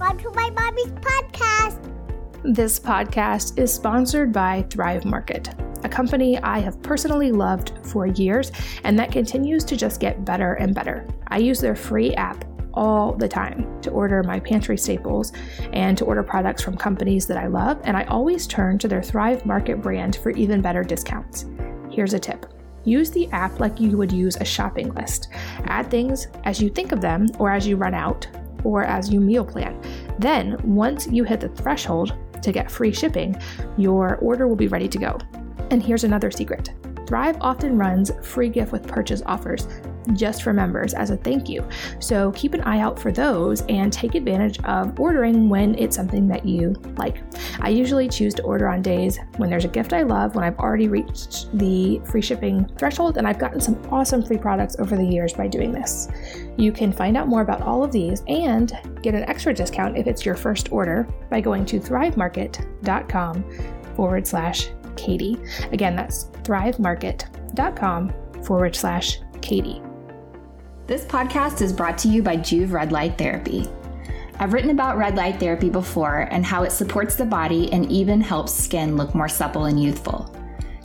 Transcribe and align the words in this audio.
Welcome 0.00 0.18
to 0.20 0.30
my 0.30 0.48
mommy's 0.48 0.92
podcast. 0.92 1.92
This 2.42 2.80
podcast 2.80 3.58
is 3.58 3.70
sponsored 3.70 4.32
by 4.32 4.62
Thrive 4.70 5.04
Market, 5.04 5.50
a 5.84 5.90
company 5.90 6.38
I 6.38 6.58
have 6.60 6.80
personally 6.80 7.32
loved 7.32 7.74
for 7.86 8.06
years 8.06 8.50
and 8.84 8.98
that 8.98 9.12
continues 9.12 9.62
to 9.66 9.76
just 9.76 10.00
get 10.00 10.24
better 10.24 10.54
and 10.54 10.74
better. 10.74 11.06
I 11.28 11.36
use 11.36 11.60
their 11.60 11.76
free 11.76 12.14
app 12.14 12.46
all 12.72 13.12
the 13.12 13.28
time 13.28 13.78
to 13.82 13.90
order 13.90 14.22
my 14.22 14.40
pantry 14.40 14.78
staples 14.78 15.34
and 15.74 15.98
to 15.98 16.06
order 16.06 16.22
products 16.22 16.62
from 16.62 16.78
companies 16.78 17.26
that 17.26 17.36
I 17.36 17.48
love, 17.48 17.78
and 17.84 17.94
I 17.94 18.04
always 18.04 18.46
turn 18.46 18.78
to 18.78 18.88
their 18.88 19.02
Thrive 19.02 19.44
Market 19.44 19.82
brand 19.82 20.16
for 20.16 20.30
even 20.30 20.62
better 20.62 20.82
discounts. 20.82 21.44
Here's 21.90 22.14
a 22.14 22.18
tip. 22.18 22.46
Use 22.84 23.10
the 23.10 23.28
app 23.32 23.60
like 23.60 23.78
you 23.78 23.98
would 23.98 24.12
use 24.12 24.36
a 24.36 24.46
shopping 24.46 24.94
list. 24.94 25.28
Add 25.64 25.90
things 25.90 26.28
as 26.44 26.58
you 26.58 26.70
think 26.70 26.92
of 26.92 27.02
them 27.02 27.26
or 27.38 27.50
as 27.50 27.66
you 27.66 27.76
run 27.76 27.92
out 27.92 28.26
or 28.64 28.84
as 28.84 29.10
you 29.10 29.20
meal 29.20 29.44
plan. 29.44 29.80
Then, 30.18 30.56
once 30.62 31.06
you 31.06 31.24
hit 31.24 31.40
the 31.40 31.48
threshold 31.48 32.16
to 32.42 32.52
get 32.52 32.70
free 32.70 32.92
shipping, 32.92 33.40
your 33.76 34.16
order 34.16 34.48
will 34.48 34.56
be 34.56 34.68
ready 34.68 34.88
to 34.88 34.98
go. 34.98 35.18
And 35.70 35.82
here's 35.82 36.04
another 36.04 36.30
secret 36.30 36.70
Thrive 37.10 37.38
often 37.40 37.76
runs 37.76 38.12
free 38.22 38.48
gift 38.48 38.70
with 38.70 38.86
purchase 38.86 39.20
offers 39.26 39.66
just 40.12 40.44
for 40.44 40.52
members 40.52 40.94
as 40.94 41.10
a 41.10 41.16
thank 41.16 41.48
you. 41.48 41.68
So 41.98 42.30
keep 42.36 42.54
an 42.54 42.60
eye 42.60 42.78
out 42.78 43.00
for 43.00 43.10
those 43.10 43.62
and 43.62 43.92
take 43.92 44.14
advantage 44.14 44.62
of 44.62 44.98
ordering 45.00 45.48
when 45.48 45.76
it's 45.76 45.96
something 45.96 46.28
that 46.28 46.46
you 46.46 46.76
like. 46.98 47.16
I 47.58 47.70
usually 47.70 48.08
choose 48.08 48.32
to 48.34 48.44
order 48.44 48.68
on 48.68 48.80
days 48.80 49.18
when 49.38 49.50
there's 49.50 49.64
a 49.64 49.68
gift 49.68 49.92
I 49.92 50.02
love, 50.02 50.36
when 50.36 50.44
I've 50.44 50.60
already 50.60 50.86
reached 50.86 51.48
the 51.58 52.00
free 52.04 52.22
shipping 52.22 52.70
threshold, 52.78 53.16
and 53.16 53.26
I've 53.26 53.40
gotten 53.40 53.60
some 53.60 53.82
awesome 53.90 54.24
free 54.24 54.38
products 54.38 54.76
over 54.78 54.94
the 54.94 55.04
years 55.04 55.32
by 55.32 55.48
doing 55.48 55.72
this. 55.72 56.06
You 56.56 56.70
can 56.70 56.92
find 56.92 57.16
out 57.16 57.26
more 57.26 57.42
about 57.42 57.60
all 57.62 57.82
of 57.82 57.90
these 57.90 58.22
and 58.28 58.72
get 59.02 59.16
an 59.16 59.24
extra 59.24 59.52
discount 59.52 59.98
if 59.98 60.06
it's 60.06 60.24
your 60.24 60.36
first 60.36 60.70
order 60.70 61.08
by 61.28 61.40
going 61.40 61.64
to 61.66 61.80
thrivemarket.com 61.80 63.44
forward 63.96 64.28
slash 64.28 64.70
Katie. 65.00 65.38
Again, 65.72 65.96
that's 65.96 66.24
thrivemarket.com 66.42 68.12
forward 68.44 68.76
slash 68.76 69.18
Katie. 69.40 69.82
This 70.86 71.04
podcast 71.04 71.62
is 71.62 71.72
brought 71.72 71.98
to 71.98 72.08
you 72.08 72.22
by 72.22 72.36
Joovv 72.36 72.72
Red 72.72 72.92
Light 72.92 73.16
Therapy. 73.16 73.68
I've 74.40 74.52
written 74.52 74.70
about 74.70 74.96
red 74.96 75.16
light 75.16 75.38
therapy 75.38 75.68
before 75.68 76.26
and 76.30 76.46
how 76.46 76.62
it 76.62 76.72
supports 76.72 77.14
the 77.14 77.26
body 77.26 77.70
and 77.72 77.90
even 77.92 78.20
helps 78.22 78.54
skin 78.54 78.96
look 78.96 79.14
more 79.14 79.28
supple 79.28 79.66
and 79.66 79.80
youthful. 79.82 80.34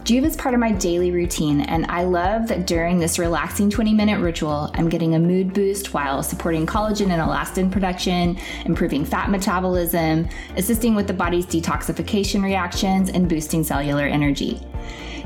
Joovv 0.05 0.23
is 0.23 0.35
part 0.35 0.53
of 0.53 0.59
my 0.59 0.71
daily 0.71 1.09
routine, 1.09 1.61
and 1.61 1.87
I 1.87 2.03
love 2.03 2.47
that 2.49 2.67
during 2.67 2.99
this 2.99 3.17
relaxing 3.17 3.71
20 3.71 3.91
minute 3.91 4.19
ritual, 4.19 4.69
I'm 4.75 4.87
getting 4.87 5.15
a 5.15 5.19
mood 5.19 5.51
boost 5.51 5.95
while 5.95 6.21
supporting 6.21 6.67
collagen 6.67 7.09
and 7.09 7.19
elastin 7.19 7.71
production, 7.71 8.37
improving 8.65 9.03
fat 9.03 9.31
metabolism, 9.31 10.29
assisting 10.57 10.93
with 10.93 11.07
the 11.07 11.13
body's 11.13 11.47
detoxification 11.47 12.43
reactions, 12.43 13.09
and 13.09 13.27
boosting 13.27 13.63
cellular 13.63 14.05
energy. 14.05 14.61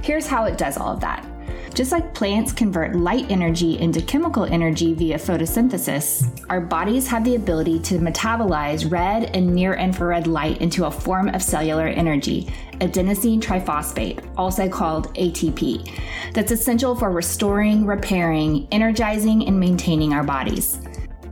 Here's 0.02 0.28
how 0.28 0.46
it 0.46 0.58
does 0.58 0.78
all 0.78 0.94
of 0.94 1.02
that. 1.02 1.28
Just 1.74 1.92
like 1.92 2.14
plants 2.14 2.54
convert 2.54 2.96
light 2.96 3.30
energy 3.30 3.78
into 3.80 4.02
chemical 4.02 4.46
energy 4.46 4.94
via 4.94 5.18
photosynthesis, 5.18 6.46
our 6.50 6.62
bodies 6.62 7.06
have 7.08 7.24
the 7.26 7.36
ability 7.36 7.80
to 7.80 7.96
metabolize 7.96 8.90
red 8.90 9.36
and 9.36 9.54
near 9.54 9.76
infrared 9.76 10.26
light 10.26 10.62
into 10.62 10.86
a 10.86 10.92
form 10.92 11.28
of 11.30 11.44
cellular 11.44 11.88
energy, 11.88 12.48
adenosine 12.80 13.42
triphosphate, 13.42 14.24
also 14.38 14.68
called 14.70 15.14
ATP, 15.16 15.92
that's 16.34 16.52
essential 16.52 16.96
for 16.96 17.12
restoring, 17.12 17.86
repairing, 17.86 18.68
energizing, 18.72 19.48
and 19.48 19.60
maintaining 19.60 20.14
our 20.14 20.24
bodies. 20.24 20.80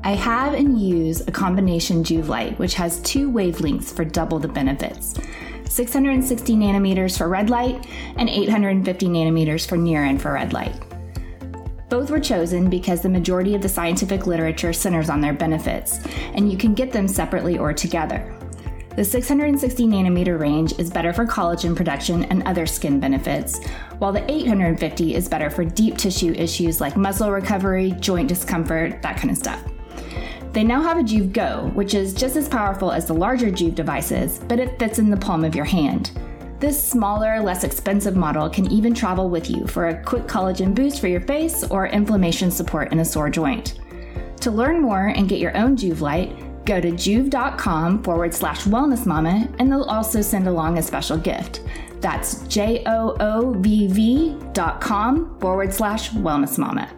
I 0.03 0.11
have 0.11 0.53
and 0.53 0.79
use 0.79 1.21
a 1.27 1.31
combination 1.31 2.03
Joovv 2.03 2.27
light, 2.27 2.59
which 2.59 2.75
has 2.75 3.01
two 3.01 3.31
wavelengths 3.31 3.93
for 3.93 4.05
double 4.05 4.39
the 4.39 4.47
benefits. 4.47 5.15
660 5.69 6.55
nanometers 6.55 7.17
for 7.17 7.27
red 7.27 7.49
light, 7.49 7.85
and 8.15 8.29
850 8.29 9.07
nanometers 9.07 9.67
for 9.67 9.77
near 9.77 10.05
infrared 10.05 10.53
light. 10.53 10.75
Both 11.89 12.09
were 12.09 12.19
chosen 12.19 12.69
because 12.69 13.01
the 13.01 13.09
majority 13.09 13.55
of 13.55 13.61
the 13.61 13.69
scientific 13.69 14.27
literature 14.27 14.73
centers 14.73 15.09
on 15.09 15.21
their 15.21 15.33
benefits, 15.33 15.99
and 16.33 16.51
you 16.51 16.57
can 16.57 16.73
get 16.73 16.91
them 16.91 17.07
separately 17.07 17.57
or 17.57 17.73
together. 17.73 18.36
The 18.97 19.05
660 19.05 19.85
nanometer 19.85 20.39
range 20.39 20.73
is 20.79 20.89
better 20.89 21.13
for 21.13 21.23
collagen 21.23 21.75
production 21.75 22.23
and 22.25 22.41
other 22.47 22.65
skin 22.65 22.99
benefits, 22.99 23.63
while 23.99 24.11
the 24.11 24.25
850 24.27 25.13
is 25.13 25.29
better 25.29 25.51
for 25.51 25.63
deep 25.63 25.97
tissue 25.97 26.33
issues 26.33 26.81
like 26.81 26.97
muscle 26.97 27.29
recovery, 27.29 27.91
joint 27.99 28.27
discomfort, 28.27 29.03
that 29.03 29.17
kind 29.17 29.29
of 29.29 29.37
stuff. 29.37 29.63
They 30.51 30.63
now 30.63 30.81
have 30.81 30.97
a 30.97 31.03
Joovv 31.03 31.31
Go, 31.31 31.69
which 31.75 31.93
is 31.93 32.15
just 32.15 32.35
as 32.37 32.49
powerful 32.49 32.91
as 32.91 33.05
the 33.05 33.13
larger 33.13 33.51
Joovv 33.51 33.75
devices, 33.75 34.39
but 34.47 34.59
it 34.59 34.79
fits 34.79 34.97
in 34.97 35.11
the 35.11 35.17
palm 35.17 35.45
of 35.45 35.53
your 35.53 35.65
hand. 35.65 36.19
This 36.59 36.81
smaller, 36.81 37.39
less 37.39 37.63
expensive 37.63 38.15
model 38.15 38.49
can 38.49 38.65
even 38.71 38.95
travel 38.95 39.29
with 39.29 39.47
you 39.47 39.67
for 39.67 39.89
a 39.89 40.03
quick 40.05 40.23
collagen 40.23 40.73
boost 40.73 40.99
for 41.01 41.07
your 41.07 41.21
face 41.21 41.63
or 41.65 41.85
inflammation 41.85 42.49
support 42.49 42.91
in 42.91 42.97
a 42.97 43.05
sore 43.05 43.29
joint. 43.29 43.79
To 44.41 44.49
learn 44.49 44.81
more 44.81 45.09
and 45.09 45.29
get 45.29 45.37
your 45.37 45.55
own 45.55 45.77
Joovv 45.77 46.01
light, 46.01 46.46
go 46.67 46.79
to 46.81 46.91
joovv.com 46.91 48.03
forward 48.03 48.33
slash 48.33 48.65
wellness 48.65 49.05
mama 49.05 49.47
and 49.57 49.71
they'll 49.71 49.83
also 49.83 50.21
send 50.21 50.47
along 50.47 50.77
a 50.77 50.83
special 50.83 51.17
gift. 51.17 51.61
That's 52.01 52.41
J 52.47 52.83
O 52.85 53.15
O 53.19 53.53
V 53.53 53.87
V 53.87 54.37
dot 54.53 54.81
com 54.81 55.39
forward 55.39 55.73
slash 55.73 56.11
wellness 56.11 56.59
mama. 56.59 56.91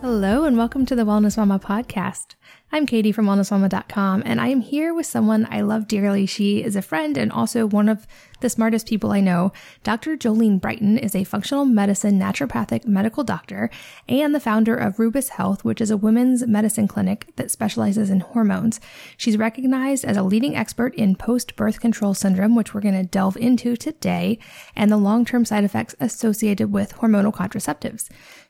Hello, 0.00 0.42
and 0.42 0.58
welcome 0.58 0.84
to 0.86 0.96
the 0.96 1.04
Wellness 1.04 1.36
Mama 1.36 1.60
podcast. 1.60 2.34
I'm 2.74 2.86
Katie 2.86 3.12
from 3.12 3.26
wellnessmama.com, 3.26 4.22
and 4.24 4.40
I 4.40 4.48
am 4.48 4.62
here 4.62 4.94
with 4.94 5.04
someone 5.04 5.46
I 5.50 5.60
love 5.60 5.86
dearly. 5.86 6.24
She 6.24 6.64
is 6.64 6.74
a 6.74 6.80
friend 6.80 7.18
and 7.18 7.30
also 7.30 7.66
one 7.66 7.86
of 7.86 8.06
the 8.40 8.48
smartest 8.48 8.88
people 8.88 9.12
I 9.12 9.20
know. 9.20 9.52
Dr. 9.84 10.16
Jolene 10.16 10.58
Brighten 10.58 10.96
is 10.96 11.14
a 11.14 11.24
functional 11.24 11.66
medicine 11.66 12.18
naturopathic 12.18 12.86
medical 12.86 13.24
doctor 13.24 13.68
and 14.08 14.34
the 14.34 14.40
founder 14.40 14.74
of 14.74 14.98
Rubus 14.98 15.28
Health, 15.28 15.66
which 15.66 15.82
is 15.82 15.90
a 15.90 15.98
women's 15.98 16.46
medicine 16.46 16.88
clinic 16.88 17.30
that 17.36 17.50
specializes 17.50 18.08
in 18.08 18.20
hormones. 18.20 18.80
She's 19.18 19.36
recognized 19.36 20.06
as 20.06 20.16
a 20.16 20.22
leading 20.22 20.56
expert 20.56 20.94
in 20.94 21.14
post 21.14 21.56
birth 21.56 21.78
control 21.78 22.14
syndrome, 22.14 22.56
which 22.56 22.72
we're 22.72 22.80
going 22.80 22.94
to 22.94 23.04
delve 23.04 23.36
into 23.36 23.76
today, 23.76 24.38
and 24.74 24.90
the 24.90 24.96
long 24.96 25.26
term 25.26 25.44
side 25.44 25.64
effects 25.64 25.94
associated 26.00 26.72
with 26.72 26.94
hormonal 26.96 27.34
contraceptives. 27.34 28.08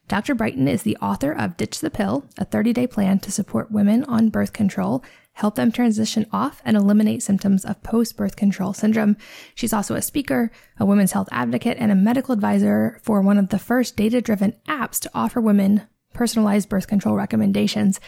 Dr. 0.08 0.34
Brighten 0.34 0.68
is 0.68 0.82
the 0.82 0.96
author 0.98 1.32
of 1.32 1.56
Ditch 1.56 1.80
the 1.80 1.90
Pill, 1.90 2.26
a 2.36 2.44
30 2.44 2.72
day 2.72 2.86
plan 2.86 3.18
to 3.20 3.32
support 3.32 3.70
women 3.72 4.04
on 4.04 4.28
birth 4.28 4.52
control, 4.52 5.02
help 5.34 5.54
them 5.54 5.72
transition 5.72 6.26
off 6.32 6.60
and 6.64 6.76
eliminate 6.76 7.22
symptoms 7.22 7.64
of 7.64 7.82
post 7.82 8.16
birth 8.16 8.36
control 8.36 8.72
syndrome. 8.72 9.16
She's 9.54 9.72
also 9.72 9.94
a 9.94 10.02
speaker, 10.02 10.50
a 10.78 10.84
women's 10.84 11.12
health 11.12 11.28
advocate, 11.32 11.78
and 11.80 11.90
a 11.90 11.96
medical 11.96 12.34
advisor 12.34 13.00
for 13.02 13.22
one 13.22 13.38
of 13.38 13.48
the 13.48 13.58
first 13.58 13.96
data 13.96 14.20
driven 14.20 14.54
apps 14.68 15.00
to 15.00 15.10
offer 15.14 15.40
women 15.40 15.82
personalized 16.12 16.68
birth 16.68 16.88
control 16.88 17.16
recommendations. 17.16 17.98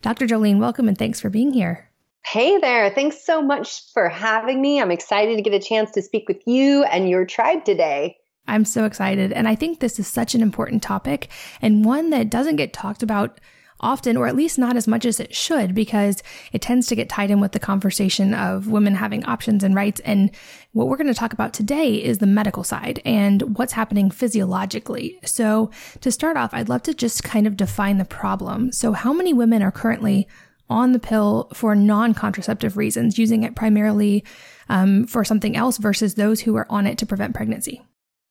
Dr. 0.00 0.26
Jolene, 0.26 0.60
welcome 0.60 0.86
and 0.86 0.96
thanks 0.96 1.20
for 1.20 1.30
being 1.30 1.52
here. 1.52 1.90
Hey 2.24 2.58
there. 2.58 2.90
Thanks 2.90 3.24
so 3.24 3.42
much 3.42 3.90
for 3.92 4.08
having 4.08 4.60
me. 4.60 4.80
I'm 4.80 4.90
excited 4.90 5.36
to 5.36 5.42
get 5.42 5.54
a 5.54 5.66
chance 5.66 5.90
to 5.92 6.02
speak 6.02 6.28
with 6.28 6.42
you 6.46 6.84
and 6.84 7.08
your 7.08 7.24
tribe 7.24 7.64
today. 7.64 8.18
I'm 8.48 8.64
so 8.64 8.84
excited. 8.84 9.32
And 9.32 9.46
I 9.46 9.54
think 9.54 9.78
this 9.78 9.98
is 9.98 10.08
such 10.08 10.34
an 10.34 10.42
important 10.42 10.82
topic 10.82 11.28
and 11.62 11.84
one 11.84 12.10
that 12.10 12.30
doesn't 12.30 12.56
get 12.56 12.72
talked 12.72 13.02
about 13.02 13.38
often, 13.80 14.16
or 14.16 14.26
at 14.26 14.34
least 14.34 14.58
not 14.58 14.76
as 14.76 14.88
much 14.88 15.04
as 15.04 15.20
it 15.20 15.32
should, 15.32 15.72
because 15.72 16.20
it 16.52 16.60
tends 16.60 16.88
to 16.88 16.96
get 16.96 17.08
tied 17.08 17.30
in 17.30 17.38
with 17.38 17.52
the 17.52 17.60
conversation 17.60 18.34
of 18.34 18.66
women 18.66 18.94
having 18.96 19.24
options 19.24 19.62
and 19.62 19.74
rights. 19.74 20.00
And 20.00 20.32
what 20.72 20.88
we're 20.88 20.96
going 20.96 21.06
to 21.06 21.14
talk 21.14 21.32
about 21.32 21.52
today 21.52 21.94
is 21.94 22.18
the 22.18 22.26
medical 22.26 22.64
side 22.64 23.00
and 23.04 23.56
what's 23.56 23.74
happening 23.74 24.10
physiologically. 24.10 25.18
So 25.24 25.70
to 26.00 26.10
start 26.10 26.36
off, 26.36 26.52
I'd 26.52 26.68
love 26.68 26.82
to 26.84 26.94
just 26.94 27.22
kind 27.22 27.46
of 27.46 27.56
define 27.56 27.98
the 27.98 28.04
problem. 28.04 28.72
So 28.72 28.92
how 28.92 29.12
many 29.12 29.32
women 29.32 29.62
are 29.62 29.70
currently 29.70 30.26
on 30.68 30.92
the 30.92 30.98
pill 30.98 31.48
for 31.54 31.74
non-contraceptive 31.76 32.76
reasons, 32.76 33.16
using 33.16 33.44
it 33.44 33.54
primarily 33.54 34.24
um, 34.68 35.06
for 35.06 35.24
something 35.24 35.56
else 35.56 35.78
versus 35.78 36.14
those 36.14 36.40
who 36.40 36.56
are 36.56 36.66
on 36.68 36.86
it 36.86 36.98
to 36.98 37.06
prevent 37.06 37.34
pregnancy? 37.34 37.80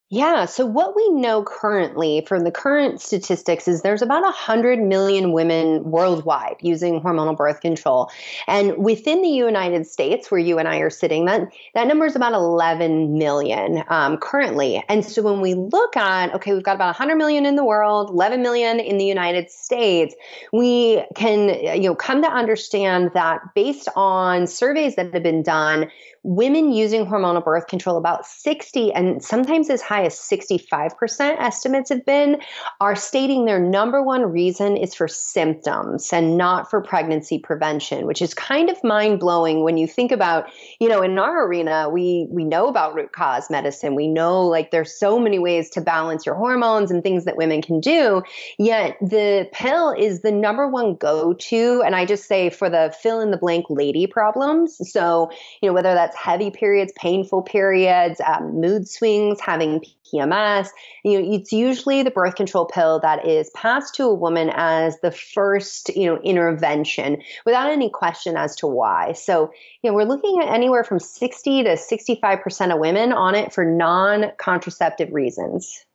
Yeah. 0.09 0.45
So, 0.45 0.65
what 0.65 0.95
we 0.95 1.09
know 1.09 1.43
currently 1.43 2.23
from 2.25 2.45
the 2.45 2.51
current 2.51 3.01
statistics 3.01 3.67
is 3.67 3.81
there's 3.81 4.01
about 4.01 4.23
100 4.23 4.79
million 4.79 5.33
women 5.33 5.83
worldwide 5.83 6.55
using 6.61 7.01
hormonal 7.01 7.35
birth 7.35 7.59
control. 7.59 8.09
And 8.47 8.77
within 8.77 9.21
the 9.21 9.27
United 9.27 9.85
States, 9.85 10.31
where 10.31 10.39
you 10.39 10.59
and 10.59 10.67
I 10.67 10.77
are 10.77 10.89
sitting, 10.89 11.25
that, 11.25 11.51
that 11.73 11.87
number 11.87 12.05
is 12.05 12.15
about 12.15 12.31
11 12.31 13.17
million 13.17 13.83
um, 13.89 14.15
currently. 14.15 14.81
And 14.87 15.03
so, 15.03 15.21
when 15.21 15.41
we 15.41 15.55
look 15.55 15.97
at, 15.97 16.33
okay, 16.35 16.53
we've 16.53 16.63
got 16.63 16.75
about 16.75 16.97
100 16.97 17.17
million 17.17 17.45
in 17.45 17.57
the 17.57 17.65
world, 17.65 18.09
11 18.09 18.41
million 18.41 18.79
in 18.79 18.97
the 18.97 19.05
United 19.05 19.51
States, 19.51 20.15
we 20.53 21.03
can, 21.15 21.49
you 21.81 21.89
know, 21.89 21.95
come 21.95 22.21
to 22.21 22.29
understand 22.29 23.11
that 23.13 23.41
based 23.55 23.89
on 23.97 24.47
surveys 24.47 24.95
that 24.95 25.13
have 25.13 25.23
been 25.23 25.43
done, 25.43 25.91
women 26.27 26.73
using 26.73 27.05
hormonal 27.05 27.41
birth 27.41 27.67
control, 27.67 27.95
about 27.97 28.25
60 28.25 28.91
and 28.91 29.23
sometimes 29.23 29.69
as 29.69 29.81
high 29.81 30.03
as 30.03 30.13
65% 30.13 31.39
estimates 31.39 31.89
have 31.89 32.05
been, 32.05 32.41
are 32.81 32.97
stating 32.97 33.45
their 33.45 33.61
number 33.61 34.03
one 34.03 34.23
reason 34.23 34.75
is 34.75 34.93
for 34.93 35.07
symptoms 35.07 36.11
and 36.11 36.35
not 36.35 36.69
for 36.69 36.81
pregnancy 36.81 37.39
prevention, 37.39 38.05
which 38.05 38.21
is 38.21 38.33
kind 38.33 38.69
of 38.69 38.83
mind 38.83 39.21
blowing 39.21 39.63
when 39.63 39.77
you 39.77 39.87
think 39.87 40.11
about, 40.11 40.49
you 40.81 40.89
know, 40.89 41.01
in 41.01 41.17
our 41.17 41.47
arena, 41.47 41.87
we 41.89 42.27
we 42.29 42.43
know 42.43 42.67
about 42.67 42.93
root 42.93 43.13
cause 43.13 43.49
medicine. 43.49 43.95
We 43.95 44.09
know 44.09 44.45
like 44.45 44.71
there's 44.71 44.99
so 44.99 45.17
many 45.17 45.39
ways 45.39 45.69
to 45.71 45.81
balance 45.81 46.25
your 46.25 46.35
hormones 46.35 46.91
and 46.91 47.01
things 47.01 47.23
that 47.23 47.37
women 47.37 47.61
can 47.61 47.79
do. 47.79 48.21
Yet 48.59 48.97
the 48.99 49.47
pill 49.53 49.91
is 49.91 50.23
the 50.23 50.33
number 50.33 50.67
one 50.67 50.95
go 50.95 51.35
to, 51.35 51.83
and 51.85 51.95
I 51.95 52.05
just 52.05 52.25
say 52.25 52.49
for 52.49 52.69
the 52.69 52.93
fill 53.01 53.21
in 53.21 53.31
the 53.31 53.37
blank 53.37 53.67
lady 53.69 54.07
problems. 54.07 54.77
So, 54.91 55.31
you 55.61 55.69
know, 55.69 55.73
whether 55.73 55.93
that's 55.93 56.16
heavy 56.17 56.51
periods, 56.51 56.91
painful 56.95 57.43
periods, 57.43 58.19
um, 58.25 58.59
mood 58.59 58.87
swings, 58.87 59.39
having 59.39 59.81
PMS, 60.13 60.69
you 61.03 61.19
know, 61.19 61.33
it's 61.35 61.51
usually 61.51 62.03
the 62.03 62.11
birth 62.11 62.35
control 62.35 62.65
pill 62.65 62.99
that 63.01 63.27
is 63.27 63.49
passed 63.51 63.95
to 63.95 64.03
a 64.03 64.13
woman 64.13 64.51
as 64.53 64.99
the 65.01 65.11
first, 65.11 65.89
you 65.95 66.07
know, 66.07 66.19
intervention 66.21 67.21
without 67.45 67.69
any 67.69 67.89
question 67.89 68.35
as 68.37 68.55
to 68.57 68.67
why. 68.67 69.13
So, 69.13 69.51
you 69.81 69.89
know, 69.89 69.95
we're 69.95 70.05
looking 70.05 70.39
at 70.41 70.49
anywhere 70.49 70.83
from 70.83 70.99
60 70.99 71.63
to 71.63 71.69
65% 71.71 72.73
of 72.73 72.79
women 72.79 73.11
on 73.11 73.35
it 73.35 73.53
for 73.53 73.65
non 73.65 74.31
contraceptive 74.37 75.11
reasons. 75.11 75.85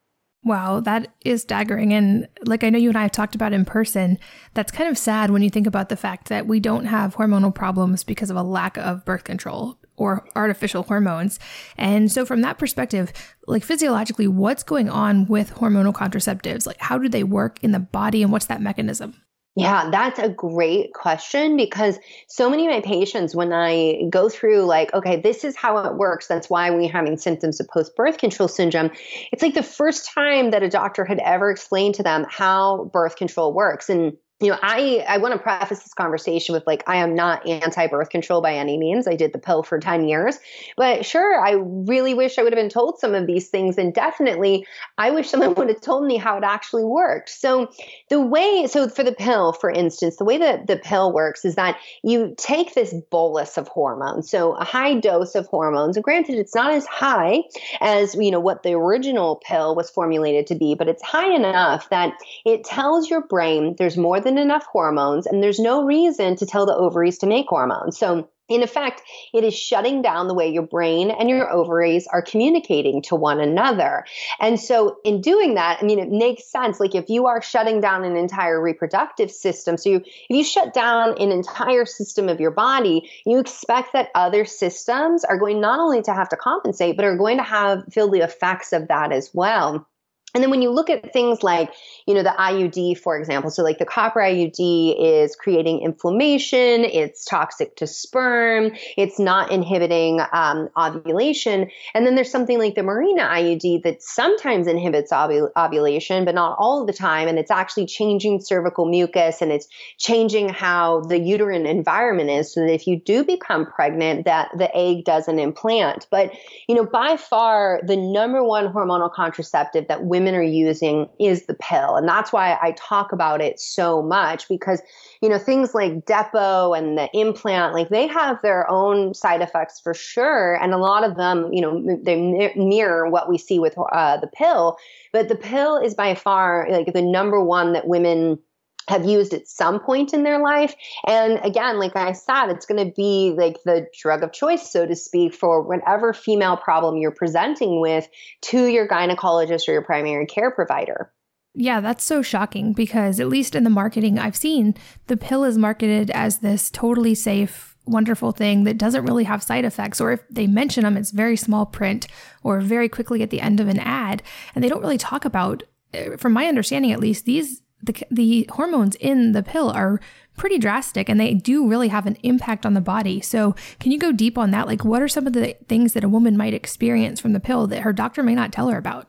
Wow, 0.45 0.81
that 0.81 1.09
is 1.25 1.43
staggering. 1.43 1.93
And 1.93 2.29
like 2.45 2.65
I 2.65 2.71
know 2.71 2.79
you 2.79 2.89
and 2.89 2.99
I 2.99 3.03
have 3.03 3.13
talked 3.13 3.37
about 3.37 3.53
in 3.53 3.65
person, 3.65 4.19
that's 4.55 4.73
kind 4.73 4.91
of 4.91 4.99
sad 4.99 5.31
when 5.31 5.43
you 5.43 5.51
think 5.51 5.69
about 5.69 5.89
the 5.89 5.97
fact 5.97 6.29
that 6.29 6.49
we 6.49 6.59
don't 6.59 6.87
have 6.87 7.15
hormonal 7.15 7.55
problems 7.55 8.03
because 8.03 8.29
of 8.29 8.37
a 8.37 8.43
lack 8.43 8.77
of 8.77 9.05
birth 9.05 9.23
control 9.23 9.79
or 9.97 10.27
artificial 10.35 10.83
hormones. 10.85 11.39
And 11.77 12.11
so, 12.11 12.25
from 12.25 12.41
that 12.43 12.59
perspective, 12.59 13.13
like 13.47 13.65
physiologically, 13.65 14.29
what's 14.29 14.63
going 14.63 14.89
on 14.89 15.27
with 15.27 15.55
hormonal 15.55 15.93
contraceptives? 15.93 16.67
Like, 16.67 16.81
how 16.81 16.99
do 16.99 17.09
they 17.09 17.25
work 17.25 17.59
in 17.63 17.73
the 17.73 17.81
body 17.81 18.23
and 18.23 18.33
what's 18.33 18.47
that 18.47 18.61
mechanism? 18.61 19.15
Yeah, 19.55 19.91
that's 19.91 20.19
a 20.19 20.31
great 20.31 20.95
question 20.95 21.59
because 21.59 21.99
so 22.27 22.49
many 22.49 22.67
of 22.67 22.73
my 22.73 22.81
patients, 22.81 23.35
when 23.35 23.53
I 23.53 24.05
go 24.09 24.31
through, 24.31 24.65
like, 24.65 24.95
okay, 24.95 25.21
this 25.21 25.45
is 25.45 25.55
how 25.57 25.77
it 25.85 25.97
works, 25.97 26.27
that's 26.27 26.49
why 26.49 26.71
we're 26.71 26.91
having 26.91 27.19
symptoms 27.19 27.61
of 27.61 27.69
post 27.69 27.95
birth 27.95 28.17
control 28.17 28.49
syndrome. 28.49 28.91
It's 29.31 29.43
like 29.43 29.53
the 29.53 29.63
first 29.63 30.11
time 30.11 30.53
that 30.53 30.63
a 30.63 30.71
doctor 30.71 31.05
had 31.05 31.19
ever 31.19 31.51
explained 31.51 31.97
to 31.97 32.03
them 32.03 32.25
how 32.31 32.91
birth 32.95 33.17
control 33.17 33.53
works. 33.53 33.91
And 33.91 34.17
you 34.43 34.51
know, 34.51 34.59
I, 34.61 35.05
I 35.09 35.19
want 35.19 35.35
to 35.35 35.39
preface 35.39 35.79
this 35.79 35.95
conversation 35.95 36.53
with 36.53 36.67
like, 36.67 36.83
I 36.89 36.97
am 36.97 37.15
not 37.15 37.47
anti 37.47 37.87
birth 37.87 38.11
control 38.11 38.43
by 38.43 38.55
any 38.55 38.77
means. 38.77 39.07
I 39.07 39.15
did 39.15 39.33
the 39.33 39.39
pill 39.39 39.63
for 39.63 39.79
10 39.79 40.09
years. 40.09 40.39
But 40.77 41.07
sure, 41.07 41.41
I 41.41 41.53
really 41.53 42.13
wish 42.13 42.39
I 42.39 42.43
would 42.43 42.53
have 42.53 42.59
been 42.59 42.69
told 42.69 42.99
some 42.99 43.15
of 43.15 43.29
these 43.29 43.49
things. 43.49 43.79
And 43.79 43.95
definitely, 43.95 44.67
I 44.99 45.13
wish 45.13 45.31
someone 45.31 45.55
would 45.57 45.69
have 45.69 45.81
told 45.81 46.05
me 46.05 46.17
how 46.17 46.37
it 46.37 46.45
actually 46.45 46.85
worked. 46.85 47.29
So, 47.31 47.71
the 48.09 48.21
way, 48.21 48.67
so 48.67 48.89
for 48.89 49.05
the 49.05 49.13
pill, 49.13 49.53
for 49.53 49.71
instance, 49.71 50.17
the 50.17 50.25
way 50.25 50.39
that 50.39 50.67
the 50.67 50.77
pill 50.77 51.13
works 51.13 51.45
is 51.45 51.55
that 51.55 51.79
you 52.03 52.35
take 52.37 52.75
this 52.75 52.93
bolus 53.11 53.57
of 53.57 53.69
hormones, 53.69 54.29
so 54.29 54.55
a 54.55 54.65
high 54.65 54.99
dose 54.99 55.37
of 55.37 55.47
hormones. 55.47 55.97
And 55.97 56.03
granted, 56.03 56.35
it's 56.37 56.55
not 56.55 56.73
as 56.73 56.85
high 56.87 57.43
as, 57.81 58.17
you 58.17 58.33
know, 58.33 58.41
what 58.41 58.65
the 58.65 58.73
original 58.73 59.41
pill 59.47 59.77
was 59.77 59.89
formulated 59.89 60.49
to 60.49 60.57
be, 60.57 60.75
but 60.75 60.89
it's 60.89 61.03
high 61.03 61.33
enough 61.33 61.89
that 61.91 62.15
it 62.45 62.65
tells 62.65 63.09
your 63.09 63.23
brain 63.23 63.77
there's 63.79 63.97
more 63.97 64.21
than 64.21 64.32
enough 64.39 64.67
hormones, 64.67 65.27
and 65.27 65.43
there's 65.43 65.61
no 65.61 65.85
reason 65.85 66.37
to 66.37 66.47
tell 66.47 66.67
the 66.67 66.75
ovaries 66.75 67.19
to 67.19 67.27
make 67.27 67.47
hormones. 67.49 67.99
So 67.99 68.29
in 68.49 68.63
effect, 68.63 69.03
it 69.33 69.45
is 69.45 69.55
shutting 69.55 70.03
down 70.03 70.29
the 70.29 70.35
way 70.35 70.53
your 70.53 70.67
brain 70.67 71.11
and 71.11 71.31
your 71.31 71.51
ovaries 71.51 72.07
are 72.07 72.23
communicating 72.23 73.01
to 73.03 73.17
one 73.17 73.41
another. 73.41 74.05
And 74.41 74.61
so, 74.61 74.97
in 75.05 75.21
doing 75.21 75.55
that, 75.55 75.79
I 75.81 75.87
mean, 75.87 75.99
it 75.99 76.11
makes 76.11 76.51
sense. 76.51 76.79
Like, 76.79 76.95
if 76.95 77.09
you 77.09 77.27
are 77.27 77.41
shutting 77.41 77.81
down 77.81 78.05
an 78.05 78.17
entire 78.17 78.61
reproductive 78.61 79.31
system, 79.31 79.77
so 79.77 79.91
you, 79.91 79.97
if 79.97 80.27
you 80.29 80.45
shut 80.45 80.75
down 80.75 81.21
an 81.21 81.31
entire 81.33 81.87
system 81.87 82.29
of 82.29 82.41
your 82.41 82.51
body, 82.51 83.11
you 83.25 83.39
expect 83.39 83.93
that 83.95 84.11
other 84.15 84.45
systems 84.45 85.25
are 85.25 85.39
going 85.39 85.61
not 85.61 85.81
only 85.81 86.03
to 86.03 86.13
have 86.13 86.29
to 86.31 86.37
compensate, 86.37 86.97
but 86.97 87.05
are 87.05 87.17
going 87.17 87.39
to 87.39 87.45
have 87.45 87.85
feel 87.93 88.11
the 88.11 88.21
effects 88.21 88.73
of 88.73 88.89
that 88.89 89.13
as 89.13 89.31
well. 89.33 89.87
And 90.35 90.43
then 90.43 90.51
when 90.51 90.63
you 90.63 90.71
look 90.71 90.89
at 90.89 91.13
things 91.13 91.43
like, 91.43 91.73
you 92.07 92.15
know, 92.15 92.23
the 92.23 92.35
IUD, 92.39 92.99
for 92.99 93.19
example, 93.19 93.51
so 93.51 93.63
like 93.63 93.79
the 93.79 93.85
copper 93.85 94.21
IUD 94.21 94.97
is 94.99 95.37
creating 95.37 95.83
inflammation, 95.83 96.85
it's 96.85 97.27
toxic 97.27 97.77
to 97.77 97.87
sperm, 97.87 98.73
it's 98.97 99.19
not 99.19 99.53
inhibiting 99.53 100.23
um, 100.33 100.71
ovulation. 100.79 101.71
And 101.93 102.07
then 102.07 102.15
there's 102.15 102.31
something 102.31 102.59
like 102.59 102.77
the 102.77 102.81
Mirena 102.81 103.29
IUD 103.29 103.83
that 103.83 104.03
sometimes 104.03 104.67
inhibits 104.67 105.13
ovulation, 105.13 106.25
but 106.25 106.35
not 106.35 106.57
all 106.59 106.87
the 106.87 106.95
time. 106.95 107.29
And 107.29 107.39
it's 107.39 107.51
actually 107.51 107.85
changing 107.85 108.41
cervical 108.41 108.87
mucus 108.87 109.43
and 109.43 109.53
it's 109.53 109.69
changing 109.99 110.49
how 110.49 111.01
the 111.03 111.19
uterine 111.19 111.67
environment 111.67 112.31
is 112.31 112.55
so 112.55 112.61
that 112.61 112.73
if 112.73 112.87
you 112.87 112.99
do 112.99 113.23
become 113.23 113.67
pregnant, 113.67 114.25
that 114.25 114.49
the 114.57 114.75
egg 114.75 115.05
doesn't 115.05 115.39
implant. 115.39 116.07
But, 116.11 116.33
you 116.69 116.75
know, 116.75 116.87
by 116.87 117.19
far 117.19 117.83
the 117.87 117.97
number 117.99 118.43
one 118.43 118.73
hormonal 118.73 119.13
contraceptive 119.13 119.89
that 119.89 120.05
women 120.05 120.22
women 120.23 120.39
are 120.39 120.43
using 120.43 121.09
is 121.19 121.47
the 121.47 121.55
pill. 121.55 121.97
And 121.97 122.09
that's 122.09 122.33
why 122.33 122.57
I 122.63 122.75
talk 122.79 123.11
about 123.11 123.41
it 123.41 123.59
so 123.59 124.03
much 124.03 124.47
because, 124.49 124.81
you 125.21 125.29
know, 125.29 125.39
things 125.39 125.75
like 125.75 126.05
Depo 126.05 126.79
and 126.79 126.97
the 126.97 127.11
implant, 127.13 127.75
like 127.75 127.89
they 127.89 128.07
have 128.07 128.41
their 128.43 128.71
own 128.71 129.15
side 129.15 129.41
effects 129.41 129.81
for 129.81 129.95
sure. 129.95 130.63
And 130.63 130.73
a 130.73 130.79
lot 130.79 131.03
of 131.03 131.17
them, 131.17 131.53
you 131.53 131.61
know, 131.61 131.99
they 132.05 132.55
mirror 132.55 133.11
what 133.11 133.29
we 133.29 133.37
see 133.37 133.59
with 133.59 133.75
uh, 133.77 134.19
the 134.19 134.29
pill. 134.29 134.77
But 135.13 135.29
the 135.29 135.35
pill 135.35 135.77
is 135.77 135.95
by 135.95 136.15
far 136.15 136.69
like 136.71 136.93
the 136.93 137.03
number 137.03 137.43
one 137.43 137.73
that 137.73 137.89
women 137.89 138.39
have 138.89 139.05
used 139.05 139.33
at 139.33 139.49
some 139.49 139.81
point 139.81 140.13
in 140.13 140.23
their 140.23 140.43
life. 140.43 140.75
And 141.07 141.41
again, 141.45 141.79
like 141.79 141.97
I 141.97 142.13
said, 142.13 142.49
it's 142.51 142.67
going 142.67 142.85
to 142.85 142.93
be 142.95 143.35
like 143.37 143.59
the 143.65 143.87
drug 144.01 144.23
of 144.23 144.33
choice, 144.33 144.71
so 144.71 144.87
to 144.87 144.97
speak, 144.97 145.35
for 145.35 145.63
whatever 145.63 146.13
female 146.13 146.57
problem 146.57 146.97
you're 146.97 147.11
presenting 147.11 147.81
with 147.81 148.09
to 148.43 148.67
your 148.67 148.89
gynecologist 148.89 149.69
or 149.69 149.73
your 149.73 149.83
primary 149.83 150.27
care 150.27 150.51
provider. 150.51 151.13
Yeah, 151.55 151.81
that's 151.81 152.05
so 152.05 152.23
shocking 152.23 152.73
because, 152.73 153.21
at 153.21 153.29
least 153.29 153.55
in 153.55 153.65
the 153.65 153.71
marketing 153.71 154.19
I've 154.19 154.37
seen, 154.37 154.75
the 155.09 155.19
pill 155.19 155.45
is 155.45 155.59
marketed 155.59 156.11
as 156.11 156.39
this 156.39 156.71
totally 156.71 157.15
safe, 157.15 157.77
wonderful 157.85 158.33
thing 158.33 158.65
that 158.65 158.79
doesn't 158.79 159.05
really 159.05 159.25
have 159.25 159.43
side 159.43 159.67
effects. 159.67 160.01
Or 160.01 160.13
if 160.13 160.27
they 160.31 160.47
mention 160.47 160.85
them, 160.85 160.97
it's 160.97 161.11
very 161.11 161.37
small 161.37 161.67
print 161.67 162.07
or 162.43 162.61
very 162.61 162.89
quickly 162.89 163.23
at 163.23 163.29
the 163.29 163.41
end 163.41 163.61
of 163.61 163.69
an 163.69 163.81
ad. 163.81 164.23
And 164.55 164.65
they 164.65 164.69
don't 164.69 164.81
really 164.81 164.97
talk 164.97 165.27
about, 165.27 165.63
eh, 165.93 166.17
from 166.17 166.33
my 166.33 166.47
understanding 166.47 166.91
at 166.91 167.01
least, 167.01 167.27
these 167.27 167.61
the, 167.83 167.95
the 168.11 168.49
hormones 168.53 168.95
in 168.97 169.33
the 169.33 169.43
pill 169.43 169.71
are 169.71 170.01
pretty 170.37 170.59
drastic 170.59 171.09
and 171.09 171.21
they 171.21 171.35
do 171.35 171.69
really 171.69 171.89
have 171.89 172.07
an 172.07 172.17
impact 172.23 172.65
on 172.65 172.75
the 172.75 172.81
body. 172.81 173.21
So, 173.21 173.55
can 173.81 173.93
you 173.93 173.99
go 173.99 174.13
deep 174.13 174.39
on 174.39 174.51
that? 174.53 174.67
Like, 174.67 174.85
what 174.85 175.03
are 175.03 175.09
some 175.09 175.27
of 175.27 175.33
the 175.33 175.57
things 175.69 175.93
that 175.93 176.05
a 176.05 176.09
woman 176.09 176.37
might 176.37 176.55
experience 176.55 177.21
from 177.21 177.33
the 177.33 177.41
pill 177.41 177.67
that 177.67 177.83
her 177.83 177.93
doctor 177.93 178.23
may 178.23 178.35
not 178.35 178.53
tell 178.53 178.69
her 178.69 178.79
about? 178.79 179.09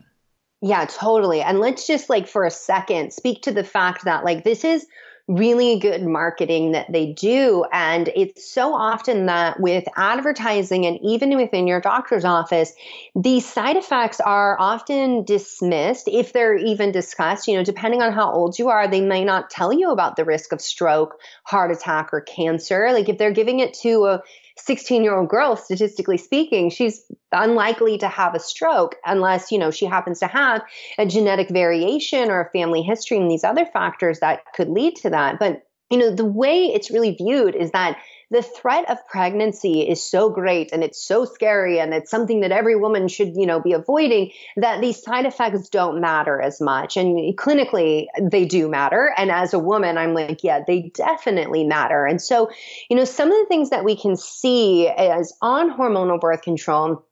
Yeah, 0.62 0.86
totally. 0.86 1.42
And 1.42 1.60
let's 1.60 1.86
just 1.86 2.10
like 2.10 2.27
for 2.27 2.46
a 2.46 2.51
second 2.51 3.12
speak 3.12 3.42
to 3.44 3.51
the 3.51 3.65
fact 3.65 4.06
that 4.06 4.24
like 4.24 4.44
this 4.44 4.63
is 4.63 4.88
really 5.27 5.80
good 5.80 6.03
marketing 6.03 6.74
that 6.74 6.92
they 6.92 7.13
do. 7.13 7.65
And 7.72 8.10
it's 8.13 8.50
so 8.50 8.74
often 8.74 9.27
that 9.27 9.60
with 9.60 9.86
advertising 9.96 10.86
and 10.86 11.00
even 11.01 11.38
within 11.38 11.65
your 11.65 11.80
doctor's 11.80 12.25
office, 12.25 12.74
these 13.15 13.46
side 13.46 13.77
effects 13.77 14.20
are 14.20 14.60
often 14.60 15.24
dismissed 15.24 16.10
if 16.10 16.34
they're 16.34 16.58
even 16.58 16.92
discussed. 16.92 17.48
You 17.48 17.56
know, 17.56 17.63
depending 17.63 18.01
on 18.01 18.12
how 18.12 18.32
old 18.32 18.60
you 18.60 18.68
are, 18.68 18.88
they 18.88 19.01
may 19.01 19.24
not 19.24 19.50
tell 19.50 19.72
you 19.72 19.92
about 19.92 20.18
the 20.18 20.25
risk 20.25 20.51
of 20.51 20.60
stroke, 20.60 21.18
heart 21.46 21.72
attack, 21.72 22.10
or 22.12 22.20
cancer. 22.20 22.89
Like 22.92 23.08
if 23.08 23.18
they're 23.18 23.32
giving 23.32 23.60
it 23.60 23.74
to 23.75 24.06
a 24.06 24.24
16 24.58 25.04
year 25.04 25.16
old 25.16 25.30
girl, 25.30 25.56
statistically 25.56 26.18
speaking, 26.18 26.70
she's 26.70 27.04
unlikely 27.32 27.98
to 27.98 28.08
have 28.08 28.36
a 28.36 28.40
stroke 28.40 28.96
unless, 29.06 29.52
you 29.52 29.58
know, 29.58 29.72
she 29.72 29.86
happens 29.86 30.20
to 30.20 30.28
have 30.28 30.62
a 30.98 31.06
genetic 31.06 31.50
variation 31.50 32.30
or 32.30 32.42
a 32.42 32.50
family 32.52 32.82
history 32.82 33.18
and 33.18 33.30
these 33.30 33.44
other 33.44 33.66
factors 33.66 34.20
that 34.20 34.42
could 34.56 34.70
lead 34.70 34.96
to 34.98 35.10
that. 35.10 35.40
But, 35.40 35.64
you 35.90 35.98
know, 35.98 36.14
the 36.14 36.26
way 36.26 36.66
it's 36.66 36.92
really 36.92 37.16
viewed 37.16 37.56
is 37.56 37.72
that 37.72 37.98
the 38.34 38.42
threat 38.42 38.90
of 38.90 38.98
pregnancy 39.08 39.88
is 39.88 40.04
so 40.04 40.28
great 40.28 40.72
and 40.74 40.84
it's 40.84 41.00
so 41.00 41.24
scary 41.24 41.80
and 41.80 41.94
it's 41.94 42.10
something 42.10 42.42
that 42.42 42.52
every 42.52 42.75
woman 42.75 43.08
should, 43.08 43.36
you 43.36 43.46
know, 43.46 43.62
be 43.62 43.74
avoiding 43.74 44.32
that 44.58 44.82
these 44.82 45.00
side 45.00 45.28
effects 45.28 45.70
don't 45.70 46.02
matter 46.02 46.42
as 46.42 46.60
much. 46.60 46.98
And 46.98 47.38
clinically, 47.38 48.08
they 48.20 48.46
do 48.46 48.68
matter. 48.68 49.13
And 49.16 49.30
as 49.30 49.54
a 49.54 49.60
woman, 49.60 50.00
I'm 50.00 50.16
like, 50.16 50.44
yeah, 50.44 50.63
they 50.66 50.92
definitely 50.96 51.63
matter. 51.63 52.08
And 52.08 52.20
so, 52.20 52.50
you 52.90 52.98
know, 52.98 53.06
some 53.06 53.32
of 53.32 53.38
the 53.38 53.46
things 53.48 53.70
that 53.70 53.86
we 53.86 53.96
can 53.96 54.18
see 54.18 54.88
as 54.88 55.32
on 55.40 55.78
hormonal 55.78 56.20
birth 56.20 56.42
control 56.42 57.06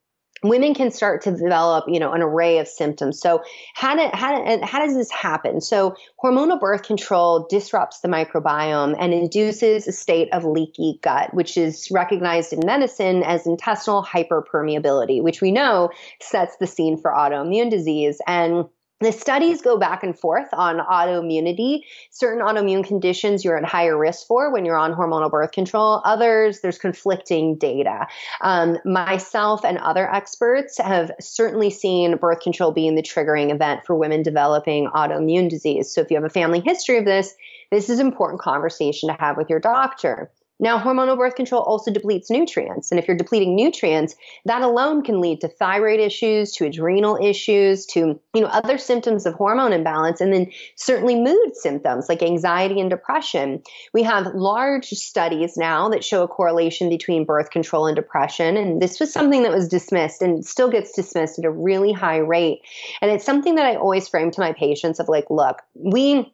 women 0.44 0.74
can 0.74 0.92
start 0.92 1.22
to 1.24 1.32
develop, 1.32 1.86
you 1.88 2.00
know, 2.00 2.12
an 2.14 2.22
array 2.22 2.58
of 2.60 2.68
symptoms. 2.68 3.20
So 3.20 3.44
how 3.76 3.96
do, 3.96 4.10
how, 4.14 4.64
how 4.64 4.80
does 4.80 4.96
this 4.96 5.12
happen? 5.12 5.62
So 5.62 5.96
hormonal 6.24 6.60
birth 6.60 6.84
control 6.84 7.48
disrupts 7.50 8.00
the 8.00 8.08
microbiome 8.08 8.96
and 9.00 9.14
induces 9.14 9.88
a 9.88 9.92
state 9.92 10.30
of 10.34 10.44
leaky 10.44 11.00
gut, 11.02 11.34
which 11.34 11.58
is 11.58 11.90
recognized 11.92 12.54
in 12.54 12.62
medicine 12.66 13.24
as 13.24 13.46
intestinal 13.46 14.04
hyperpermeability, 14.04 15.22
which 15.22 15.42
we 15.42 15.52
know 15.52 15.90
sets 16.20 16.58
the 16.58 16.68
scene 16.68 16.98
for 16.98 17.12
autoimmune 17.12 17.70
disease. 17.70 18.20
And 18.26 18.66
the 19.01 19.12
studies 19.12 19.62
go 19.62 19.77
back 19.77 20.03
and 20.03 20.17
forth 20.17 20.48
on 20.53 20.77
autoimmunity. 20.77 21.81
Certain 22.12 22.43
autoimmune 22.43 22.86
conditions 22.86 23.43
you're 23.43 23.58
at 23.58 23.65
higher 23.65 23.98
risk 23.98 24.27
for 24.27 24.51
when 24.51 24.63
you're 24.65 24.77
on 24.77 24.93
hormonal 24.93 25.29
birth 25.29 25.51
control. 25.51 26.01
Others, 26.05 26.62
there's 26.62 26.77
conflicting 26.77 27.58
data. 27.58 28.08
Um, 28.41 28.77
myself 28.86 29.65
and 29.65 29.77
other 29.79 30.12
experts 30.13 30.77
have 30.77 31.12
certainly 31.20 31.70
seen 31.70 32.17
birth 32.17 32.41
control 32.41 32.72
being 32.72 32.96
the 32.96 33.01
triggering 33.01 33.51
event 33.51 33.81
for 33.86 33.96
women 33.96 34.24
developing 34.24 34.88
autoimmune 34.89 35.50
disease. 35.50 35.93
So 35.93 36.01
if 36.01 36.12
you 36.12 36.17
have 36.17 36.24
a 36.24 36.29
family 36.29 36.60
history 36.60 36.98
of 36.98 37.05
this, 37.05 37.34
this 37.72 37.89
is 37.89 38.00
important 38.00 38.41
conversation 38.41 39.10
to 39.10 39.15
have 39.20 39.38
with 39.38 39.50
your 39.50 39.60
doctor. 39.60 40.29
Now, 40.62 40.80
hormonal 40.80 41.18
birth 41.18 41.36
control 41.36 41.63
also 41.63 41.91
depletes 41.91 42.30
nutrients. 42.30 42.91
And 42.91 43.00
if 43.00 43.08
you're 43.08 43.18
depleting 43.18 43.56
nutrients, 43.56 44.15
that 44.46 44.62
alone 44.62 45.01
can 45.03 45.20
lead 45.20 45.41
to 45.41 45.48
thyroid 45.48 46.00
issues, 46.00 46.51
to 46.53 46.65
adrenal 46.65 47.18
issues, 47.22 47.86
to, 47.88 48.20
you 48.34 48.41
know, 48.41 48.48
other 48.48 48.77
symptoms 48.77 49.25
of 49.25 49.34
hormone 49.34 49.74
imbalance, 49.74 50.22
and 50.22 50.32
then 50.32 50.51
certainly 50.75 51.15
mood 51.15 51.56
symptoms 51.56 52.08
like 52.08 52.22
anxiety 52.22 52.80
and 52.80 52.91
depression. 52.91 53.63
We 53.91 54.03
have 54.03 54.36
large 54.36 54.86
studies 54.89 55.58
now 55.58 55.89
that 55.89 56.03
show 56.03 56.22
a 56.22 56.27
correlation 56.27 56.89
between 56.89 57.25
birth 57.25 57.50
control 57.50 57.88
and 57.88 57.96
depression. 57.96 58.56
And 58.56 58.80
this 58.80 59.00
was 59.00 59.12
something 59.12 59.41
that 59.41 59.51
was 59.51 59.68
dismissed 59.68 60.22
and 60.22 60.46
still 60.46 60.70
gets 60.70 60.91
dismissed 60.91 61.39
at 61.39 61.46
a 61.46 61.51
really 61.51 61.91
high 61.91 62.18
rate. 62.18 62.62
And 63.01 63.10
it's 63.10 63.25
something 63.25 63.56
that 63.56 63.65
I 63.65 63.75
always 63.75 64.08
frame 64.08 64.30
to 64.30 64.39
my 64.39 64.53
patients 64.53 65.00
of 65.00 65.10
like, 65.10 65.25
look, 65.32 65.58
we 65.74 66.32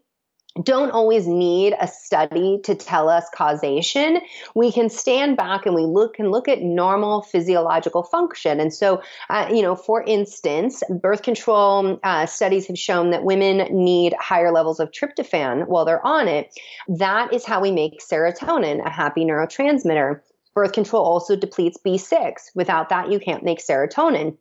don't 0.63 0.91
always 0.91 1.27
need 1.27 1.75
a 1.79 1.87
study 1.87 2.59
to 2.63 2.75
tell 2.75 3.09
us 3.09 3.25
causation. 3.33 4.19
We 4.55 4.71
can 4.71 4.89
stand 4.89 5.37
back 5.37 5.65
and 5.65 5.75
we 5.75 5.83
look 5.83 6.19
and 6.19 6.31
look 6.31 6.47
at 6.47 6.61
normal 6.61 7.21
physiological 7.21 8.03
function. 8.03 8.59
And 8.59 8.73
so, 8.73 9.01
uh, 9.29 9.49
you 9.51 9.61
know, 9.61 9.75
for 9.75 10.03
instance, 10.03 10.83
birth 10.89 11.21
control 11.21 11.99
uh, 12.03 12.25
studies 12.25 12.67
have 12.67 12.79
shown 12.79 13.11
that 13.11 13.23
women 13.23 13.67
need 13.71 14.13
higher 14.19 14.51
levels 14.51 14.79
of 14.79 14.91
tryptophan 14.91 15.67
while 15.67 15.85
they're 15.85 16.05
on 16.05 16.27
it. 16.27 16.53
That 16.87 17.33
is 17.33 17.45
how 17.45 17.61
we 17.61 17.71
make 17.71 18.01
serotonin, 18.01 18.85
a 18.85 18.89
happy 18.89 19.25
neurotransmitter. 19.25 20.21
Birth 20.53 20.73
control 20.73 21.03
also 21.03 21.35
depletes 21.35 21.77
B6. 21.85 22.33
Without 22.55 22.89
that, 22.89 23.11
you 23.11 23.19
can't 23.19 23.43
make 23.43 23.59
serotonin 23.59 24.37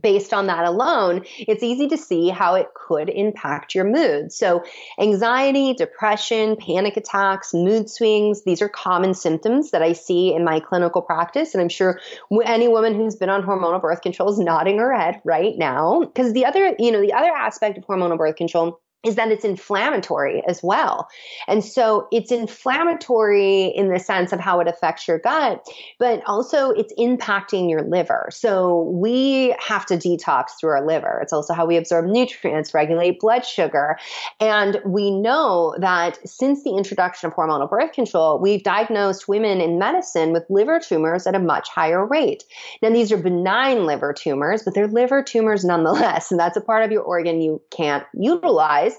based 0.00 0.32
on 0.32 0.46
that 0.46 0.64
alone, 0.64 1.24
it's 1.38 1.62
easy 1.62 1.88
to 1.88 1.96
see 1.96 2.28
how 2.28 2.54
it 2.54 2.68
could 2.74 3.08
impact 3.08 3.74
your 3.74 3.84
mood. 3.84 4.32
So, 4.32 4.62
anxiety, 4.98 5.74
depression, 5.74 6.56
panic 6.56 6.96
attacks, 6.96 7.52
mood 7.52 7.90
swings, 7.90 8.44
these 8.44 8.62
are 8.62 8.68
common 8.68 9.14
symptoms 9.14 9.70
that 9.70 9.82
I 9.82 9.92
see 9.92 10.34
in 10.34 10.44
my 10.44 10.60
clinical 10.60 11.02
practice. 11.02 11.54
And 11.54 11.60
I'm 11.60 11.68
sure 11.68 12.00
any 12.44 12.68
woman 12.68 12.94
who's 12.94 13.16
been 13.16 13.30
on 13.30 13.42
hormonal 13.42 13.80
birth 13.80 14.02
control 14.02 14.30
is 14.30 14.38
nodding 14.38 14.78
her 14.78 14.94
head 14.94 15.20
right 15.24 15.56
now. 15.56 16.00
Because 16.00 16.32
the 16.32 16.46
other, 16.46 16.74
you 16.78 16.90
know, 16.90 17.00
the 17.00 17.12
other 17.12 17.30
aspect 17.30 17.78
of 17.78 17.84
hormonal 17.84 18.18
birth 18.18 18.36
control 18.36 18.80
is 19.04 19.16
that 19.16 19.30
it's 19.30 19.44
inflammatory 19.44 20.42
as 20.46 20.62
well. 20.62 21.08
And 21.48 21.64
so 21.64 22.06
it's 22.12 22.30
inflammatory 22.30 23.66
in 23.66 23.92
the 23.92 23.98
sense 23.98 24.32
of 24.32 24.38
how 24.38 24.60
it 24.60 24.68
affects 24.68 25.08
your 25.08 25.18
gut, 25.18 25.66
but 25.98 26.22
also 26.26 26.70
it's 26.70 26.92
impacting 26.98 27.68
your 27.68 27.82
liver. 27.82 28.28
So 28.30 28.82
we 28.82 29.54
have 29.58 29.86
to 29.86 29.96
detox 29.96 30.50
through 30.60 30.70
our 30.70 30.86
liver. 30.86 31.18
It's 31.20 31.32
also 31.32 31.52
how 31.52 31.66
we 31.66 31.76
absorb 31.76 32.06
nutrients, 32.06 32.74
regulate 32.74 33.18
blood 33.18 33.44
sugar. 33.44 33.98
And 34.38 34.80
we 34.84 35.10
know 35.10 35.74
that 35.78 36.18
since 36.28 36.62
the 36.62 36.76
introduction 36.76 37.26
of 37.26 37.34
hormonal 37.34 37.68
birth 37.68 37.92
control, 37.92 38.38
we've 38.38 38.62
diagnosed 38.62 39.26
women 39.26 39.60
in 39.60 39.78
medicine 39.78 40.32
with 40.32 40.44
liver 40.48 40.78
tumors 40.78 41.26
at 41.26 41.34
a 41.34 41.40
much 41.40 41.68
higher 41.68 42.06
rate. 42.06 42.44
Now, 42.82 42.90
these 42.90 43.10
are 43.10 43.16
benign 43.16 43.84
liver 43.84 44.12
tumors, 44.12 44.62
but 44.62 44.74
they're 44.74 44.86
liver 44.86 45.22
tumors 45.22 45.64
nonetheless. 45.64 46.30
And 46.30 46.38
that's 46.38 46.56
a 46.56 46.60
part 46.60 46.84
of 46.84 46.92
your 46.92 47.02
organ 47.02 47.40
you 47.40 47.60
can't 47.70 48.04
utilize 48.14 48.91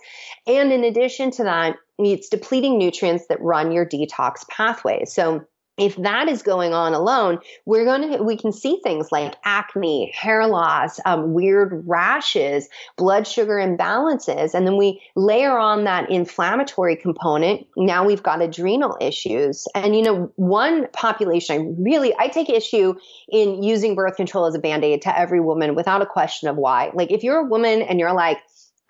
and 0.48 0.72
in 0.72 0.84
addition 0.84 1.32
to 1.32 1.44
that, 1.44 1.76
it's 2.00 2.30
depleting 2.30 2.78
nutrients 2.78 3.28
that 3.28 3.42
run 3.42 3.72
your 3.72 3.86
detox 3.86 4.48
pathways. 4.50 5.14
So 5.14 5.46
if 5.78 5.96
that 5.96 6.30
is 6.30 6.44
going 6.44 6.74
on 6.74 6.94
alone, 6.94 7.40
we're 7.66 7.86
going 7.86 8.12
to 8.12 8.24
we 8.24 8.38
can 8.38 8.52
see 8.52 8.80
things 8.84 9.12
like 9.12 9.36
acne, 9.44 10.12
hair 10.16 10.46
loss, 10.46 11.00
um, 11.06 11.34
weird 11.34 11.84
rashes, 11.88 12.70
blood 12.96 13.28
sugar 13.28 13.56
imbalances, 13.56 14.54
and 14.54 14.68
then 14.68 14.78
we 14.78 15.02
layer 15.16 15.58
on 15.58 15.84
that 15.86 16.12
inflammatory 16.12 16.96
component. 16.96 17.66
Now 17.76 18.06
we've 18.06 18.22
got 18.22 18.42
adrenal 18.42 18.98
issues, 19.02 19.68
and 19.74 19.96
you 19.96 20.04
know 20.04 20.32
one 20.36 20.88
population 20.94 21.56
I 21.56 21.82
really 21.82 22.14
I 22.20 22.28
take 22.28 22.50
issue 22.50 22.94
in 23.30 23.64
using 23.64 23.96
birth 23.96 24.16
control 24.16 24.46
as 24.46 24.54
a 24.54 24.60
band 24.60 24.84
aid 24.84 25.02
to 25.04 25.20
every 25.20 25.40
woman 25.40 25.74
without 25.74 26.04
a 26.04 26.06
question 26.06 26.50
of 26.50 26.56
why. 26.56 26.92
Like 26.94 27.12
if 27.12 27.24
you're 27.24 27.40
a 27.40 27.46
woman 27.46 27.82
and 27.82 28.00
you're 28.00 28.14
like 28.14 28.38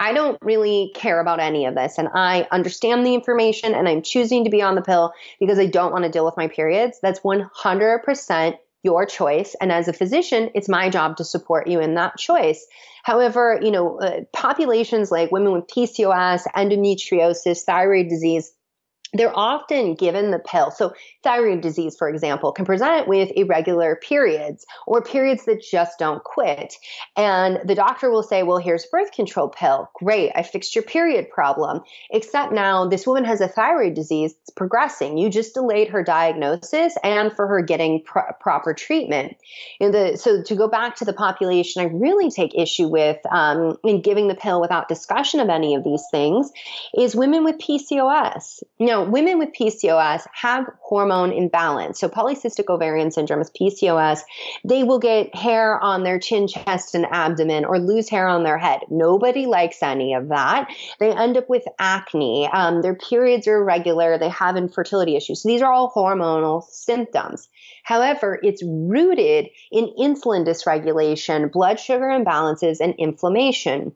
I 0.03 0.11
don't 0.11 0.37
really 0.41 0.91
care 0.95 1.21
about 1.21 1.39
any 1.39 1.65
of 1.65 1.75
this. 1.75 1.97
And 1.97 2.09
I 2.13 2.45
understand 2.51 3.05
the 3.05 3.13
information 3.13 3.73
and 3.73 3.87
I'm 3.87 4.01
choosing 4.01 4.43
to 4.43 4.49
be 4.49 4.61
on 4.61 4.75
the 4.75 4.81
pill 4.81 5.13
because 5.39 5.57
I 5.57 5.65
don't 5.65 5.93
want 5.93 6.03
to 6.03 6.11
deal 6.11 6.25
with 6.25 6.35
my 6.35 6.49
periods. 6.49 6.99
That's 7.01 7.21
100% 7.21 8.57
your 8.83 9.05
choice. 9.05 9.55
And 9.61 9.71
as 9.71 9.87
a 9.87 9.93
physician, 9.93 10.49
it's 10.55 10.67
my 10.67 10.89
job 10.89 11.15
to 11.17 11.23
support 11.23 11.67
you 11.67 11.79
in 11.79 11.95
that 11.95 12.17
choice. 12.17 12.67
However, 13.03 13.57
you 13.61 13.71
know, 13.71 13.97
uh, 13.97 14.25
populations 14.33 15.09
like 15.09 15.31
women 15.31 15.53
with 15.53 15.67
PCOS, 15.67 16.47
endometriosis, 16.53 17.63
thyroid 17.63 18.09
disease, 18.09 18.51
they're 19.13 19.37
often 19.37 19.95
given 19.95 20.31
the 20.31 20.39
pill. 20.39 20.71
So, 20.71 20.93
thyroid 21.21 21.61
disease, 21.61 21.95
for 21.95 22.09
example, 22.09 22.51
can 22.51 22.65
present 22.65 23.07
with 23.07 23.31
irregular 23.35 23.95
periods 23.95 24.65
or 24.87 25.01
periods 25.01 25.45
that 25.45 25.61
just 25.61 25.99
don't 25.99 26.23
quit. 26.23 26.75
And 27.15 27.59
the 27.63 27.75
doctor 27.75 28.09
will 28.09 28.23
say, 28.23 28.43
Well, 28.43 28.57
here's 28.57 28.85
a 28.85 28.89
birth 28.91 29.11
control 29.11 29.49
pill. 29.49 29.89
Great, 29.93 30.31
I 30.35 30.43
fixed 30.43 30.75
your 30.75 30.83
period 30.83 31.29
problem. 31.29 31.81
Except 32.09 32.51
now 32.51 32.87
this 32.87 33.05
woman 33.05 33.25
has 33.25 33.41
a 33.41 33.47
thyroid 33.47 33.93
disease 33.93 34.33
that's 34.33 34.49
progressing. 34.49 35.17
You 35.17 35.29
just 35.29 35.53
delayed 35.53 35.89
her 35.89 36.03
diagnosis 36.03 36.95
and 37.03 37.31
for 37.33 37.47
her 37.47 37.61
getting 37.61 38.03
proper 38.03 38.73
treatment. 38.73 39.37
The, 39.79 40.17
so, 40.17 40.41
to 40.41 40.55
go 40.55 40.67
back 40.67 40.95
to 40.97 41.05
the 41.05 41.13
population, 41.13 41.81
I 41.81 41.85
really 41.85 42.31
take 42.31 42.55
issue 42.55 42.87
with 42.87 43.19
um, 43.31 43.77
in 43.83 44.01
giving 44.01 44.27
the 44.27 44.35
pill 44.35 44.59
without 44.59 44.87
discussion 44.87 45.39
of 45.39 45.49
any 45.49 45.75
of 45.75 45.83
these 45.83 46.03
things 46.09 46.51
is 46.97 47.15
women 47.15 47.43
with 47.43 47.57
PCOS. 47.59 48.63
Know, 48.79 49.02
women 49.09 49.39
with 49.39 49.49
PCOS 49.53 50.25
have 50.33 50.65
hormone 50.81 51.31
imbalance. 51.31 51.99
So 51.99 52.09
polycystic 52.09 52.69
ovarian 52.69 53.11
syndrome 53.11 53.41
is 53.41 53.51
PCOS. 53.51 54.21
They 54.63 54.83
will 54.83 54.99
get 54.99 55.33
hair 55.35 55.81
on 55.81 56.03
their 56.03 56.19
chin, 56.19 56.47
chest, 56.47 56.95
and 56.95 57.05
abdomen 57.05 57.65
or 57.65 57.79
lose 57.79 58.09
hair 58.09 58.27
on 58.27 58.43
their 58.43 58.57
head. 58.57 58.81
Nobody 58.89 59.45
likes 59.45 59.81
any 59.81 60.13
of 60.13 60.29
that. 60.29 60.69
They 60.99 61.11
end 61.11 61.37
up 61.37 61.49
with 61.49 61.63
acne. 61.79 62.49
Um, 62.51 62.81
their 62.81 62.95
periods 62.95 63.47
are 63.47 63.57
irregular. 63.57 64.17
They 64.17 64.29
have 64.29 64.57
infertility 64.57 65.15
issues. 65.15 65.43
So 65.43 65.49
these 65.49 65.61
are 65.61 65.71
all 65.71 65.91
hormonal 65.91 66.63
symptoms. 66.63 67.49
However, 67.83 68.39
it's 68.41 68.63
rooted 68.63 69.49
in 69.71 69.93
insulin 69.99 70.45
dysregulation, 70.45 71.51
blood 71.51 71.79
sugar 71.79 72.05
imbalances, 72.05 72.77
and 72.79 72.95
inflammation. 72.97 73.93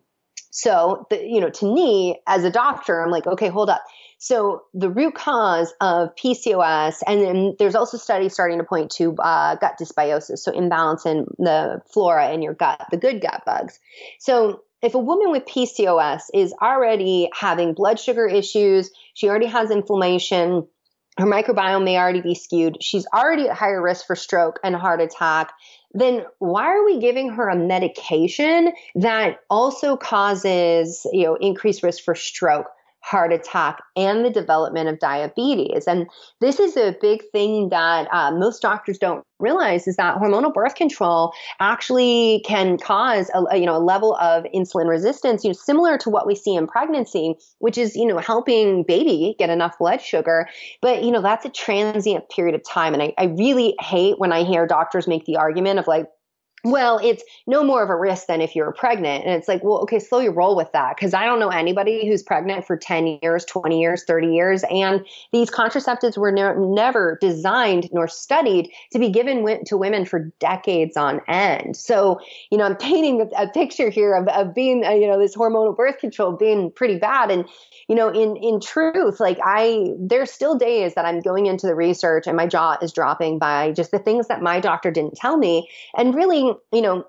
So, 0.58 1.06
the, 1.12 1.24
you 1.24 1.40
know, 1.40 1.52
to 1.52 1.72
me 1.72 2.20
as 2.26 2.44
a 2.44 2.50
doctor, 2.50 3.00
I'm 3.00 3.12
like, 3.12 3.28
okay, 3.28 3.48
hold 3.48 3.70
up. 3.70 3.84
So 4.18 4.64
the 4.74 4.90
root 4.90 5.14
cause 5.14 5.72
of 5.82 6.16
PCOS, 6.16 7.04
and 7.06 7.22
then 7.22 7.56
there's 7.60 7.76
also 7.76 7.96
studies 8.00 8.34
starting 8.34 8.58
to 8.58 8.64
point 8.64 8.90
to 8.94 9.16
uh, 9.18 9.58
gut 9.58 9.76
dysbiosis, 9.80 10.40
so 10.40 10.52
imbalance 10.52 11.06
in 11.06 11.28
the 11.38 11.84
flora 11.94 12.32
in 12.32 12.42
your 12.42 12.56
gut, 12.56 12.88
the 12.90 12.98
good 12.98 13.22
gut 13.22 13.44
bugs. 13.46 13.80
So 14.18 14.64
if 14.82 14.96
a 14.96 15.00
woman 15.00 15.30
with 15.30 15.46
PCOS 15.46 16.24
is 16.34 16.56
already 16.60 17.30
having 17.40 17.76
blood 17.76 18.00
sugar 18.00 18.26
issues, 18.26 18.90
she 19.14 19.30
already 19.30 19.46
has 19.46 19.70
inflammation, 19.70 20.66
her 21.18 21.26
microbiome 21.26 21.84
may 21.84 21.98
already 21.98 22.22
be 22.22 22.36
skewed, 22.36 22.82
she's 22.82 23.08
already 23.14 23.50
at 23.50 23.56
higher 23.58 23.82
risk 23.82 24.06
for 24.06 24.16
stroke 24.16 24.60
and 24.64 24.76
heart 24.76 25.02
attack, 25.02 25.52
then 25.94 26.24
why 26.40 26.66
are 26.66 26.86
we 26.86 27.00
giving 27.00 27.30
her 27.30 27.50
a 27.50 27.56
medication 27.56 28.72
that 28.96 29.40
also 29.50 29.98
causes, 29.98 31.06
you 31.12 31.24
know, 31.24 31.36
increased 31.36 31.82
risk 31.82 32.04
for 32.04 32.14
stroke? 32.14 32.68
Heart 33.10 33.32
attack, 33.32 33.82
and 33.96 34.26
the 34.26 34.30
development 34.30 34.90
of 34.90 35.00
diabetes. 35.00 35.88
And 35.88 36.08
this 36.42 36.60
is 36.60 36.76
a 36.76 36.96
big 37.00 37.24
thing 37.32 37.70
that 37.70 38.08
uh, 38.12 38.32
most 38.32 38.62
doctors 38.62 38.98
don't 38.98 39.24
realize 39.40 39.88
is 39.88 39.96
that 39.96 40.18
hormonal 40.18 40.54
birth 40.54 40.76
control 40.76 41.32
actually 41.60 42.44
can 42.46 42.78
cause 42.78 43.30
a, 43.34 43.58
you 43.58 43.66
know 43.66 43.76
a 43.76 43.80
level 43.80 44.16
of 44.16 44.46
insulin 44.46 44.88
resistance 44.88 45.44
you 45.44 45.50
know 45.50 45.54
similar 45.54 45.96
to 45.96 46.10
what 46.10 46.26
we 46.26 46.34
see 46.34 46.56
in 46.56 46.66
pregnancy 46.66 47.36
which 47.60 47.78
is 47.78 47.96
you 47.96 48.08
know 48.08 48.18
helping 48.18 48.82
baby 48.82 49.36
get 49.38 49.52
enough 49.52 49.78
blood 49.78 50.02
sugar 50.02 50.50
but 50.82 51.04
you 51.04 51.12
know 51.12 51.22
that's 51.22 51.46
a 51.46 51.50
transient 51.50 52.28
period 52.30 52.56
of 52.56 52.64
time 52.68 52.96
and 52.96 53.04
I, 53.04 53.14
I 53.20 53.26
really 53.26 53.76
hate 53.80 54.18
when 54.18 54.32
i 54.32 54.44
hear 54.44 54.66
doctors 54.66 55.08
make 55.08 55.26
the 55.26 55.38
argument 55.38 55.78
of 55.78 55.86
like 55.86 56.08
well, 56.72 57.00
it's 57.02 57.24
no 57.46 57.64
more 57.64 57.82
of 57.82 57.90
a 57.90 57.96
risk 57.96 58.28
than 58.28 58.42
if 58.42 58.56
you're 58.56 58.74
pregnant. 58.74 59.24
And 59.26 59.34
it's 59.34 59.48
like, 59.48 59.64
well, 59.64 59.80
okay, 59.80 60.00
slow 60.00 60.20
your 60.20 60.34
roll 60.34 60.56
with 60.56 60.72
that. 60.74 60.98
Cause 60.98 61.14
I 61.14 61.26
don't 61.26 61.40
know 61.40 61.50
anybody 61.50 62.08
who's 62.08 62.22
pregnant 62.22 62.66
for 62.68 62.76
10 62.76 63.20
years, 63.22 63.46
20 63.46 63.80
years, 63.80 64.04
30 64.04 64.28
years. 64.28 64.64
And 64.70 65.06
these 65.32 65.50
contraceptives 65.50 66.18
were 66.18 66.32
ne- 66.32 66.56
never 66.58 67.18
designed 67.22 67.90
nor 67.94 68.08
studied 68.08 68.70
to 68.92 69.00
be 69.00 69.10
given 69.10 69.38
w- 69.38 69.64
to 69.66 69.78
women 69.78 70.04
for 70.04 70.32
decades 70.40 70.98
on 70.98 71.22
end. 71.28 71.78
So, 71.78 72.20
you 72.52 72.58
know, 72.58 72.66
I'm 72.66 72.76
painting 72.76 73.22
a, 73.22 73.44
a 73.44 73.48
picture 73.50 73.90
here 73.90 74.14
of, 74.16 74.28
of 74.28 74.54
being, 74.54 74.86
uh, 74.86 74.92
you 74.92 75.08
know, 75.08 75.18
this 75.18 75.36
hormonal 75.36 75.76
birth 75.76 76.00
control 76.00 76.34
being 76.34 76.72
pretty 76.72 76.98
bad. 76.98 77.32
And, 77.32 77.46
you 77.88 77.96
know, 77.96 78.10
in, 78.10 78.36
in 78.36 78.60
truth, 78.60 79.20
like 79.22 79.40
I, 79.42 79.94
there's 79.98 80.32
still 80.32 80.58
days 80.58 80.96
that 80.96 81.06
I'm 81.06 81.22
going 81.22 81.46
into 81.46 81.66
the 81.66 81.76
research 81.76 82.28
and 82.28 82.36
my 82.36 82.48
jaw 82.48 82.78
is 82.82 82.92
dropping 82.92 83.40
by 83.40 83.72
just 83.72 83.92
the 83.92 84.00
things 84.00 84.28
that 84.28 84.42
my 84.42 84.60
doctor 84.60 84.92
didn't 84.92 85.16
tell 85.16 85.38
me. 85.38 85.70
And 85.96 86.14
really, 86.14 86.57
you 86.72 86.82
know, 86.82 87.06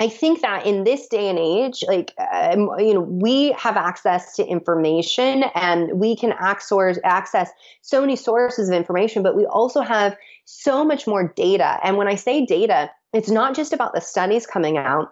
I 0.00 0.08
think 0.08 0.42
that 0.42 0.64
in 0.64 0.84
this 0.84 1.08
day 1.08 1.28
and 1.28 1.38
age, 1.38 1.82
like, 1.88 2.12
um, 2.32 2.70
you 2.78 2.94
know, 2.94 3.00
we 3.00 3.52
have 3.52 3.76
access 3.76 4.36
to 4.36 4.46
information 4.46 5.44
and 5.54 5.98
we 5.98 6.14
can 6.14 6.32
access, 6.38 6.98
access 7.02 7.50
so 7.82 8.00
many 8.00 8.14
sources 8.14 8.68
of 8.68 8.74
information, 8.76 9.24
but 9.24 9.36
we 9.36 9.44
also 9.46 9.80
have 9.80 10.16
so 10.44 10.84
much 10.84 11.06
more 11.06 11.32
data. 11.34 11.80
And 11.82 11.96
when 11.96 12.06
I 12.06 12.14
say 12.14 12.46
data, 12.46 12.90
it's 13.12 13.30
not 13.30 13.56
just 13.56 13.72
about 13.72 13.92
the 13.92 14.00
studies 14.00 14.46
coming 14.46 14.76
out, 14.78 15.08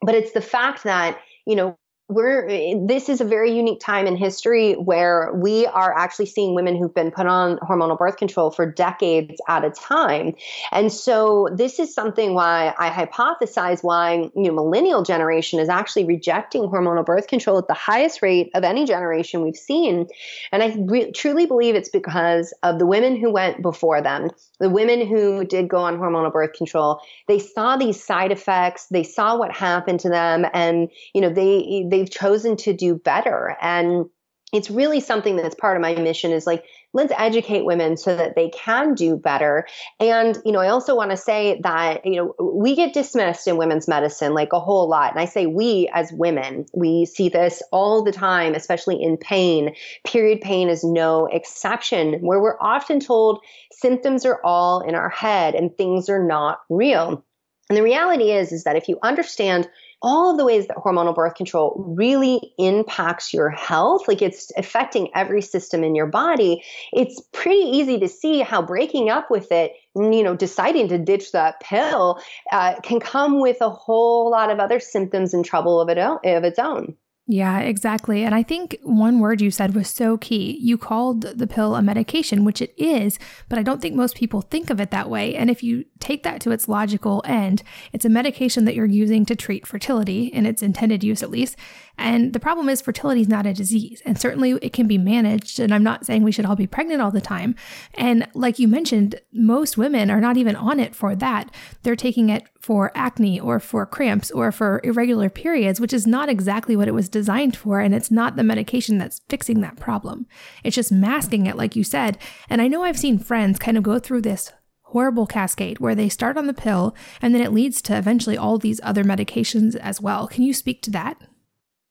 but 0.00 0.16
it's 0.16 0.32
the 0.32 0.40
fact 0.40 0.82
that, 0.82 1.20
you 1.46 1.54
know, 1.54 1.76
we're 2.08 2.46
this 2.86 3.08
is 3.08 3.22
a 3.22 3.24
very 3.24 3.50
unique 3.56 3.80
time 3.80 4.06
in 4.06 4.14
history 4.14 4.74
where 4.74 5.32
we 5.34 5.64
are 5.66 5.96
actually 5.96 6.26
seeing 6.26 6.54
women 6.54 6.76
who've 6.76 6.94
been 6.94 7.10
put 7.10 7.26
on 7.26 7.56
hormonal 7.58 7.96
birth 7.96 8.18
control 8.18 8.50
for 8.50 8.70
decades 8.70 9.40
at 9.48 9.64
a 9.64 9.70
time. 9.70 10.34
And 10.70 10.92
so 10.92 11.48
this 11.54 11.78
is 11.78 11.94
something 11.94 12.34
why 12.34 12.74
i 12.78 12.90
hypothesize 12.90 13.82
why 13.82 14.30
you 14.36 14.42
know 14.42 14.52
millennial 14.52 15.02
generation 15.02 15.58
is 15.58 15.70
actually 15.70 16.04
rejecting 16.04 16.64
hormonal 16.64 17.06
birth 17.06 17.26
control 17.26 17.56
at 17.56 17.68
the 17.68 17.74
highest 17.74 18.20
rate 18.20 18.50
of 18.54 18.64
any 18.64 18.84
generation 18.84 19.42
we've 19.42 19.56
seen. 19.56 20.06
And 20.52 20.62
i 20.62 20.76
re- 20.78 21.10
truly 21.12 21.46
believe 21.46 21.74
it's 21.74 21.88
because 21.88 22.52
of 22.62 22.78
the 22.78 22.86
women 22.86 23.16
who 23.16 23.32
went 23.32 23.62
before 23.62 24.02
them 24.02 24.28
the 24.64 24.70
women 24.70 25.06
who 25.06 25.44
did 25.44 25.68
go 25.68 25.76
on 25.76 25.98
hormonal 25.98 26.32
birth 26.32 26.54
control 26.54 26.98
they 27.28 27.38
saw 27.38 27.76
these 27.76 28.02
side 28.02 28.32
effects 28.32 28.86
they 28.86 29.02
saw 29.02 29.36
what 29.36 29.52
happened 29.52 30.00
to 30.00 30.08
them 30.08 30.46
and 30.54 30.88
you 31.12 31.20
know 31.20 31.28
they 31.28 31.84
they've 31.90 32.10
chosen 32.10 32.56
to 32.56 32.72
do 32.72 32.94
better. 32.94 33.56
And 33.60 34.06
it's 34.52 34.70
really 34.70 35.00
something 35.00 35.36
that's 35.36 35.54
part 35.54 35.76
of 35.76 35.82
my 35.82 35.94
mission 35.94 36.30
is 36.30 36.46
like 36.46 36.64
let's 36.94 37.12
educate 37.18 37.64
women 37.64 37.96
so 37.96 38.16
that 38.16 38.34
they 38.36 38.48
can 38.50 38.94
do 38.94 39.16
better. 39.16 39.66
And 40.00 40.38
you 40.44 40.52
know 40.52 40.60
i 40.60 40.68
also 40.68 40.94
want 40.94 41.10
to 41.10 41.16
say 41.16 41.60
that 41.62 42.06
you 42.06 42.16
know 42.16 42.34
we 42.40 42.74
get 42.74 42.94
dismissed 42.94 43.46
in 43.46 43.56
women's 43.56 43.86
medicine 43.86 44.32
like 44.32 44.52
a 44.52 44.60
whole 44.60 44.88
lot. 44.88 45.10
And 45.10 45.20
i 45.20 45.26
say 45.26 45.46
we 45.46 45.90
as 45.92 46.12
women 46.12 46.64
we 46.74 47.04
see 47.04 47.28
this 47.28 47.62
all 47.72 48.02
the 48.02 48.12
time 48.12 48.54
especially 48.54 49.02
in 49.02 49.16
pain. 49.18 49.74
Period 50.04 50.40
pain 50.40 50.68
is 50.68 50.82
no 50.84 51.26
exception 51.26 52.14
where 52.20 52.40
we're 52.40 52.60
often 52.60 53.00
told 53.00 53.40
symptoms 53.72 54.24
are 54.24 54.40
all 54.44 54.80
in 54.80 54.94
our 54.94 55.10
head 55.10 55.54
and 55.54 55.76
things 55.76 56.08
are 56.08 56.24
not 56.24 56.60
real. 56.70 57.24
And 57.68 57.76
the 57.76 57.82
reality 57.82 58.30
is 58.30 58.52
is 58.52 58.64
that 58.64 58.76
if 58.76 58.88
you 58.88 58.98
understand 59.02 59.68
all 60.02 60.30
of 60.30 60.38
the 60.38 60.44
ways 60.44 60.66
that 60.66 60.76
hormonal 60.76 61.14
birth 61.14 61.34
control 61.34 61.94
really 61.96 62.52
impacts 62.58 63.32
your 63.32 63.50
health, 63.50 64.06
like 64.08 64.22
it's 64.22 64.52
affecting 64.56 65.08
every 65.14 65.42
system 65.42 65.82
in 65.82 65.94
your 65.94 66.06
body, 66.06 66.62
it's 66.92 67.20
pretty 67.32 67.62
easy 67.62 67.98
to 68.00 68.08
see 68.08 68.40
how 68.40 68.62
breaking 68.62 69.10
up 69.10 69.30
with 69.30 69.50
it, 69.52 69.72
you 69.94 70.22
know, 70.22 70.36
deciding 70.36 70.88
to 70.88 70.98
ditch 70.98 71.32
that 71.32 71.60
pill 71.60 72.20
uh, 72.52 72.74
can 72.82 73.00
come 73.00 73.40
with 73.40 73.60
a 73.60 73.70
whole 73.70 74.30
lot 74.30 74.50
of 74.50 74.58
other 74.58 74.80
symptoms 74.80 75.34
and 75.34 75.44
trouble 75.44 75.80
of, 75.80 75.88
it, 75.88 75.98
of 75.98 76.44
its 76.44 76.58
own. 76.58 76.96
Yeah, 77.26 77.60
exactly. 77.60 78.22
And 78.22 78.34
I 78.34 78.42
think 78.42 78.78
one 78.82 79.18
word 79.18 79.40
you 79.40 79.50
said 79.50 79.74
was 79.74 79.88
so 79.88 80.18
key. 80.18 80.58
You 80.60 80.76
called 80.76 81.22
the 81.22 81.46
pill 81.46 81.74
a 81.74 81.80
medication, 81.80 82.44
which 82.44 82.60
it 82.60 82.74
is, 82.76 83.18
but 83.48 83.58
I 83.58 83.62
don't 83.62 83.80
think 83.80 83.94
most 83.94 84.14
people 84.14 84.42
think 84.42 84.68
of 84.68 84.78
it 84.78 84.90
that 84.90 85.08
way. 85.08 85.34
And 85.34 85.48
if 85.48 85.62
you 85.62 85.86
take 86.00 86.22
that 86.24 86.42
to 86.42 86.50
its 86.50 86.68
logical 86.68 87.22
end, 87.24 87.62
it's 87.94 88.04
a 88.04 88.10
medication 88.10 88.66
that 88.66 88.74
you're 88.74 88.84
using 88.84 89.24
to 89.24 89.34
treat 89.34 89.66
fertility, 89.66 90.26
in 90.26 90.44
its 90.44 90.62
intended 90.62 91.02
use 91.02 91.22
at 91.22 91.30
least. 91.30 91.56
And 91.96 92.34
the 92.34 92.40
problem 92.40 92.68
is, 92.68 92.82
fertility 92.82 93.22
is 93.22 93.28
not 93.28 93.46
a 93.46 93.54
disease, 93.54 94.02
and 94.04 94.20
certainly 94.20 94.50
it 94.60 94.74
can 94.74 94.86
be 94.86 94.98
managed. 94.98 95.58
And 95.60 95.72
I'm 95.72 95.84
not 95.84 96.04
saying 96.04 96.24
we 96.24 96.32
should 96.32 96.44
all 96.44 96.56
be 96.56 96.66
pregnant 96.66 97.00
all 97.00 97.10
the 97.10 97.22
time. 97.22 97.54
And 97.94 98.28
like 98.34 98.58
you 98.58 98.68
mentioned, 98.68 99.18
most 99.32 99.78
women 99.78 100.10
are 100.10 100.20
not 100.20 100.36
even 100.36 100.56
on 100.56 100.78
it 100.78 100.94
for 100.94 101.16
that. 101.16 101.50
They're 101.84 101.96
taking 101.96 102.28
it 102.28 102.46
for 102.64 102.90
acne 102.94 103.38
or 103.38 103.60
for 103.60 103.84
cramps 103.84 104.30
or 104.30 104.50
for 104.50 104.80
irregular 104.84 105.28
periods, 105.28 105.78
which 105.78 105.92
is 105.92 106.06
not 106.06 106.30
exactly 106.30 106.76
what 106.76 106.88
it 106.88 106.94
was 106.94 107.10
designed 107.10 107.54
for. 107.54 107.78
And 107.78 107.94
it's 107.94 108.10
not 108.10 108.36
the 108.36 108.42
medication 108.42 108.96
that's 108.96 109.20
fixing 109.28 109.60
that 109.60 109.76
problem. 109.76 110.26
It's 110.64 110.74
just 110.74 110.90
masking 110.90 111.44
it, 111.44 111.56
like 111.56 111.76
you 111.76 111.84
said. 111.84 112.16
And 112.48 112.62
I 112.62 112.68
know 112.68 112.82
I've 112.82 112.98
seen 112.98 113.18
friends 113.18 113.58
kind 113.58 113.76
of 113.76 113.82
go 113.82 113.98
through 113.98 114.22
this 114.22 114.50
horrible 114.80 115.26
cascade 115.26 115.78
where 115.78 115.94
they 115.94 116.08
start 116.08 116.38
on 116.38 116.46
the 116.46 116.54
pill 116.54 116.96
and 117.20 117.34
then 117.34 117.42
it 117.42 117.52
leads 117.52 117.82
to 117.82 117.98
eventually 117.98 118.38
all 118.38 118.56
these 118.56 118.80
other 118.82 119.04
medications 119.04 119.76
as 119.76 120.00
well. 120.00 120.26
Can 120.26 120.42
you 120.42 120.54
speak 120.54 120.80
to 120.82 120.90
that? 120.92 121.20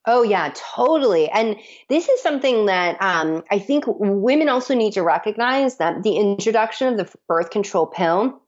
Oh, 0.07 0.23
yeah, 0.23 0.51
totally. 0.75 1.29
And 1.29 1.55
this 1.87 2.09
is 2.09 2.21
something 2.21 2.65
that 2.65 2.99
um, 2.99 3.43
I 3.51 3.59
think 3.59 3.85
women 3.87 4.49
also 4.49 4.73
need 4.73 4.93
to 4.93 5.03
recognize 5.03 5.77
that 5.77 6.01
the 6.01 6.17
introduction 6.17 6.87
of 6.87 6.97
the 6.97 7.17
birth 7.27 7.51
control 7.51 7.85
pill 7.85 8.41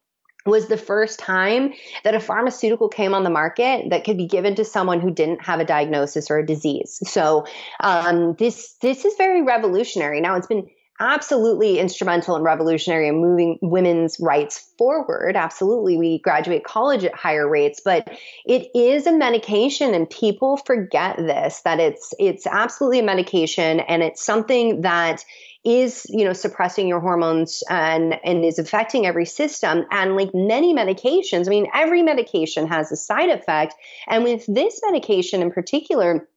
was 0.46 0.68
the 0.68 0.78
first 0.78 1.20
time 1.20 1.74
that 2.04 2.14
a 2.14 2.20
pharmaceutical 2.20 2.88
came 2.88 3.14
on 3.14 3.24
the 3.24 3.30
market 3.30 3.90
that 3.90 4.04
could 4.04 4.18
be 4.18 4.28
given 4.28 4.56
to 4.56 4.64
someone 4.66 5.00
who 5.00 5.12
didn't 5.12 5.44
have 5.44 5.60
a 5.60 5.66
diagnosis 5.66 6.30
or 6.30 6.38
a 6.38 6.46
disease. 6.46 7.00
So 7.06 7.46
um, 7.80 8.36
this 8.36 8.76
this 8.82 9.06
is 9.06 9.16
very 9.18 9.42
revolutionary. 9.42 10.22
Now 10.22 10.36
it's 10.36 10.48
been 10.48 10.68
absolutely 11.00 11.78
instrumental 11.80 12.36
and 12.36 12.46
revolutionary 12.46 13.10
in 13.10 13.16
moving 13.16 13.60
women's 13.62 14.18
rights 14.20 14.72
forward. 14.78 15.36
Absolutely. 15.36 15.98
We 15.98 16.20
graduate 16.20 16.64
college 16.64 17.04
at 17.04 17.14
higher 17.14 17.50
rates, 17.50 17.82
but 17.84 18.08
it 18.46 18.70
is 18.74 19.06
a 19.06 19.12
medication 19.12 19.94
and 19.94 20.10
people 20.10 20.58
forget 20.58 21.18
this 21.18 21.62
that 21.62 21.80
it's 21.80 22.14
it's 22.20 22.48
absolutely 22.48 23.00
a 23.00 23.04
medication 23.04 23.82
and 23.82 24.04
it's 24.04 24.24
something 24.24 24.82
that 24.82 25.26
is 25.66 26.06
you 26.10 26.24
know 26.24 26.34
suppressing 26.34 26.88
your 26.88 27.00
hormones 27.00 27.64
and 27.70 28.20
and 28.24 28.46
is 28.46 28.60
affecting 28.60 29.06
every 29.06 29.26
system. 29.26 29.86
And 29.92 30.16
like 30.16 30.30
many 30.34 30.74
medications 30.74 31.48
i 31.48 31.50
mean 31.50 31.68
every 31.74 32.04
medication 32.04 32.68
has 32.68 32.92
a 32.92 32.96
side 32.96 33.30
effect. 33.30 33.74
And 34.08 34.24
with 34.24 34.46
this 34.48 34.80
medication 34.86 35.42
in 35.42 35.52
particular 35.52 36.28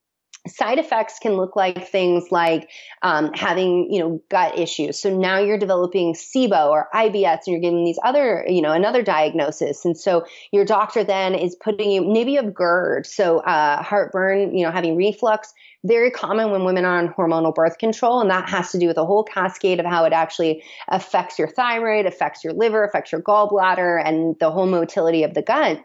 side 0.46 0.78
effects 0.78 1.18
can 1.20 1.34
look 1.34 1.56
like 1.56 1.88
things 1.88 2.30
like 2.30 2.70
um, 3.02 3.32
having 3.34 3.92
you 3.92 4.00
know 4.00 4.22
gut 4.28 4.58
issues. 4.58 4.98
So 4.98 5.14
now 5.16 5.38
you're 5.38 5.58
developing 5.58 6.14
sibo 6.14 6.70
or 6.70 6.88
ibs 6.94 7.24
and 7.24 7.46
you're 7.46 7.60
getting 7.60 7.84
these 7.84 7.98
other 8.04 8.44
you 8.48 8.62
know 8.62 8.72
another 8.72 9.02
diagnosis. 9.02 9.84
And 9.84 9.98
so 9.98 10.24
your 10.52 10.64
doctor 10.64 11.04
then 11.04 11.34
is 11.34 11.54
putting 11.54 11.90
you 11.90 12.04
maybe 12.04 12.32
you 12.32 12.42
have 12.42 12.54
gerd. 12.54 13.06
So 13.06 13.40
uh, 13.40 13.82
heartburn 13.82 14.56
you 14.56 14.64
know 14.64 14.70
having 14.70 14.96
reflux 14.96 15.52
very 15.84 16.10
common 16.10 16.50
when 16.50 16.64
women 16.64 16.84
are 16.84 16.98
on 16.98 17.08
hormonal 17.14 17.54
birth 17.54 17.78
control 17.78 18.20
and 18.20 18.30
that 18.30 18.48
has 18.48 18.72
to 18.72 18.78
do 18.78 18.88
with 18.88 18.98
a 18.98 19.04
whole 19.04 19.22
cascade 19.22 19.78
of 19.78 19.86
how 19.86 20.04
it 20.04 20.12
actually 20.12 20.62
affects 20.88 21.38
your 21.38 21.46
thyroid 21.48 22.04
affects 22.04 22.42
your 22.42 22.52
liver 22.52 22.82
affects 22.82 23.12
your 23.12 23.22
gallbladder 23.22 24.02
and 24.04 24.36
the 24.40 24.50
whole 24.50 24.66
motility 24.66 25.22
of 25.22 25.34
the 25.34 25.42
gut 25.42 25.84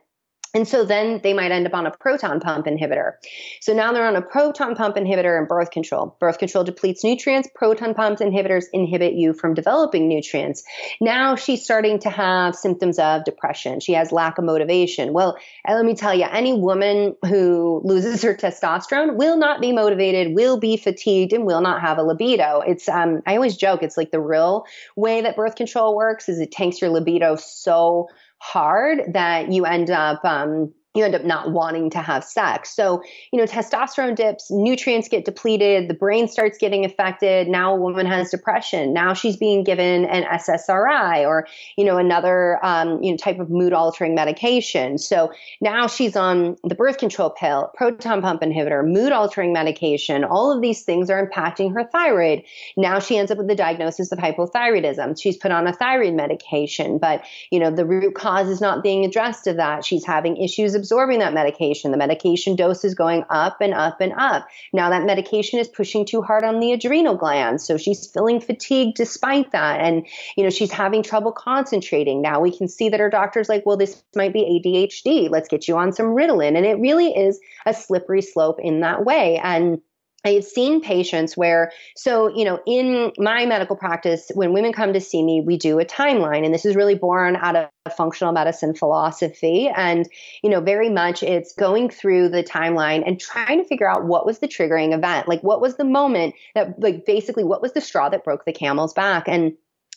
and 0.54 0.68
so 0.68 0.86
then 0.86 1.20
they 1.24 1.34
might 1.34 1.52
end 1.52 1.66
up 1.66 1.74
on 1.74 1.88
a 1.88 1.92
proton 1.92 2.40
pump 2.40 2.68
inhibitor. 2.68 3.14
So 3.60 3.74
now 3.74 3.92
they're 3.92 4.06
on 4.06 4.16
a 4.16 4.22
proton 4.22 4.76
pump 4.76 4.96
inhibitor 4.96 5.38
and 5.38 5.48
birth 5.48 5.72
control. 5.72 6.16
Birth 6.20 6.38
control 6.38 6.64
depletes 6.64 7.04
nutrients. 7.04 7.50
Proton 7.56 7.96
pump 7.96 8.20
inhibitors 8.20 8.66
inhibit 8.72 9.14
you 9.14 9.34
from 9.34 9.56
developing 9.56 10.08
nutrients. 10.08 10.64
Now 11.02 11.36
she's 11.36 11.64
starting 11.64 12.00
to 12.00 12.10
have 12.12 12.56
symptoms 12.56 13.00
of 13.00 13.24
depression. 13.24 13.80
She 13.80 13.94
has 13.94 14.12
lack 14.12 14.38
of 14.38 14.44
motivation. 14.44 15.12
Well, 15.12 15.38
let 15.68 15.86
me 15.86 15.96
tell 15.96 16.14
you, 16.14 16.26
any 16.32 16.54
woman 16.54 17.16
who 17.26 17.82
loses 17.84 18.22
her 18.22 18.36
testosterone 18.36 19.16
will 19.16 19.38
not 19.38 19.60
be 19.60 19.72
motivated, 19.72 20.36
will 20.36 20.60
be 20.60 20.78
fatigued, 20.78 21.34
and 21.34 21.46
will 21.46 21.62
not 21.62 21.82
have 21.82 21.98
a 21.98 22.04
libido. 22.04 22.62
It's, 22.62 22.88
um, 22.88 23.24
I 23.26 23.36
always 23.36 23.58
joke, 23.58 23.82
it's 23.82 23.98
like 23.98 24.12
the 24.12 24.20
real 24.20 24.66
way 24.96 25.22
that 25.22 25.36
birth 25.36 25.56
control 25.56 25.96
works 25.96 26.30
is 26.30 26.40
it 26.40 26.52
tanks 26.52 26.80
your 26.80 26.92
libido 26.92 27.38
so 27.38 28.08
hard 28.44 29.14
that 29.14 29.54
you 29.54 29.66
end 29.66 29.90
up 29.90 30.24
um, 30.26 30.74
you 30.94 31.04
end 31.04 31.16
up 31.16 31.24
not 31.24 31.52
wanting 31.52 31.90
to 31.90 32.00
have 32.00 32.24
sex. 32.24 32.76
So, 32.76 33.02
you 33.32 33.40
know, 33.40 33.46
testosterone 33.46 34.16
dips, 34.16 34.52
nutrients 34.52 35.10
get 35.10 35.26
depleted, 35.26 35.90
the 35.90 35.96
brain 35.96 36.28
starts 36.28 36.58
getting 36.60 36.86
affected. 36.86 37.48
Now 37.48 37.74
a 37.74 37.80
woman 37.80 38.06
has 38.06 38.30
depression. 38.30 38.94
Now 38.94 39.14
she's 39.14 39.36
being 39.36 39.64
given 39.64 40.06
an 40.06 40.24
SSRI 40.24 41.26
or, 41.28 41.48
you 41.78 41.86
know, 41.86 41.98
another, 41.98 42.64
um, 42.64 43.02
you 43.02 43.10
know, 43.10 43.18
type 43.18 43.40
of 43.40 43.50
mood 43.50 43.74
altering 43.74 44.14
medication. 44.14 45.00
So 45.00 45.32
now 45.62 45.88
she's 45.88 46.16
on 46.16 46.58
the 46.64 46.76
birth 46.76 47.00
control 47.00 47.32
pill, 47.32 47.72
proton 47.76 48.22
pump 48.22 48.42
inhibitor, 48.42 48.88
mood 48.88 49.12
altering 49.12 49.52
medication. 49.52 50.24
All 50.24 50.52
of 50.52 50.62
these 50.62 50.84
things 50.84 51.10
are 51.10 51.28
impacting 51.28 51.74
her 51.74 51.84
thyroid. 51.84 52.44
Now 52.78 53.00
she 53.00 53.18
ends 53.18 53.32
up 53.32 53.40
with 53.40 53.48
the 53.48 53.56
diagnosis 53.56 54.12
of 54.12 54.20
hypothyroidism. 54.20 55.20
She's 55.20 55.38
put 55.38 55.52
on 55.52 55.66
a 55.66 55.74
thyroid 55.74 56.14
medication, 56.14 57.00
but, 57.00 57.26
you 57.50 57.60
know, 57.60 57.72
the 57.72 57.86
root 57.86 58.14
cause 58.14 58.48
is 58.48 58.62
not 58.62 58.84
being 58.84 59.06
addressed 59.06 59.48
of 59.48 59.58
that. 59.58 59.84
She's 59.84 60.06
having 60.06 60.38
issues 60.38 60.76
absorbing 60.84 61.20
that 61.20 61.34
medication. 61.34 61.92
The 61.92 61.98
medication 61.98 62.58
dose 62.58 62.84
is 62.84 62.94
going 62.94 63.24
up 63.30 63.62
and 63.62 63.74
up 63.74 64.02
and 64.02 64.12
up. 64.18 64.46
Now 64.74 64.90
that 64.90 65.06
medication 65.06 65.60
is 65.60 65.70
pushing 65.70 66.06
too 66.06 66.22
hard 66.22 66.44
on 66.44 66.60
the 66.60 66.74
adrenal 66.74 67.16
glands. 67.16 67.66
So 67.66 67.78
she's 67.78 68.06
feeling 68.06 68.42
fatigued 68.42 68.98
despite 68.98 69.54
that. 69.54 69.80
And, 69.80 70.06
you 70.36 70.44
know, 70.44 70.50
she's 70.50 70.74
having 70.74 71.02
trouble 71.02 71.32
concentrating. 71.32 72.22
Now 72.22 72.42
we 72.42 72.56
can 72.56 72.68
see 72.68 72.90
that 72.90 73.00
her 73.00 73.10
doctor's 73.10 73.48
like, 73.48 73.66
well, 73.66 73.78
this 73.78 74.04
might 74.14 74.34
be 74.34 74.62
ADHD. 74.62 75.30
Let's 75.30 75.48
get 75.48 75.70
you 75.70 75.78
on 75.78 75.94
some 75.94 76.08
Ritalin. 76.08 76.58
And 76.58 76.66
it 76.66 76.78
really 76.80 77.16
is 77.16 77.40
a 77.66 77.74
slippery 77.74 78.22
slope 78.22 78.60
in 78.60 78.82
that 78.82 79.06
way. 79.06 79.40
And 79.42 79.82
I 80.26 80.30
have 80.32 80.46
seen 80.46 80.80
patients 80.80 81.36
where, 81.36 81.72
so, 81.98 82.34
you 82.34 82.46
know, 82.46 82.62
in 82.66 83.12
my 83.18 83.46
medical 83.46 83.76
practice, 83.76 84.32
when 84.34 84.54
women 84.54 84.72
come 84.72 84.94
to 84.94 85.02
see 85.02 85.22
me, 85.22 85.42
we 85.42 85.58
do 85.58 85.80
a 85.80 85.86
timeline. 85.86 86.46
And 86.46 86.54
this 86.54 86.66
is 86.66 86.76
really 86.76 86.96
born 86.96 87.36
out 87.36 87.56
of 87.58 87.70
functional 87.98 88.32
medicine 88.32 88.74
philosophy. 88.74 89.68
And, 89.68 90.08
you 90.42 90.50
know, 90.50 90.62
very 90.62 90.90
much 90.90 91.24
it's 91.24 91.54
going 91.54 91.90
through 91.90 92.30
the 92.30 92.44
timeline 92.44 93.04
and 93.06 93.20
trying 93.20 93.62
to 93.62 93.68
figure 93.68 93.90
out 93.90 94.06
what 94.06 94.26
was 94.26 94.40
the 94.40 94.48
triggering 94.48 94.94
event. 94.94 95.28
Like, 95.28 95.42
what 95.42 95.60
was 95.60 95.76
the 95.76 95.84
moment 95.84 96.36
that, 96.56 96.80
like, 96.80 97.06
basically, 97.06 97.44
what 97.44 97.62
was 97.62 97.74
the 97.74 97.82
straw 97.82 98.08
that 98.08 98.24
broke 98.24 98.46
the 98.46 98.54
camel's 98.54 98.94
back? 98.94 99.28
And 99.28 99.54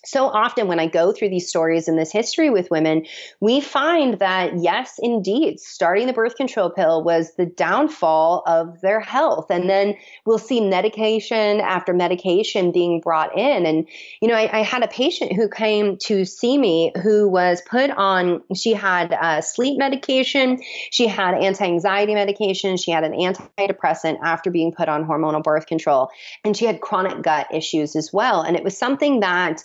so 0.07 0.27
often 0.27 0.69
when 0.69 0.81
I 0.81 0.87
go 0.87 1.12
through 1.12 1.31
these 1.31 1.49
stories 1.49 1.88
and 1.88 1.99
this 1.99 2.12
history 2.12 2.51
with 2.51 2.71
women, 2.71 3.07
we 3.40 3.61
find 3.61 4.19
that 4.21 4.59
yes, 4.59 4.99
indeed, 5.03 5.61
starting 5.61 6.07
the 6.07 6.12
birth 6.12 6.37
control 6.37 6.71
pill 6.71 7.03
was 7.03 7.35
the 7.35 7.47
downfall 7.47 8.42
of 8.47 8.81
their 8.81 9.01
health. 9.01 9.51
And 9.51 9.69
then 9.69 9.97
we'll 10.25 10.38
see 10.38 10.61
medication 10.61 11.61
after 11.61 11.92
medication 11.92 12.73
being 12.73 13.01
brought 13.01 13.37
in. 13.37 13.66
And, 13.66 13.88
you 14.21 14.29
know, 14.29 14.35
I, 14.35 14.61
I 14.61 14.62
had 14.62 14.83
a 14.83 14.88
patient 14.88 15.33
who 15.33 15.49
came 15.49 15.97
to 16.05 16.25
see 16.25 16.57
me 16.57 16.92
who 17.03 17.29
was 17.29 17.61
put 17.62 17.90
on, 17.90 18.42
she 18.55 18.73
had 18.73 19.12
uh, 19.12 19.40
sleep 19.40 19.79
medication, 19.79 20.61
she 20.90 21.07
had 21.07 21.35
anti 21.35 21.64
anxiety 21.64 22.14
medication, 22.14 22.77
she 22.77 22.90
had 22.90 23.05
an 23.05 23.12
antidepressant 23.12 24.19
after 24.23 24.51
being 24.51 24.73
put 24.73 24.88
on 24.88 25.05
hormonal 25.05 25.42
birth 25.42 25.66
control, 25.66 26.11
and 26.45 26.57
she 26.57 26.64
had 26.64 26.81
chronic 26.81 27.23
gut 27.23 27.47
issues 27.53 27.97
as 27.97 28.12
well. 28.12 28.42
And 28.42 28.57
it 28.57 28.64
was 28.64 28.77
something 28.77 29.21
that 29.21 29.64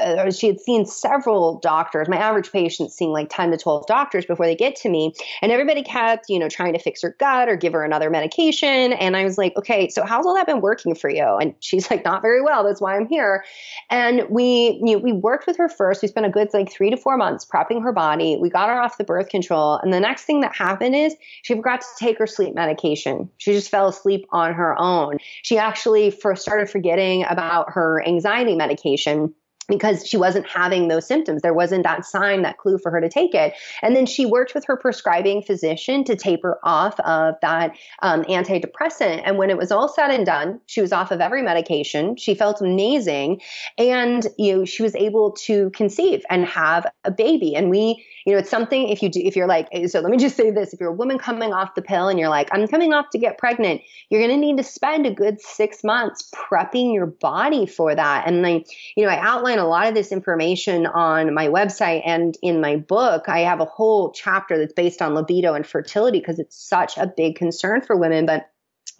uh, 0.00 0.30
she 0.30 0.46
had 0.46 0.60
seen 0.60 0.84
several 0.84 1.58
doctors. 1.60 2.08
My 2.08 2.18
average 2.18 2.52
patient's 2.52 2.94
seeing 2.94 3.12
like 3.12 3.28
10 3.30 3.50
to 3.52 3.56
12 3.56 3.86
doctors 3.86 4.26
before 4.26 4.46
they 4.46 4.54
get 4.54 4.76
to 4.76 4.88
me. 4.88 5.14
And 5.42 5.50
everybody 5.50 5.82
kept, 5.82 6.28
you 6.28 6.38
know, 6.38 6.48
trying 6.48 6.74
to 6.74 6.78
fix 6.78 7.02
her 7.02 7.16
gut 7.18 7.48
or 7.48 7.56
give 7.56 7.72
her 7.72 7.84
another 7.84 8.10
medication. 8.10 8.92
And 8.92 9.16
I 9.16 9.24
was 9.24 9.38
like, 9.38 9.56
okay, 9.56 9.88
so 9.88 10.04
how's 10.04 10.26
all 10.26 10.34
that 10.34 10.46
been 10.46 10.60
working 10.60 10.94
for 10.94 11.08
you? 11.08 11.24
And 11.24 11.54
she's 11.60 11.90
like, 11.90 12.04
not 12.04 12.22
very 12.22 12.42
well. 12.42 12.64
That's 12.64 12.80
why 12.80 12.96
I'm 12.96 13.06
here. 13.06 13.44
And 13.88 14.26
we, 14.28 14.80
you 14.84 14.96
know, 14.96 14.98
we 14.98 15.12
worked 15.12 15.46
with 15.46 15.56
her 15.56 15.68
first. 15.68 16.02
We 16.02 16.08
spent 16.08 16.26
a 16.26 16.30
good 16.30 16.48
like 16.52 16.70
three 16.70 16.90
to 16.90 16.96
four 16.96 17.16
months 17.16 17.46
prepping 17.46 17.82
her 17.82 17.92
body. 17.92 18.36
We 18.40 18.50
got 18.50 18.68
her 18.68 18.80
off 18.80 18.98
the 18.98 19.04
birth 19.04 19.28
control. 19.28 19.76
And 19.82 19.92
the 19.92 20.00
next 20.00 20.24
thing 20.24 20.40
that 20.42 20.54
happened 20.54 20.94
is 20.94 21.14
she 21.42 21.54
forgot 21.54 21.80
to 21.80 21.86
take 21.98 22.18
her 22.18 22.26
sleep 22.26 22.54
medication. 22.54 23.30
She 23.38 23.52
just 23.52 23.70
fell 23.70 23.88
asleep 23.88 24.26
on 24.30 24.52
her 24.54 24.78
own. 24.78 25.18
She 25.42 25.58
actually 25.58 26.10
first 26.10 26.42
started 26.42 26.68
forgetting 26.68 27.24
about 27.28 27.70
her 27.70 28.06
anxiety 28.06 28.54
medication 28.54 29.34
because 29.70 30.06
she 30.06 30.18
wasn't 30.18 30.46
having 30.46 30.88
those 30.88 31.06
symptoms. 31.06 31.40
There 31.40 31.54
wasn't 31.54 31.84
that 31.84 32.04
sign, 32.04 32.42
that 32.42 32.58
clue 32.58 32.76
for 32.76 32.90
her 32.90 33.00
to 33.00 33.08
take 33.08 33.34
it. 33.34 33.54
And 33.80 33.96
then 33.96 34.04
she 34.04 34.26
worked 34.26 34.54
with 34.54 34.66
her 34.66 34.76
prescribing 34.76 35.42
physician 35.42 36.04
to 36.04 36.16
taper 36.16 36.58
off 36.62 37.00
of 37.00 37.36
that 37.40 37.74
um, 38.02 38.24
antidepressant. 38.24 39.22
And 39.24 39.38
when 39.38 39.48
it 39.48 39.56
was 39.56 39.70
all 39.70 39.88
said 39.88 40.10
and 40.10 40.26
done, 40.26 40.60
she 40.66 40.82
was 40.82 40.92
off 40.92 41.10
of 41.10 41.20
every 41.20 41.42
medication. 41.42 42.16
She 42.16 42.34
felt 42.34 42.60
amazing. 42.60 43.40
And, 43.78 44.26
you 44.36 44.56
know, 44.56 44.64
she 44.64 44.82
was 44.82 44.94
able 44.94 45.32
to 45.46 45.70
conceive 45.70 46.24
and 46.28 46.44
have 46.44 46.86
a 47.04 47.10
baby. 47.10 47.54
And 47.54 47.70
we, 47.70 48.04
you 48.26 48.32
know, 48.32 48.38
it's 48.38 48.50
something 48.50 48.88
if 48.88 49.02
you 49.02 49.08
do, 49.08 49.20
if 49.20 49.36
you're 49.36 49.46
like, 49.46 49.68
so 49.88 50.00
let 50.00 50.10
me 50.10 50.18
just 50.18 50.36
say 50.36 50.50
this 50.50 50.74
if 50.74 50.80
you're 50.80 50.90
a 50.90 50.94
woman 50.94 51.18
coming 51.18 51.52
off 51.52 51.74
the 51.74 51.82
pill 51.82 52.08
and 52.08 52.18
you're 52.18 52.28
like, 52.28 52.48
I'm 52.52 52.66
coming 52.66 52.92
off 52.92 53.10
to 53.10 53.18
get 53.18 53.38
pregnant, 53.38 53.82
you're 54.08 54.20
going 54.20 54.32
to 54.32 54.36
need 54.36 54.56
to 54.56 54.64
spend 54.64 55.06
a 55.06 55.14
good 55.14 55.40
six 55.40 55.84
months 55.84 56.30
prepping 56.34 56.92
your 56.92 57.06
body 57.06 57.66
for 57.66 57.94
that. 57.94 58.26
And 58.26 58.46
I, 58.46 58.64
you 58.96 59.04
know, 59.04 59.10
I 59.10 59.18
outline 59.18 59.58
a 59.60 59.66
lot 59.66 59.86
of 59.86 59.94
this 59.94 60.12
information 60.12 60.86
on 60.86 61.34
my 61.34 61.48
website 61.48 62.02
and 62.04 62.36
in 62.42 62.60
my 62.60 62.76
book. 62.76 63.28
I 63.28 63.40
have 63.40 63.60
a 63.60 63.64
whole 63.64 64.12
chapter 64.12 64.58
that's 64.58 64.72
based 64.72 65.00
on 65.00 65.14
libido 65.14 65.54
and 65.54 65.66
fertility 65.66 66.18
because 66.18 66.38
it's 66.38 66.56
such 66.56 66.98
a 66.98 67.06
big 67.06 67.36
concern 67.36 67.82
for 67.82 67.96
women. 67.96 68.26
But 68.26 68.50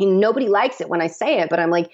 nobody 0.00 0.48
likes 0.48 0.80
it 0.80 0.88
when 0.88 1.00
I 1.00 1.08
say 1.08 1.40
it, 1.40 1.50
but 1.50 1.58
I'm 1.58 1.70
like, 1.70 1.90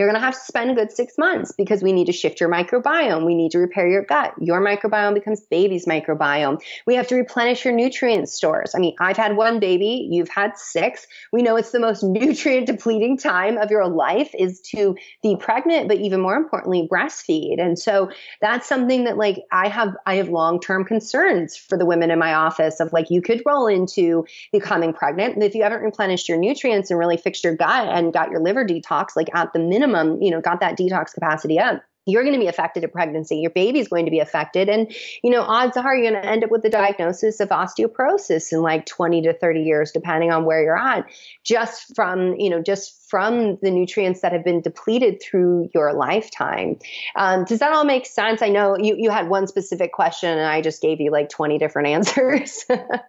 you're 0.00 0.08
going 0.08 0.18
to 0.18 0.24
have 0.24 0.32
to 0.32 0.40
spend 0.40 0.70
a 0.70 0.74
good 0.74 0.90
six 0.90 1.18
months 1.18 1.52
because 1.52 1.82
we 1.82 1.92
need 1.92 2.06
to 2.06 2.12
shift 2.12 2.40
your 2.40 2.48
microbiome. 2.48 3.26
We 3.26 3.34
need 3.34 3.50
to 3.50 3.58
repair 3.58 3.86
your 3.86 4.02
gut. 4.02 4.32
Your 4.40 4.58
microbiome 4.58 5.12
becomes 5.12 5.42
baby's 5.42 5.84
microbiome. 5.84 6.62
We 6.86 6.94
have 6.94 7.06
to 7.08 7.16
replenish 7.16 7.66
your 7.66 7.74
nutrient 7.74 8.30
stores. 8.30 8.74
I 8.74 8.78
mean, 8.78 8.94
I've 8.98 9.18
had 9.18 9.36
one 9.36 9.60
baby, 9.60 10.08
you've 10.10 10.30
had 10.30 10.56
six. 10.56 11.06
We 11.32 11.42
know 11.42 11.56
it's 11.56 11.72
the 11.72 11.80
most 11.80 12.02
nutrient 12.02 12.66
depleting 12.66 13.18
time 13.18 13.58
of 13.58 13.70
your 13.70 13.86
life 13.88 14.34
is 14.38 14.62
to 14.72 14.96
be 15.22 15.36
pregnant, 15.36 15.88
but 15.88 15.98
even 15.98 16.22
more 16.22 16.36
importantly, 16.36 16.88
breastfeed. 16.90 17.60
And 17.60 17.78
so 17.78 18.10
that's 18.40 18.66
something 18.66 19.04
that 19.04 19.18
like 19.18 19.44
I 19.52 19.68
have, 19.68 19.94
I 20.06 20.14
have 20.14 20.30
long-term 20.30 20.86
concerns 20.86 21.58
for 21.58 21.76
the 21.76 21.84
women 21.84 22.10
in 22.10 22.18
my 22.18 22.32
office 22.32 22.80
of 22.80 22.90
like, 22.94 23.10
you 23.10 23.20
could 23.20 23.42
roll 23.44 23.66
into 23.66 24.24
becoming 24.50 24.94
pregnant. 24.94 25.42
If 25.42 25.54
you 25.54 25.62
haven't 25.62 25.82
replenished 25.82 26.26
your 26.26 26.38
nutrients 26.38 26.90
and 26.90 26.98
really 26.98 27.18
fixed 27.18 27.44
your 27.44 27.54
gut 27.54 27.88
and 27.88 28.14
got 28.14 28.30
your 28.30 28.40
liver 28.40 28.64
detox, 28.64 29.08
like 29.14 29.28
at 29.34 29.52
the 29.52 29.58
minimum, 29.68 30.20
you 30.22 30.30
know, 30.30 30.40
got 30.40 30.60
that 30.60 30.78
detox 30.78 31.12
capacity 31.12 31.58
up 31.58 31.82
you're 32.06 32.22
going 32.22 32.34
to 32.34 32.40
be 32.40 32.46
affected 32.46 32.84
in 32.84 32.90
pregnancy. 32.90 33.36
Your 33.36 33.50
baby's 33.50 33.88
going 33.88 34.04
to 34.06 34.10
be 34.10 34.20
affected. 34.20 34.68
And, 34.68 34.94
you 35.22 35.30
know, 35.30 35.42
odds 35.42 35.76
are 35.76 35.94
you're 35.94 36.10
going 36.10 36.22
to 36.22 36.28
end 36.28 36.44
up 36.44 36.50
with 36.50 36.62
the 36.62 36.70
diagnosis 36.70 37.40
of 37.40 37.50
osteoporosis 37.50 38.52
in 38.52 38.62
like 38.62 38.86
20 38.86 39.22
to 39.22 39.34
30 39.34 39.60
years, 39.60 39.92
depending 39.92 40.32
on 40.32 40.44
where 40.44 40.62
you're 40.62 40.78
at, 40.78 41.06
just 41.44 41.94
from, 41.94 42.34
you 42.36 42.50
know, 42.50 42.62
just 42.62 42.99
from 43.10 43.58
the 43.60 43.70
nutrients 43.70 44.20
that 44.20 44.32
have 44.32 44.44
been 44.44 44.60
depleted 44.60 45.20
through 45.20 45.68
your 45.74 45.92
lifetime. 45.92 46.78
Um, 47.16 47.44
does 47.44 47.58
that 47.58 47.72
all 47.72 47.84
make 47.84 48.06
sense? 48.06 48.40
I 48.40 48.48
know 48.48 48.78
you, 48.78 48.94
you 48.96 49.10
had 49.10 49.28
one 49.28 49.48
specific 49.48 49.92
question 49.92 50.30
and 50.30 50.46
I 50.46 50.60
just 50.60 50.80
gave 50.80 51.00
you 51.00 51.10
like 51.10 51.28
20 51.28 51.58
different 51.58 51.88
answers. 51.96 52.64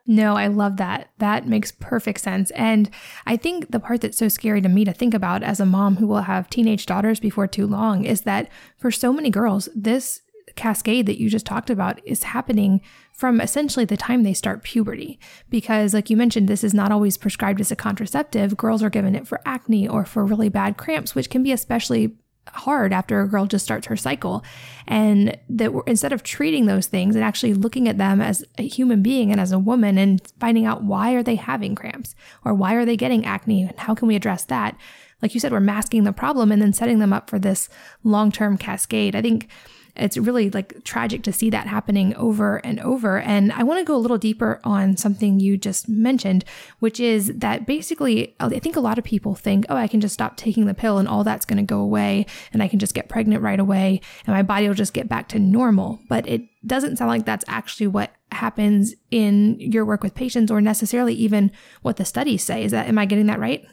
no, 0.07 0.35
I 0.35 0.47
love 0.47 0.77
that. 0.77 1.09
That 1.19 1.47
makes 1.47 1.71
perfect 1.71 2.19
sense. 2.19 2.49
And 2.51 2.89
I 3.27 3.37
think 3.37 3.71
the 3.71 3.79
part 3.79 4.01
that's 4.01 4.17
so 4.17 4.27
scary 4.27 4.61
to 4.61 4.69
me 4.69 4.83
to 4.85 4.93
think 4.93 5.13
about 5.13 5.43
as 5.43 5.59
a 5.59 5.65
mom 5.65 5.97
who 5.97 6.07
will 6.07 6.21
have 6.21 6.49
teenage 6.49 6.87
daughters 6.87 7.19
before 7.19 7.47
too 7.47 7.67
long 7.67 8.03
is 8.03 8.21
that 8.21 8.49
for 8.77 8.89
so 8.89 9.13
many 9.13 9.29
girls, 9.29 9.69
this 9.75 10.21
cascade 10.55 11.05
that 11.05 11.19
you 11.19 11.29
just 11.29 11.45
talked 11.45 11.69
about 11.69 11.99
is 12.05 12.23
happening 12.23 12.81
from 13.13 13.39
essentially 13.39 13.85
the 13.85 13.97
time 13.97 14.23
they 14.23 14.33
start 14.33 14.63
puberty. 14.63 15.19
Because, 15.49 15.93
like 15.93 16.09
you 16.09 16.17
mentioned, 16.17 16.47
this 16.47 16.63
is 16.63 16.73
not 16.73 16.91
always 16.91 17.17
prescribed 17.17 17.61
as 17.61 17.71
a 17.71 17.75
contraceptive. 17.75 18.57
Girls 18.57 18.83
are 18.83 18.89
given 18.89 19.15
it 19.15 19.27
for 19.27 19.41
acne 19.45 19.87
or 19.87 20.05
for 20.05 20.25
really 20.25 20.49
bad 20.49 20.77
cramps, 20.77 21.15
which 21.15 21.29
can 21.29 21.43
be 21.43 21.51
especially 21.51 22.15
hard 22.47 22.91
after 22.91 23.21
a 23.21 23.27
girl 23.27 23.45
just 23.45 23.63
starts 23.63 23.87
her 23.87 23.95
cycle. 23.95 24.43
And 24.87 25.37
that 25.49 25.71
instead 25.87 26.11
of 26.11 26.23
treating 26.23 26.65
those 26.65 26.87
things 26.87 27.15
and 27.15 27.23
actually 27.23 27.53
looking 27.53 27.87
at 27.87 27.97
them 27.97 28.21
as 28.21 28.43
a 28.57 28.67
human 28.67 29.01
being 29.01 29.31
and 29.31 29.39
as 29.39 29.51
a 29.51 29.59
woman 29.59 29.97
and 29.97 30.21
finding 30.39 30.65
out 30.65 30.83
why 30.83 31.13
are 31.13 31.23
they 31.23 31.35
having 31.35 31.75
cramps 31.75 32.15
or 32.43 32.53
why 32.53 32.73
are 32.73 32.85
they 32.85 32.97
getting 32.97 33.25
acne 33.25 33.63
and 33.63 33.77
how 33.77 33.93
can 33.93 34.07
we 34.07 34.15
address 34.15 34.43
that? 34.45 34.75
Like 35.21 35.33
you 35.33 35.39
said, 35.39 35.51
we're 35.51 35.59
masking 35.59 36.03
the 36.03 36.13
problem 36.13 36.51
and 36.51 36.61
then 36.61 36.73
setting 36.73 36.99
them 36.99 37.13
up 37.13 37.29
for 37.29 37.39
this 37.39 37.69
long 38.03 38.31
term 38.31 38.57
cascade. 38.57 39.15
I 39.15 39.21
think 39.21 39.49
it's 39.95 40.17
really 40.17 40.49
like 40.49 40.83
tragic 40.83 41.23
to 41.23 41.33
see 41.33 41.49
that 41.49 41.67
happening 41.67 42.15
over 42.15 42.57
and 42.57 42.79
over. 42.79 43.19
And 43.19 43.51
I 43.51 43.63
want 43.63 43.79
to 43.79 43.85
go 43.85 43.95
a 43.95 43.99
little 43.99 44.17
deeper 44.17 44.59
on 44.63 44.97
something 44.97 45.39
you 45.39 45.57
just 45.57 45.89
mentioned, 45.89 46.45
which 46.79 46.99
is 46.99 47.27
that 47.35 47.65
basically, 47.65 48.35
I 48.39 48.59
think 48.59 48.75
a 48.75 48.81
lot 48.81 48.97
of 48.97 49.03
people 49.03 49.35
think, 49.35 49.65
oh, 49.69 49.75
I 49.75 49.87
can 49.87 50.01
just 50.01 50.13
stop 50.13 50.37
taking 50.37 50.65
the 50.65 50.73
pill 50.73 50.97
and 50.97 51.07
all 51.07 51.23
that's 51.23 51.45
going 51.45 51.57
to 51.57 51.63
go 51.63 51.79
away 51.79 52.25
and 52.53 52.63
I 52.63 52.67
can 52.67 52.79
just 52.79 52.93
get 52.93 53.09
pregnant 53.09 53.43
right 53.43 53.59
away 53.59 54.01
and 54.25 54.35
my 54.35 54.43
body 54.43 54.67
will 54.67 54.75
just 54.75 54.93
get 54.93 55.09
back 55.09 55.27
to 55.29 55.39
normal. 55.39 55.99
But 56.07 56.27
it 56.27 56.43
doesn't 56.65 56.97
sound 56.97 57.09
like 57.09 57.25
that's 57.25 57.45
actually 57.47 57.87
what 57.87 58.11
happens 58.31 58.93
in 59.09 59.59
your 59.59 59.83
work 59.83 60.03
with 60.03 60.15
patients 60.15 60.51
or 60.51 60.61
necessarily 60.61 61.13
even 61.15 61.51
what 61.81 61.97
the 61.97 62.05
studies 62.05 62.43
say. 62.43 62.63
Is 62.63 62.71
that, 62.71 62.87
am 62.87 62.97
I 62.97 63.05
getting 63.05 63.25
that 63.25 63.39
right? 63.39 63.65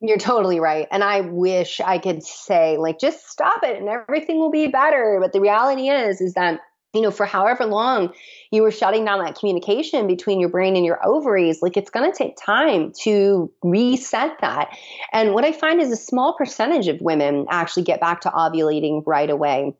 You're 0.00 0.18
totally 0.18 0.60
right. 0.60 0.86
And 0.90 1.02
I 1.02 1.22
wish 1.22 1.80
I 1.80 1.98
could 1.98 2.22
say, 2.22 2.76
like, 2.76 2.98
just 2.98 3.30
stop 3.30 3.64
it 3.64 3.78
and 3.78 3.88
everything 3.88 4.38
will 4.38 4.50
be 4.50 4.68
better. 4.68 5.18
But 5.20 5.32
the 5.32 5.40
reality 5.40 5.88
is, 5.88 6.20
is 6.20 6.34
that, 6.34 6.60
you 6.92 7.00
know, 7.00 7.10
for 7.10 7.24
however 7.24 7.64
long 7.64 8.12
you 8.50 8.62
were 8.62 8.70
shutting 8.70 9.06
down 9.06 9.24
that 9.24 9.38
communication 9.38 10.06
between 10.06 10.38
your 10.38 10.50
brain 10.50 10.76
and 10.76 10.84
your 10.84 11.04
ovaries, 11.06 11.62
like, 11.62 11.78
it's 11.78 11.90
going 11.90 12.10
to 12.10 12.16
take 12.16 12.36
time 12.36 12.92
to 13.04 13.50
reset 13.62 14.38
that. 14.42 14.68
And 15.14 15.32
what 15.32 15.44
I 15.46 15.52
find 15.52 15.80
is 15.80 15.90
a 15.90 15.96
small 15.96 16.34
percentage 16.36 16.88
of 16.88 17.00
women 17.00 17.46
actually 17.50 17.84
get 17.84 18.00
back 18.00 18.20
to 18.22 18.30
ovulating 18.30 19.02
right 19.06 19.30
away. 19.30 19.74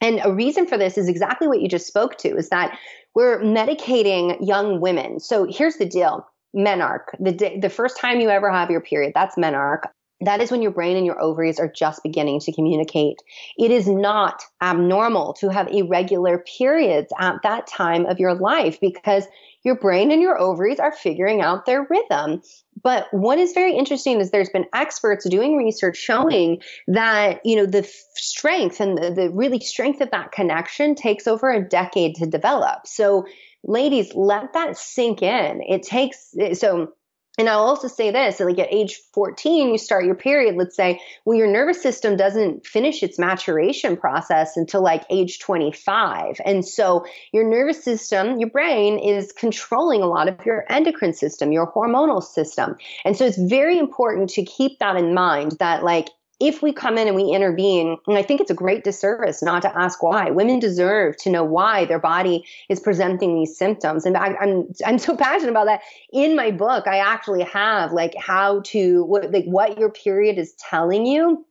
And 0.00 0.20
a 0.24 0.32
reason 0.32 0.66
for 0.66 0.78
this 0.78 0.98
is 0.98 1.08
exactly 1.08 1.46
what 1.46 1.60
you 1.60 1.68
just 1.68 1.86
spoke 1.86 2.16
to 2.18 2.36
is 2.36 2.48
that 2.48 2.76
we're 3.14 3.40
medicating 3.40 4.36
young 4.40 4.80
women. 4.80 5.20
So 5.20 5.46
here's 5.48 5.76
the 5.76 5.86
deal 5.86 6.26
menarche 6.54 7.10
the 7.18 7.32
day, 7.32 7.58
the 7.58 7.70
first 7.70 7.96
time 7.96 8.20
you 8.20 8.28
ever 8.28 8.50
have 8.50 8.70
your 8.70 8.80
period 8.80 9.12
that's 9.14 9.36
menarche 9.36 9.86
that 10.22 10.40
is 10.40 10.50
when 10.50 10.62
your 10.62 10.70
brain 10.70 10.96
and 10.96 11.06
your 11.06 11.20
ovaries 11.20 11.58
are 11.58 11.70
just 11.70 12.02
beginning 12.02 12.40
to 12.40 12.52
communicate. 12.52 13.16
It 13.56 13.70
is 13.70 13.88
not 13.88 14.42
abnormal 14.60 15.32
to 15.34 15.48
have 15.48 15.68
irregular 15.68 16.44
periods 16.58 17.12
at 17.18 17.36
that 17.42 17.66
time 17.66 18.04
of 18.06 18.20
your 18.20 18.34
life 18.34 18.78
because 18.80 19.24
your 19.62 19.76
brain 19.76 20.10
and 20.10 20.22
your 20.22 20.38
ovaries 20.38 20.78
are 20.78 20.92
figuring 20.92 21.40
out 21.40 21.66
their 21.66 21.86
rhythm. 21.88 22.42
But 22.82 23.08
what 23.12 23.38
is 23.38 23.52
very 23.52 23.74
interesting 23.74 24.20
is 24.20 24.30
there's 24.30 24.48
been 24.48 24.66
experts 24.74 25.28
doing 25.28 25.56
research 25.56 25.96
showing 25.96 26.60
that, 26.86 27.40
you 27.44 27.56
know, 27.56 27.66
the 27.66 27.90
strength 28.14 28.80
and 28.80 28.96
the, 28.96 29.10
the 29.10 29.30
really 29.30 29.60
strength 29.60 30.00
of 30.00 30.10
that 30.12 30.32
connection 30.32 30.94
takes 30.94 31.26
over 31.26 31.50
a 31.50 31.66
decade 31.66 32.14
to 32.16 32.26
develop. 32.26 32.86
So, 32.86 33.26
ladies, 33.64 34.14
let 34.14 34.52
that 34.54 34.76
sink 34.76 35.22
in. 35.22 35.62
It 35.62 35.82
takes, 35.82 36.34
so, 36.54 36.92
and 37.38 37.48
I'll 37.48 37.60
also 37.60 37.88
say 37.88 38.10
this, 38.10 38.40
like 38.40 38.58
at 38.58 38.72
age 38.72 39.00
14, 39.14 39.70
you 39.70 39.78
start 39.78 40.04
your 40.04 40.14
period, 40.14 40.56
let's 40.56 40.76
say, 40.76 41.00
well, 41.24 41.38
your 41.38 41.46
nervous 41.46 41.80
system 41.80 42.16
doesn't 42.16 42.66
finish 42.66 43.02
its 43.02 43.18
maturation 43.18 43.96
process 43.96 44.56
until 44.56 44.82
like 44.82 45.04
age 45.10 45.38
25. 45.38 46.40
And 46.44 46.66
so 46.66 47.06
your 47.32 47.48
nervous 47.48 47.82
system, 47.82 48.38
your 48.40 48.50
brain 48.50 48.98
is 48.98 49.32
controlling 49.32 50.02
a 50.02 50.06
lot 50.06 50.28
of 50.28 50.44
your 50.44 50.64
endocrine 50.68 51.14
system, 51.14 51.52
your 51.52 51.72
hormonal 51.72 52.22
system. 52.22 52.76
And 53.04 53.16
so 53.16 53.24
it's 53.24 53.38
very 53.38 53.78
important 53.78 54.30
to 54.30 54.44
keep 54.44 54.78
that 54.80 54.96
in 54.96 55.14
mind 55.14 55.52
that 55.60 55.82
like 55.82 56.08
if 56.40 56.62
we 56.62 56.72
come 56.72 56.96
in 56.96 57.06
and 57.06 57.14
we 57.14 57.24
intervene, 57.24 57.98
and 58.06 58.16
I 58.16 58.22
think 58.22 58.40
it's 58.40 58.50
a 58.50 58.54
great 58.54 58.82
disservice 58.82 59.42
not 59.42 59.62
to 59.62 59.78
ask 59.78 60.02
why. 60.02 60.30
Women 60.30 60.58
deserve 60.58 61.16
to 61.18 61.30
know 61.30 61.44
why 61.44 61.84
their 61.84 61.98
body 61.98 62.44
is 62.70 62.80
presenting 62.80 63.34
these 63.34 63.56
symptoms. 63.56 64.06
And 64.06 64.16
I, 64.16 64.34
am 64.40 64.72
I'm 64.84 64.98
so 64.98 65.14
passionate 65.18 65.50
about 65.50 65.66
that. 65.66 65.82
In 66.12 66.34
my 66.34 66.50
book, 66.50 66.86
I 66.86 66.98
actually 66.98 67.42
have 67.44 67.92
like 67.92 68.14
how 68.16 68.60
to 68.66 69.04
what 69.04 69.30
like 69.30 69.44
what 69.44 69.78
your 69.78 69.90
period 69.90 70.38
is 70.38 70.54
telling 70.54 71.06
you 71.06 71.44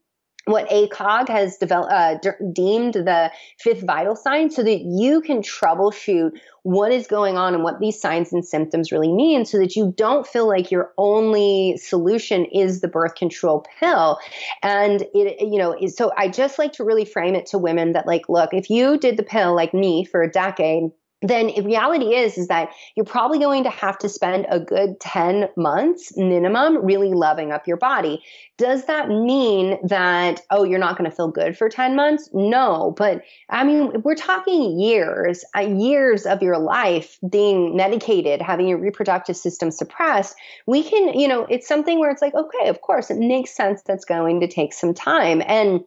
what 0.45 0.69
ACOG 0.69 1.30
has 1.30 1.58
developed, 1.58 1.91
uh, 1.91 2.17
de- 2.17 2.52
deemed 2.54 2.93
the 2.93 3.32
fifth 3.60 3.86
vital 3.86 4.15
sign 4.15 4.49
so 4.49 4.63
that 4.63 4.82
you 4.82 5.21
can 5.21 5.41
troubleshoot 5.41 6.32
what 6.63 6.91
is 6.91 7.08
going 7.08 7.38
on 7.38 7.54
and 7.54 7.63
what 7.63 7.80
these 7.80 7.99
signs 7.99 8.34
and 8.34 8.45
symptoms 8.45 8.91
really 8.91 9.12
mean 9.12 9.45
so 9.45 9.58
that 9.58 9.75
you 9.75 9.93
don't 9.95 10.28
feel 10.28 10.47
like 10.47 10.71
your 10.71 10.91
only 10.97 11.78
solution 11.78 12.45
is 12.45 12.82
the 12.82 12.88
birth 12.88 13.15
control 13.15 13.65
pill. 13.80 14.19
And 14.63 15.04
it, 15.13 15.41
you 15.41 15.58
know, 15.58 15.75
so 15.88 16.12
I 16.17 16.28
just 16.28 16.60
like 16.60 16.73
to 16.73 16.84
really 16.84 17.06
frame 17.06 17.36
it 17.36 17.47
to 17.47 17.58
women 17.58 17.93
that 17.93 18.08
like, 18.08 18.28
look, 18.30 18.54
if 18.54 18.69
you 18.69 18.97
did 18.97 19.17
the 19.17 19.23
pill 19.23 19.56
like 19.56 19.73
me 19.73 20.06
for 20.06 20.21
a 20.21 20.30
decade, 20.30 20.91
then 21.21 21.47
reality 21.65 22.15
is 22.15 22.38
is 22.38 22.47
that 22.47 22.69
you're 22.95 23.05
probably 23.05 23.39
going 23.39 23.63
to 23.63 23.69
have 23.69 23.97
to 23.99 24.10
spend 24.10 24.45
a 24.49 24.60
good 24.60 24.99
10 24.99 25.49
months 25.58 26.15
minimum 26.17 26.84
really 26.86 27.13
loving 27.13 27.51
up 27.51 27.67
your 27.67 27.77
body. 27.77 28.23
Does 28.58 28.86
that 28.86 29.10
mean 29.10 29.77
that 29.88 30.41
oh 30.49 30.63
you're 30.63 30.79
not 30.79 30.97
going 30.97 31.10
to 31.10 31.15
feel 31.15 31.29
good 31.29 31.58
for 31.58 31.69
10 31.69 31.95
months? 31.95 32.29
No 32.34 32.93
but 32.97 33.21
i 33.49 33.63
mean 33.63 34.01
we're 34.03 34.15
talking 34.15 34.79
years 34.79 35.43
uh, 35.55 35.62
years 35.62 36.25
of 36.25 36.41
your 36.41 36.58
life 36.58 37.17
being 37.29 37.75
medicated 37.75 38.41
having 38.41 38.67
your 38.67 38.77
reproductive 38.77 39.36
system 39.36 39.71
suppressed 39.71 40.36
we 40.65 40.84
can 40.84 41.17
you 41.17 41.27
know 41.27 41.45
it's 41.49 41.67
something 41.67 41.99
where 41.99 42.12
it's 42.12 42.21
like 42.21 42.34
okay 42.34 42.69
of 42.69 42.82
course 42.82 43.10
it 43.10 43.17
makes 43.17 43.51
sense 43.51 43.82
that's 43.82 44.05
going 44.05 44.39
to 44.41 44.47
take 44.47 44.73
some 44.73 44.93
time. 44.93 45.41
And 45.45 45.84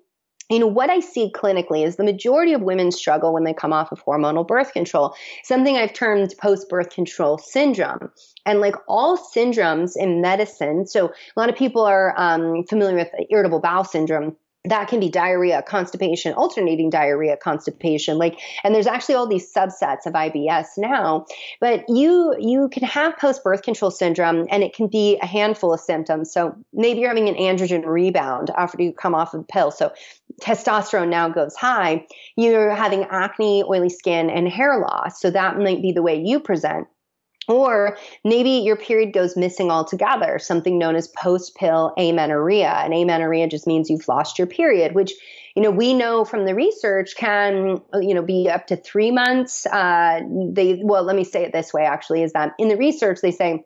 you 0.53 0.59
know 0.59 0.67
what 0.67 0.91
i 0.91 1.01
see 1.01 1.31
clinically 1.35 1.85
is 1.85 1.97
the 1.97 2.05
majority 2.05 2.53
of 2.53 2.61
women 2.61 2.91
struggle 2.91 3.33
when 3.33 3.45
they 3.45 3.55
come 3.55 3.73
off 3.73 3.91
of 3.91 4.05
hormonal 4.05 4.47
birth 4.47 4.73
control 4.73 5.15
something 5.43 5.77
i've 5.77 5.93
termed 5.93 6.35
post 6.39 6.69
birth 6.69 6.91
control 6.91 7.39
syndrome. 7.39 8.11
And 8.45 8.61
like 8.61 8.75
all 8.89 9.17
syndromes 9.17 9.93
in 9.97 10.21
medicine 10.21 10.87
so 10.87 11.07
a 11.09 11.41
lot 11.41 11.49
of 11.49 11.57
people 11.57 11.83
are 11.83 12.15
um, 12.17 12.65
familiar 12.65 12.97
with 12.97 13.09
irritable 13.31 13.61
bowel 13.61 13.85
syndrome 13.85 14.37
that 14.65 14.89
can 14.89 15.01
be 15.01 15.09
diarrhea, 15.09 15.61
constipation, 15.63 16.35
alternating 16.35 16.89
diarrhea, 16.89 17.37
constipation. 17.37 18.17
Like, 18.17 18.39
and 18.63 18.75
there's 18.75 18.87
actually 18.87 19.17
all 19.17 19.27
these 19.27 19.53
subsets 19.53 20.07
of 20.07 20.13
IBS 20.13 20.79
now. 20.79 21.27
But 21.61 21.85
you 21.89 22.37
you 22.39 22.69
can 22.69 22.85
have 22.85 23.19
post 23.19 23.43
birth 23.43 23.63
control 23.63 23.91
syndrome, 23.91 24.47
and 24.51 24.63
it 24.63 24.75
can 24.75 24.87
be 24.87 25.19
a 25.21 25.27
handful 25.27 25.75
of 25.75 25.81
symptoms. 25.81 26.33
So 26.33 26.55
maybe 26.73 27.01
you're 27.01 27.09
having 27.09 27.29
an 27.29 27.35
androgen 27.35 27.85
rebound 27.85 28.51
after 28.57 28.81
you 28.81 28.93
come 28.93 29.15
off 29.15 29.35
of 29.35 29.41
the 29.41 29.47
pill. 29.47 29.73
So 29.73 29.93
testosterone 30.41 31.09
now 31.09 31.29
goes 31.29 31.57
high. 31.57 32.07
You're 32.37 32.75
having 32.75 33.05
acne, 33.05 33.65
oily 33.65 33.91
skin, 33.91 34.31
and 34.31 34.49
hair 34.49 34.79
loss. 34.79 35.21
So 35.21 35.31
that 35.31 35.59
might 35.59 35.83
be 35.83 35.93
the 35.93 36.03
way 36.03 36.23
you 36.23 36.39
present. 36.39 36.87
Or 37.49 37.99
maybe 38.25 38.51
your 38.51 38.77
period 38.77 39.13
goes 39.13 39.37
missing 39.37 39.71
altogether, 39.71 40.39
something 40.39 40.79
known 40.79 40.95
as 40.95 41.09
post 41.09 41.57
pill 41.57 41.93
amenorrhea. 41.99 42.71
And 42.71 42.95
amenorrhea 42.95 43.49
just 43.49 43.67
means 43.67 43.91
you've 43.91 44.07
lost 44.07 44.39
your 44.39 44.47
period, 44.47 44.95
which 44.95 45.13
you 45.57 45.63
know 45.63 45.71
we 45.71 45.93
know 45.93 46.25
from 46.25 46.45
the 46.45 46.55
research 46.55 47.17
can 47.17 47.81
you 48.01 48.15
know 48.15 48.23
be 48.23 48.49
up 48.49 48.69
to 48.69 48.77
three 48.77 49.11
months. 49.11 49.67
Uh, 49.67 50.21
they 50.53 50.81
well, 50.83 51.03
let 51.03 51.17
me 51.17 51.25
say 51.25 51.45
it 51.45 51.53
this 51.53 51.73
way. 51.73 51.83
Actually, 51.85 52.23
is 52.23 52.33
that 52.33 52.53
in 52.59 52.69
the 52.69 52.77
research 52.77 53.19
they 53.23 53.33
say 53.33 53.65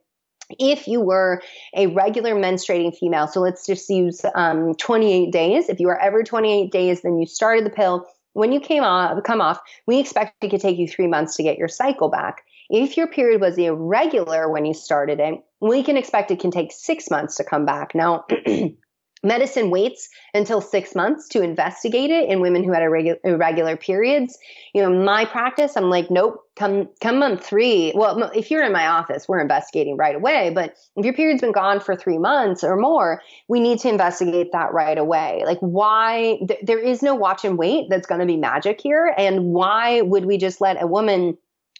if 0.58 0.86
you 0.86 1.00
were 1.00 1.42
a 1.74 1.88
regular 1.88 2.34
menstruating 2.34 2.96
female, 2.96 3.26
so 3.26 3.40
let's 3.40 3.66
just 3.66 3.88
use 3.90 4.24
um, 4.34 4.74
28 4.74 5.32
days. 5.32 5.68
If 5.68 5.80
you 5.80 5.88
are 5.88 5.98
ever 5.98 6.22
28 6.22 6.70
days, 6.70 7.02
then 7.02 7.18
you 7.18 7.26
started 7.26 7.66
the 7.66 7.70
pill. 7.70 8.06
When 8.32 8.52
you 8.52 8.60
came 8.60 8.84
off, 8.84 9.22
come 9.24 9.40
off, 9.40 9.58
we 9.86 9.98
expect 9.98 10.36
it 10.42 10.50
could 10.50 10.60
take 10.60 10.78
you 10.78 10.86
three 10.86 11.06
months 11.06 11.36
to 11.36 11.42
get 11.42 11.58
your 11.58 11.68
cycle 11.68 12.08
back. 12.08 12.44
If 12.70 12.96
your 12.96 13.06
period 13.06 13.40
was 13.40 13.58
irregular 13.58 14.50
when 14.50 14.64
you 14.64 14.74
started 14.74 15.20
it, 15.20 15.34
we 15.60 15.82
can 15.82 15.96
expect 15.96 16.30
it 16.30 16.40
can 16.40 16.50
take 16.50 16.72
six 16.72 17.10
months 17.10 17.36
to 17.36 17.44
come 17.44 17.64
back. 17.64 17.94
Now, 17.94 18.24
medicine 19.22 19.70
waits 19.70 20.08
until 20.34 20.60
six 20.60 20.94
months 20.94 21.28
to 21.28 21.42
investigate 21.42 22.10
it 22.10 22.28
in 22.28 22.40
women 22.40 22.62
who 22.62 22.72
had 22.72 22.82
irregular, 22.82 23.76
periods. 23.76 24.38
You 24.74 24.82
know, 24.82 25.04
my 25.04 25.24
practice, 25.24 25.76
I'm 25.76 25.90
like, 25.90 26.10
nope, 26.10 26.42
come 26.54 26.88
come 27.00 27.18
month 27.18 27.44
three. 27.44 27.92
Well, 27.94 28.30
if 28.34 28.50
you're 28.50 28.64
in 28.64 28.72
my 28.72 28.86
office, 28.86 29.26
we're 29.28 29.40
investigating 29.40 29.96
right 29.96 30.14
away. 30.14 30.52
But 30.54 30.76
if 30.96 31.04
your 31.04 31.14
period's 31.14 31.40
been 31.40 31.52
gone 31.52 31.80
for 31.80 31.96
three 31.96 32.18
months 32.18 32.62
or 32.62 32.76
more, 32.76 33.22
we 33.48 33.60
need 33.60 33.80
to 33.80 33.88
investigate 33.88 34.52
that 34.52 34.72
right 34.72 34.98
away. 34.98 35.42
Like, 35.44 35.58
why? 35.60 36.38
Th- 36.46 36.60
there 36.62 36.78
is 36.78 37.02
no 37.02 37.14
watch 37.14 37.44
and 37.44 37.58
wait 37.58 37.86
that's 37.90 38.06
going 38.06 38.20
to 38.20 38.26
be 38.26 38.36
magic 38.36 38.80
here. 38.80 39.14
And 39.16 39.46
why 39.46 40.02
would 40.02 40.26
we 40.26 40.38
just 40.38 40.60
let 40.60 40.80
a 40.80 40.86
woman? 40.86 41.36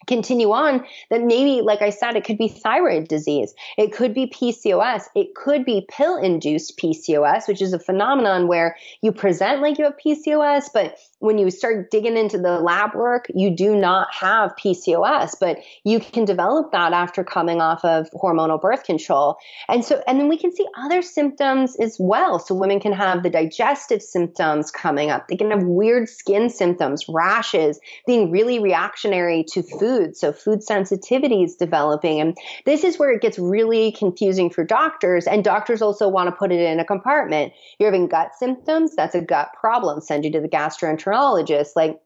Continue 0.07 0.53
on 0.53 0.85
that 1.11 1.23
maybe 1.23 1.63
like 1.63 1.83
i 1.83 1.91
said 1.91 2.15
it 2.17 2.25
could 2.25 2.39
be 2.39 2.49
thyroid 2.49 3.09
disease. 3.09 3.55
It 3.79 3.93
could 3.93 4.15
be 4.15 4.27
pcos 4.27 5.05
it 5.15 5.35
could 5.35 5.65
be 5.65 5.87
pill 5.91 6.17
induced 6.17 6.79
pcos 6.79 7.49
which 7.49 7.63
is 7.63 7.73
a 7.73 7.79
phenomenon 7.79 8.47
where 8.47 8.77
you 9.01 9.11
present 9.11 9.63
like 9.63 9.79
you 9.79 9.85
have 9.85 9.97
pcos 10.05 10.67
but 10.73 10.99
when 11.19 11.39
you 11.39 11.51
start 11.51 11.91
digging 11.91 12.17
into 12.17 12.37
the 12.37 12.61
lab 12.61 12.95
work, 12.95 13.27
you 13.35 13.51
do 13.51 13.75
not 13.75 14.13
have 14.13 14.55
PCOS, 14.57 15.37
but 15.41 15.59
you 15.83 15.99
can 15.99 16.27
develop 16.27 16.73
that 16.73 16.93
after 16.93 17.25
coming 17.25 17.61
off 17.61 17.83
of 17.85 18.11
hormonal 18.11 18.61
birth 18.61 18.85
control. 18.85 19.39
And 19.69 19.83
so, 19.83 20.03
and 20.07 20.21
then 20.21 20.29
we 20.29 20.37
can 20.37 20.55
see 20.55 20.67
other 20.77 21.01
symptoms 21.01 21.77
as 21.77 21.97
well. 21.99 22.39
So 22.39 22.55
women 22.55 22.81
can 22.81 22.93
have 22.93 23.23
the 23.23 23.31
digestive 23.31 24.03
symptoms 24.03 24.71
coming 24.71 25.11
up. 25.11 25.29
They 25.29 25.37
can 25.37 25.51
have 25.51 25.63
weird 25.63 26.09
skin 26.09 26.51
symptoms, 26.51 27.07
rashes, 27.09 27.81
being 28.07 28.31
really 28.31 28.59
reactionary 28.59 29.45
to 29.53 29.63
food. 29.63 30.17
So 30.17 30.33
food 30.33 30.63
sensitivity 30.63 31.43
is 31.43 31.57
developing. 31.57 32.21
And 32.21 32.37
this 32.67 32.85
is 32.85 32.99
where 32.99 33.11
it 33.11 33.23
gets 33.23 33.39
really 33.39 33.91
confusing 33.93 34.51
for 34.51 34.65
doctors. 34.65 35.27
And 35.27 35.43
doctors 35.43 35.81
also 35.81 36.09
want 36.09 36.29
to 36.29 36.33
put 36.33 36.53
it 36.53 36.61
in 36.61 36.79
a 36.79 36.85
compartment. 36.85 37.55
You're 37.79 37.91
having 37.91 38.07
gut 38.07 38.35
symptoms. 38.39 38.95
That's 38.95 39.15
a 39.15 39.23
gut 39.23 39.49
problem. 39.59 40.03
Send 40.03 40.27
you 40.27 40.33
to 40.33 40.41
the 40.41 40.49
gastroenterologist 40.49 41.06
endocrinologist. 41.07 41.71
Like, 41.77 42.01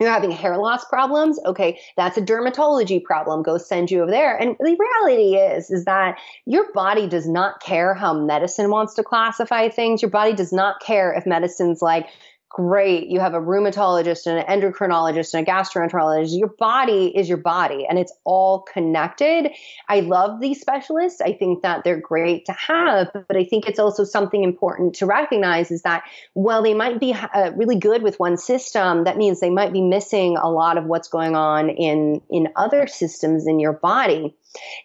you're 0.00 0.10
having 0.10 0.32
hair 0.32 0.56
loss 0.58 0.84
problems? 0.86 1.38
Okay 1.44 1.78
that's 1.96 2.16
a 2.16 2.22
dermatology 2.22 3.02
problem. 3.02 3.42
Go 3.42 3.58
send 3.58 3.90
you 3.90 4.02
over 4.02 4.10
there. 4.10 4.36
And 4.36 4.56
the 4.58 4.76
reality 4.76 5.36
is 5.36 5.70
is 5.70 5.84
that 5.84 6.18
your 6.44 6.72
body 6.72 7.06
does 7.06 7.28
not 7.28 7.62
care 7.62 7.94
how 7.94 8.12
medicine 8.12 8.70
wants 8.70 8.94
to 8.94 9.04
classify 9.04 9.68
things. 9.68 10.02
Your 10.02 10.10
body 10.10 10.32
does 10.32 10.52
not 10.52 10.80
care 10.80 11.12
if 11.12 11.26
medicine's 11.26 11.82
like 11.82 12.08
great. 12.52 13.08
You 13.08 13.20
have 13.20 13.34
a 13.34 13.40
rheumatologist 13.40 14.26
and 14.26 14.38
an 14.38 14.46
endocrinologist 14.46 15.34
and 15.34 15.46
a 15.46 15.50
gastroenterologist. 15.50 16.38
Your 16.38 16.48
body 16.48 17.06
is 17.16 17.28
your 17.28 17.38
body 17.38 17.86
and 17.88 17.98
it's 17.98 18.12
all 18.24 18.60
connected. 18.60 19.50
I 19.88 20.00
love 20.00 20.40
these 20.40 20.60
specialists. 20.60 21.20
I 21.20 21.32
think 21.32 21.62
that 21.62 21.84
they're 21.84 22.00
great 22.00 22.44
to 22.46 22.52
have, 22.52 23.10
but 23.12 23.36
I 23.36 23.44
think 23.44 23.66
it's 23.66 23.78
also 23.78 24.04
something 24.04 24.42
important 24.42 24.94
to 24.96 25.06
recognize 25.06 25.70
is 25.70 25.82
that 25.82 26.04
while 26.34 26.62
they 26.62 26.74
might 26.74 27.00
be 27.00 27.14
uh, 27.14 27.52
really 27.56 27.78
good 27.78 28.02
with 28.02 28.20
one 28.20 28.36
system, 28.36 29.04
that 29.04 29.16
means 29.16 29.40
they 29.40 29.50
might 29.50 29.72
be 29.72 29.82
missing 29.82 30.36
a 30.36 30.50
lot 30.50 30.76
of 30.76 30.84
what's 30.84 31.08
going 31.08 31.34
on 31.34 31.70
in 31.70 32.20
in 32.30 32.48
other 32.56 32.86
systems 32.86 33.46
in 33.46 33.60
your 33.60 33.72
body. 33.72 34.36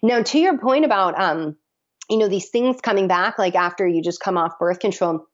Now, 0.02 0.24
to 0.24 0.40
your 0.40 0.58
point 0.58 0.86
about 0.86 1.20
um, 1.20 1.58
you 2.10 2.18
know, 2.18 2.28
these 2.28 2.50
things 2.50 2.80
coming 2.82 3.08
back 3.08 3.38
like 3.38 3.56
after 3.56 3.86
you 3.86 4.02
just 4.02 4.22
come 4.22 4.38
off 4.38 4.60
birth 4.60 4.80
control 4.80 5.28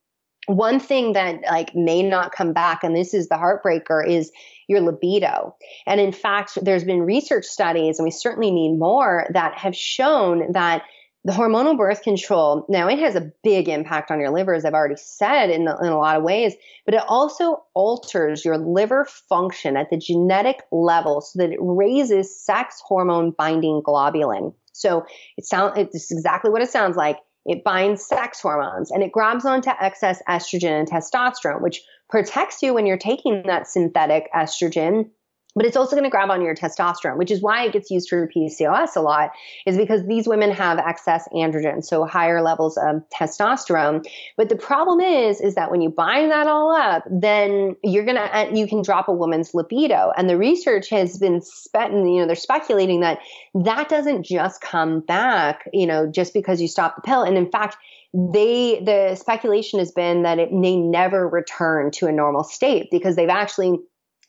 one 0.48 0.80
thing 0.80 1.14
that 1.14 1.42
like 1.50 1.74
may 1.76 2.04
not 2.04 2.34
come 2.34 2.54
back 2.54 2.84
and 2.84 2.96
this 2.96 3.14
is 3.14 3.30
the 3.30 3.36
heartbreaker 3.36 4.06
is 4.06 4.32
your 4.68 4.82
libido 4.82 5.56
and 5.86 6.00
in 6.00 6.12
fact 6.12 6.58
there's 6.62 6.84
been 6.84 7.02
research 7.02 7.46
studies 7.46 8.00
and 8.00 8.06
we 8.06 8.12
certainly 8.12 8.52
need 8.52 8.78
more 8.78 9.28
that 9.34 9.58
have 9.58 9.76
shown 9.76 10.52
that 10.52 10.84
the 11.26 11.32
hormonal 11.32 11.78
birth 11.78 12.02
control, 12.02 12.66
now 12.68 12.88
it 12.90 13.00
has 13.00 13.16
a 13.16 13.32
big 13.44 13.70
impact 13.70 14.12
on 14.12 14.20
your 14.20 14.30
liver, 14.30 14.54
as 14.54 14.66
I've 14.66 14.74
already 14.74 14.98
said 14.98 15.50
in, 15.50 15.62
in 15.62 15.68
a 15.68 15.98
lot 15.98 16.18
of 16.18 16.24
ways, 16.24 16.54
but 16.86 16.96
it 16.96 17.04
also 17.08 17.64
alters 17.74 18.44
your 18.44 18.58
liver 18.58 19.06
function 19.06 19.78
at 19.78 19.90
the 19.90 19.98
genetic 19.98 20.64
level 20.72 21.22
so 21.22 21.40
that 21.40 21.52
it 21.52 21.60
raises 21.62 22.38
sex 22.38 22.82
hormone 22.86 23.32
binding 23.32 23.82
globulin. 23.82 24.54
So 24.74 25.06
it 25.38 25.46
sounds, 25.46 25.78
it's 25.78 26.12
exactly 26.12 26.52
what 26.52 26.62
it 26.62 26.70
sounds 26.70 26.98
like. 26.98 27.18
It 27.46 27.64
binds 27.64 28.06
sex 28.06 28.42
hormones 28.42 28.92
and 28.92 29.04
it 29.04 29.12
grabs 29.12 29.46
onto 29.46 29.70
excess 29.80 30.22
estrogen 30.30 30.80
and 30.80 30.90
testosterone, 30.90 31.62
which 31.62 31.84
protects 32.10 32.62
you 32.62 32.74
when 32.74 32.86
you're 32.86 32.98
taking 32.98 33.44
that 33.44 33.68
synthetic 33.68 34.30
estrogen 34.34 35.10
but 35.56 35.66
it's 35.66 35.78
also 35.78 35.96
going 35.96 36.04
to 36.04 36.10
grab 36.10 36.30
on 36.30 36.42
your 36.42 36.56
testosterone, 36.56 37.18
which 37.18 37.32
is 37.32 37.42
why 37.42 37.66
it 37.66 37.74
gets 37.74 37.92
used 37.92 38.10
for 38.10 38.28
PCOS 38.28 38.96
a 38.96 39.02
lot, 39.02 39.32
is 39.66 39.78
because 39.78 40.06
these 40.06 40.28
women 40.28 40.52
have 40.52 40.80
excess 40.80 41.28
androgen, 41.34 41.84
so 41.84 42.06
higher 42.06 42.42
levels 42.42 42.78
of 42.78 43.04
testosterone. 43.10 44.06
But 44.38 44.50
the 44.50 44.56
problem 44.56 45.00
is, 45.00 45.42
is 45.42 45.56
that 45.56 45.72
when 45.72 45.82
you 45.82 45.90
bind 45.90 46.32
that 46.32 46.48
all 46.48 46.76
up, 46.76 47.04
then 47.10 47.76
you're 47.84 48.06
gonna 48.06 48.22
uh, 48.22 48.50
you 48.54 48.68
can 48.68 48.82
drop 48.82 49.08
a 49.08 49.14
woman's 49.14 49.54
libido, 49.54 50.12
and 50.16 50.30
the 50.30 50.38
research 50.38 50.90
has 50.90 51.18
been 51.18 51.42
spent, 51.42 51.94
you 51.94 52.20
know, 52.20 52.26
they're 52.26 52.36
speculating 52.36 53.02
that 53.02 53.20
that 53.54 53.90
doesn't 53.90 54.24
just 54.24 54.62
come 54.62 55.02
back, 55.02 55.70
you 55.72 55.86
know, 55.86 56.08
just 56.08 56.34
because 56.34 56.62
you 56.62 56.68
stop 56.68 56.96
the 56.96 57.02
pill, 57.02 57.24
and 57.24 57.38
in 57.38 57.52
fact 57.52 57.78
they 58.14 58.80
the 58.86 59.16
speculation 59.16 59.80
has 59.80 59.92
been 59.92 60.22
that 60.22 60.38
it 60.38 60.54
may 60.54 60.78
never 60.78 61.28
return 61.28 61.90
to 61.90 62.06
a 62.06 62.12
normal 62.12 62.44
state 62.44 62.90
because 62.92 63.16
they've 63.16 63.30
actually 63.30 63.80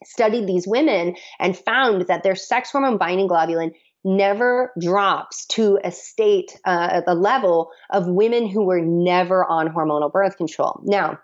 studied 0.05 0.47
these 0.47 0.67
women 0.67 1.17
and 1.39 1.57
found 1.57 2.07
that 2.09 2.23
their 2.23 2.35
sex 2.35 2.71
hormone 2.71 2.99
binding 2.99 3.29
globulin 3.29 3.73
never 4.05 4.73
drops 4.79 5.47
to 5.47 5.79
a 5.83 5.91
state, 5.91 6.59
uh, 6.65 7.01
the 7.07 7.15
level 7.15 7.71
of 7.91 8.07
women 8.07 8.47
who 8.47 8.65
were 8.65 8.81
never 8.81 9.45
on 9.45 9.69
hormonal 9.69 10.13
birth 10.13 10.37
control. 10.37 10.81
Now, 10.85 11.19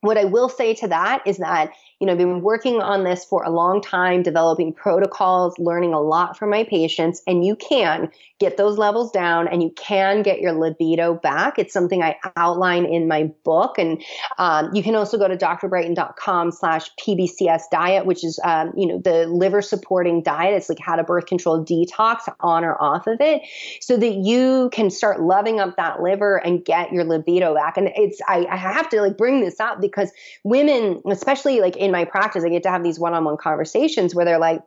what 0.00 0.18
I 0.18 0.24
will 0.24 0.48
say 0.48 0.74
to 0.74 0.88
that 0.88 1.22
is 1.26 1.38
that 1.38 1.70
you 2.02 2.06
know, 2.06 2.14
I've 2.14 2.18
been 2.18 2.42
working 2.42 2.82
on 2.82 3.04
this 3.04 3.24
for 3.24 3.44
a 3.44 3.50
long 3.50 3.80
time, 3.80 4.24
developing 4.24 4.72
protocols, 4.72 5.56
learning 5.56 5.94
a 5.94 6.00
lot 6.00 6.36
from 6.36 6.50
my 6.50 6.64
patients, 6.64 7.22
and 7.28 7.46
you 7.46 7.54
can 7.54 8.10
get 8.42 8.56
those 8.56 8.76
levels 8.76 9.12
down 9.12 9.46
and 9.46 9.62
you 9.62 9.70
can 9.76 10.22
get 10.22 10.40
your 10.40 10.50
libido 10.50 11.14
back. 11.14 11.60
It's 11.60 11.72
something 11.72 12.02
I 12.02 12.16
outline 12.34 12.86
in 12.86 13.06
my 13.06 13.30
book. 13.44 13.78
And 13.78 14.02
um, 14.36 14.74
you 14.74 14.82
can 14.82 14.96
also 14.96 15.16
go 15.16 15.28
to 15.28 15.36
drbrighten.com 15.36 16.50
slash 16.50 16.90
PBCS 16.96 17.62
diet, 17.70 18.04
which 18.04 18.24
is, 18.24 18.40
um, 18.42 18.72
you 18.76 18.88
know, 18.88 18.98
the 18.98 19.28
liver 19.28 19.62
supporting 19.62 20.24
diet. 20.24 20.54
It's 20.54 20.68
like 20.68 20.80
how 20.80 20.96
to 20.96 21.04
birth 21.04 21.26
control 21.26 21.64
detox 21.64 22.22
on 22.40 22.64
or 22.64 22.82
off 22.82 23.06
of 23.06 23.20
it 23.20 23.42
so 23.80 23.96
that 23.96 24.12
you 24.12 24.70
can 24.72 24.90
start 24.90 25.20
loving 25.20 25.60
up 25.60 25.76
that 25.76 26.02
liver 26.02 26.36
and 26.44 26.64
get 26.64 26.92
your 26.92 27.04
libido 27.04 27.54
back. 27.54 27.76
And 27.76 27.92
it's, 27.94 28.20
I, 28.26 28.44
I 28.50 28.56
have 28.56 28.88
to 28.88 29.00
like 29.02 29.16
bring 29.16 29.40
this 29.40 29.60
up 29.60 29.80
because 29.80 30.10
women, 30.42 31.00
especially 31.08 31.60
like 31.60 31.76
in 31.76 31.91
my 31.92 32.04
practice, 32.04 32.44
I 32.44 32.48
get 32.48 32.62
to 32.64 32.70
have 32.70 32.82
these 32.82 32.98
one 32.98 33.14
on 33.14 33.24
one 33.24 33.36
conversations 33.36 34.14
where 34.14 34.24
they're 34.24 34.38
like, 34.38 34.62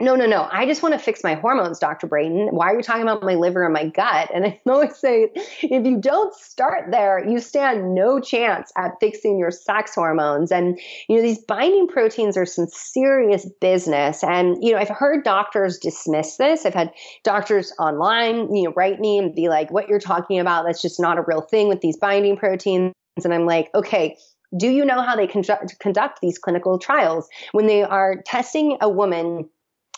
no, 0.00 0.16
no, 0.16 0.24
no. 0.24 0.48
I 0.50 0.64
just 0.64 0.82
want 0.82 0.94
to 0.94 0.98
fix 0.98 1.22
my 1.22 1.34
hormones, 1.34 1.78
Dr. 1.78 2.06
Brighten. 2.06 2.48
Why 2.48 2.70
are 2.70 2.76
you 2.76 2.82
talking 2.82 3.02
about 3.02 3.22
my 3.22 3.34
liver 3.34 3.64
and 3.64 3.74
my 3.74 3.86
gut? 3.86 4.30
And 4.32 4.46
I 4.46 4.60
always 4.66 4.96
say, 4.96 5.30
if 5.34 5.86
you 5.86 5.98
don't 5.98 6.34
start 6.34 6.90
there, 6.90 7.22
you 7.28 7.38
stand 7.38 7.94
no 7.94 8.18
chance 8.18 8.72
at 8.78 8.92
fixing 8.98 9.38
your 9.38 9.50
sex 9.50 9.94
hormones. 9.94 10.50
And, 10.50 10.80
you 11.08 11.16
know, 11.16 11.22
these 11.22 11.38
binding 11.44 11.86
proteins 11.86 12.38
are 12.38 12.46
some 12.46 12.66
serious 12.68 13.46
business. 13.60 14.24
And, 14.24 14.56
you 14.64 14.72
know, 14.72 14.78
I've 14.78 14.88
heard 14.88 15.22
doctors 15.22 15.78
dismiss 15.78 16.38
this. 16.38 16.64
I've 16.64 16.72
had 16.72 16.92
doctors 17.22 17.72
online, 17.78 18.54
you 18.54 18.64
know, 18.64 18.72
write 18.74 19.00
me 19.00 19.18
and 19.18 19.34
be 19.34 19.50
like, 19.50 19.70
what 19.70 19.88
you're 19.88 20.00
talking 20.00 20.38
about, 20.38 20.64
that's 20.64 20.80
just 20.80 20.98
not 20.98 21.18
a 21.18 21.24
real 21.26 21.42
thing 21.42 21.68
with 21.68 21.82
these 21.82 21.98
binding 21.98 22.38
proteins. 22.38 22.94
And 23.22 23.34
I'm 23.34 23.44
like, 23.44 23.68
okay, 23.74 24.16
do 24.56 24.68
you 24.68 24.84
know 24.84 25.02
how 25.02 25.16
they 25.16 25.26
conduct, 25.26 25.78
conduct 25.78 26.20
these 26.20 26.38
clinical 26.38 26.78
trials? 26.78 27.28
When 27.52 27.66
they 27.66 27.82
are 27.82 28.22
testing 28.26 28.76
a 28.80 28.88
woman 28.88 29.48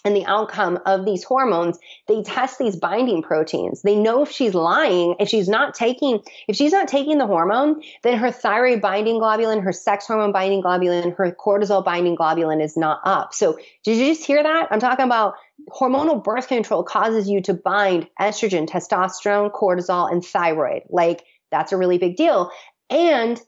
and 0.05 0.17
the 0.17 0.27
outcome 0.27 0.81
of 0.85 1.05
these 1.05 1.23
hormones, 1.23 1.79
they 2.09 2.23
test 2.23 2.59
these 2.59 2.77
binding 2.77 3.23
proteins. 3.23 3.83
They 3.83 3.95
know 3.95 4.23
if 4.23 4.31
she's 4.31 4.55
lying, 4.55 5.15
if 5.21 5.29
she's 5.29 5.49
not 5.49 5.75
taking, 5.75 6.21
if 6.49 6.57
she's 6.57 6.73
not 6.73 6.89
taking 6.89 7.19
the 7.19 7.27
hormone, 7.27 7.83
then 8.03 8.19
her 8.19 8.33
thyroid 8.33 8.81
binding 8.81 9.21
globulin, 9.21 9.63
her 9.63 9.73
sex 9.73 10.07
hormone 10.07 10.33
binding 10.33 10.63
globulin, 10.63 11.17
her 11.17 11.31
cortisol 11.33 11.85
binding 11.85 12.17
globulin 12.17 12.63
is 12.63 12.77
not 12.77 13.01
up. 13.05 13.33
So 13.33 13.59
did 13.85 13.99
you 13.99 14.13
just 14.13 14.27
hear 14.27 14.43
that? 14.43 14.69
I'm 14.71 14.81
talking 14.81 15.07
about 15.07 15.35
hormonal 15.71 16.23
birth 16.23 16.49
control 16.49 16.83
causes 16.83 17.29
you 17.29 17.41
to 17.43 17.55
bind 17.55 18.09
estrogen, 18.21 18.69
testosterone, 18.69 19.53
cortisol, 19.53 20.11
and 20.11 20.25
thyroid. 20.25 20.83
Like 20.91 21.25
that's 21.53 21.71
a 21.71 21.77
really 21.77 21.99
big 21.99 22.17
deal. 22.17 22.51
And 22.91 23.41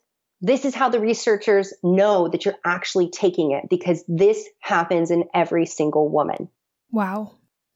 this 0.44 0.66
is 0.66 0.74
how 0.74 0.90
the 0.90 1.00
researchers 1.00 1.72
know 1.82 2.28
that 2.28 2.44
you're 2.44 2.58
actually 2.66 3.08
taking 3.08 3.52
it 3.52 3.64
because 3.70 4.04
this 4.06 4.46
happens 4.60 5.10
in 5.10 5.24
every 5.32 5.64
single 5.64 6.10
woman. 6.10 6.50
Wow. 6.92 7.32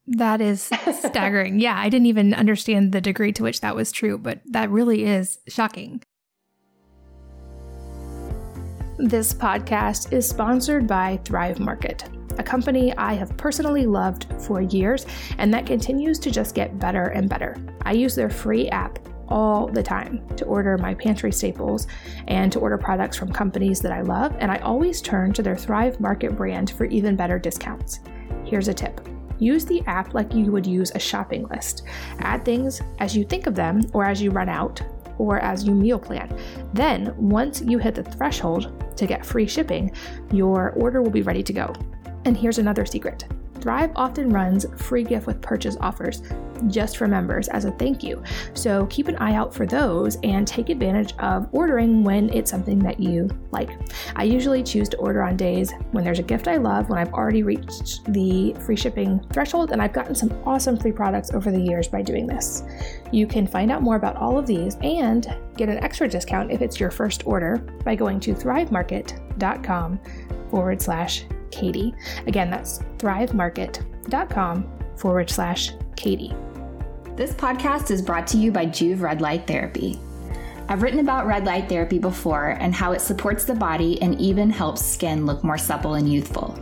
That 0.07 0.43
is 0.43 0.63
staggering. 0.99 1.61
yeah, 1.61 1.79
I 1.79 1.89
didn't 1.89 2.07
even 2.07 2.35
understand 2.35 2.93
the 2.93 3.01
degree 3.01 3.33
to 3.33 3.43
which 3.43 3.63
that 3.63 3.75
was 3.75 3.91
true, 3.91 4.19
but 4.19 4.43
that 4.51 4.69
really 4.69 5.05
is 5.05 5.39
shocking. 5.49 6.03
This 8.99 9.33
podcast 9.33 10.13
is 10.13 10.29
sponsored 10.29 10.87
by 10.87 11.21
Thrive 11.25 11.61
Market, 11.61 12.05
a 12.37 12.43
company 12.43 12.95
I 12.99 13.15
have 13.15 13.35
personally 13.39 13.87
loved 13.87 14.27
for 14.43 14.61
years 14.61 15.07
and 15.39 15.55
that 15.55 15.65
continues 15.65 16.19
to 16.19 16.31
just 16.31 16.55
get 16.55 16.79
better 16.79 17.05
and 17.05 17.31
better. 17.31 17.57
I 17.87 17.93
use 17.93 18.15
their 18.15 18.29
free 18.29 18.69
app 18.69 18.99
all 19.29 19.67
the 19.67 19.83
time 19.83 20.27
to 20.37 20.45
order 20.45 20.79
my 20.79 20.95
pantry 20.95 21.33
staples 21.33 21.87
and 22.27 22.51
to 22.53 22.59
order 22.59 22.79
products 22.79 23.17
from 23.17 23.33
companies 23.33 23.81
that 23.81 23.93
I 23.93 24.01
love, 24.01 24.35
and 24.39 24.51
I 24.51 24.59
always 24.59 25.01
turn 25.01 25.33
to 25.35 25.43
their 25.43 25.57
Thrive 25.57 26.01
Market 26.01 26.37
brand 26.37 26.71
for 26.71 26.85
even 26.87 27.17
better 27.17 27.39
discounts. 27.39 28.01
Here's 28.45 28.69
a 28.69 28.75
tip. 28.75 29.01
Use 29.39 29.65
the 29.65 29.83
app 29.87 30.15
like 30.15 30.35
you 30.35 30.51
would 30.51 30.67
use 30.67 30.91
a 30.95 30.99
shopping 30.99 31.47
list. 31.49 31.85
Add 32.21 32.45
things 32.45 32.81
as 32.99 33.17
you 33.17 33.25
think 33.25 33.47
of 33.47 33.55
them 33.55 33.83
or 33.93 34.05
as 34.05 34.21
you 34.21 34.31
run 34.31 34.49
out 34.49 34.83
or 35.19 35.39
as 35.41 35.65
you 35.65 35.75
meal 35.75 35.99
plan. 35.99 36.37
Then, 36.73 37.15
once 37.17 37.61
you 37.61 37.79
hit 37.79 37.95
the 37.95 38.03
threshold 38.03 38.73
to 38.97 39.07
get 39.07 39.27
free 39.27 39.47
shipping, 39.47 39.93
your 40.33 40.71
order 40.71 41.03
will 41.03 41.11
be 41.11 41.23
ready 41.23 41.43
to 41.43 41.53
go. 41.53 41.73
And 42.25 42.37
here's 42.37 42.59
another 42.59 42.85
secret 42.85 43.25
Thrive 43.61 43.91
often 43.97 44.31
runs 44.31 44.67
free 44.77 45.05
gift 45.05 45.27
with 45.27 45.41
purchase 45.41 45.77
offers 45.81 46.23
just 46.67 46.97
for 46.97 47.07
members 47.07 47.49
as 47.49 47.65
a 47.65 47.71
thank 47.73 48.03
you. 48.03 48.23
So 48.55 48.87
keep 48.87 49.09
an 49.09 49.17
eye 49.17 49.35
out 49.35 49.55
for 49.55 49.67
those 49.67 50.17
and 50.23 50.47
take 50.47 50.69
advantage 50.69 51.15
of 51.19 51.49
ordering 51.53 52.03
when 52.03 52.33
it's 52.33 52.51
something 52.51 52.79
that 52.81 52.99
you 53.01 53.29
like. 53.53 53.71
I 54.17 54.25
usually 54.25 54.63
choose 54.63 54.89
to 54.91 54.97
order 54.99 55.23
on 55.23 55.37
days 55.37 55.73
when 55.93 56.05
there's 56.05 56.19
a 56.19 56.25
gift 56.25 56.49
I 56.49 56.57
love, 56.57 56.89
when 56.89 56.99
I've 56.99 57.13
already 57.13 57.43
reached 57.43 58.05
the 58.13 58.55
free 58.65 58.77
shipping 58.77 59.25
threshold, 59.33 59.73
and 59.73 59.81
I've 59.81 59.93
gotten 59.93 60.15
some 60.15 60.33
awesome 60.45 60.77
free 60.77 60.93
products 60.93 61.33
over 61.33 61.51
the 61.51 61.61
years 61.61 61.89
by 61.89 62.03
doing 62.03 62.27
this. 62.27 62.65
You 63.13 63.27
can 63.27 63.47
find 63.47 63.71
out 63.71 63.83
more 63.83 63.97
about 63.97 64.17
all 64.17 64.39
of 64.39 64.47
these 64.47 64.77
and 64.83 65.35
get 65.57 65.69
an 65.69 65.79
extra 65.79 66.09
discount 66.09 66.51
if 66.51 66.63
it's 66.63 66.81
your 66.81 66.91
first 66.91 67.27
order 67.27 67.59
by 67.85 67.95
going 67.95 68.21
to 68.21 68.35
thrivemarket.com 68.35 70.01
forward 70.51 70.81
slash 70.83 71.25
Katie. 71.51 71.95
Again, 72.27 72.51
that's 72.51 72.79
thrivemarket.com 72.99 74.71
forward 74.97 75.31
slash 75.31 75.73
Katie. 75.97 76.35
This 77.17 77.33
podcast 77.33 77.91
is 77.91 78.03
brought 78.03 78.27
to 78.29 78.37
you 78.37 78.53
by 78.53 78.67
Joovv 78.67 79.01
Red 79.01 79.21
Light 79.21 79.47
Therapy. 79.47 79.99
I've 80.69 80.83
written 80.83 81.01
about 81.01 81.27
red 81.27 81.47
light 81.47 81.69
therapy 81.69 81.99
before 81.99 82.51
and 82.61 82.75
how 82.75 82.93
it 82.93 83.01
supports 83.01 83.45
the 83.45 83.55
body 83.55 84.01
and 84.03 84.21
even 84.21 84.51
helps 84.51 84.85
skin 84.85 85.25
look 85.25 85.43
more 85.43 85.57
supple 85.57 85.95
and 85.95 86.13
youthful. 86.13 86.59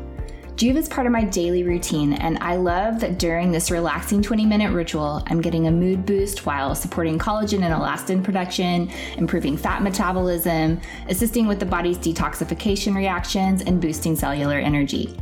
Joovv 0.57 0.77
is 0.77 0.89
part 0.89 1.07
of 1.07 1.13
my 1.13 1.23
daily 1.23 1.65
routine, 1.65 2.15
and 2.15 2.39
I 2.39 2.57
love 2.57 2.99
that 3.01 3.19
during 3.19 3.53
this 3.53 3.71
relaxing 3.71 4.23
20 4.23 4.47
minute 4.47 4.73
ritual, 4.73 5.23
I'm 5.27 5.43
getting 5.43 5.67
a 5.67 5.71
mood 5.71 6.07
boost 6.07 6.47
while 6.47 6.75
supporting 6.75 7.19
collagen 7.19 7.63
and 7.63 7.75
elastin 7.75 8.25
production, 8.25 8.91
improving 9.19 9.59
fat 9.59 9.83
metabolism, 9.83 10.81
assisting 11.11 11.47
with 11.47 11.61
the 11.61 11.67
body's 11.67 11.99
detoxification 11.99 12.97
reactions, 12.97 13.61
and 13.61 13.83
boosting 13.83 14.17
cellular 14.17 14.59
energy. 14.59 15.15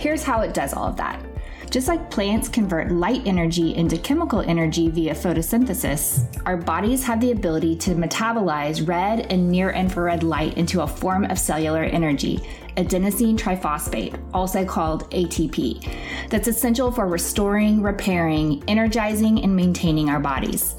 Here's 0.00 0.24
how 0.24 0.40
it 0.40 0.54
does 0.54 0.74
all 0.74 0.88
of 0.88 0.96
that. 0.96 1.24
Just 1.70 1.86
like 1.88 2.10
plants 2.10 2.48
convert 2.48 2.90
light 2.90 3.22
energy 3.26 3.74
into 3.74 3.96
chemical 3.98 4.40
energy 4.40 4.88
via 4.88 5.14
photosynthesis, 5.14 6.40
our 6.46 6.56
bodies 6.56 7.02
have 7.04 7.20
the 7.20 7.32
ability 7.32 7.76
to 7.76 7.90
metabolize 7.90 8.86
red 8.86 9.32
and 9.32 9.48
near 9.50 9.70
infrared 9.70 10.22
light 10.22 10.56
into 10.56 10.82
a 10.82 10.86
form 10.86 11.24
of 11.24 11.38
cellular 11.38 11.82
energy, 11.82 12.40
adenosine 12.76 13.38
triphosphate, 13.38 14.18
also 14.32 14.64
called 14.64 15.10
ATP, 15.10 16.28
that's 16.28 16.48
essential 16.48 16.90
for 16.90 17.06
restoring, 17.06 17.82
repairing, 17.82 18.62
energizing, 18.68 19.42
and 19.42 19.54
maintaining 19.54 20.10
our 20.10 20.20
bodies. 20.20 20.76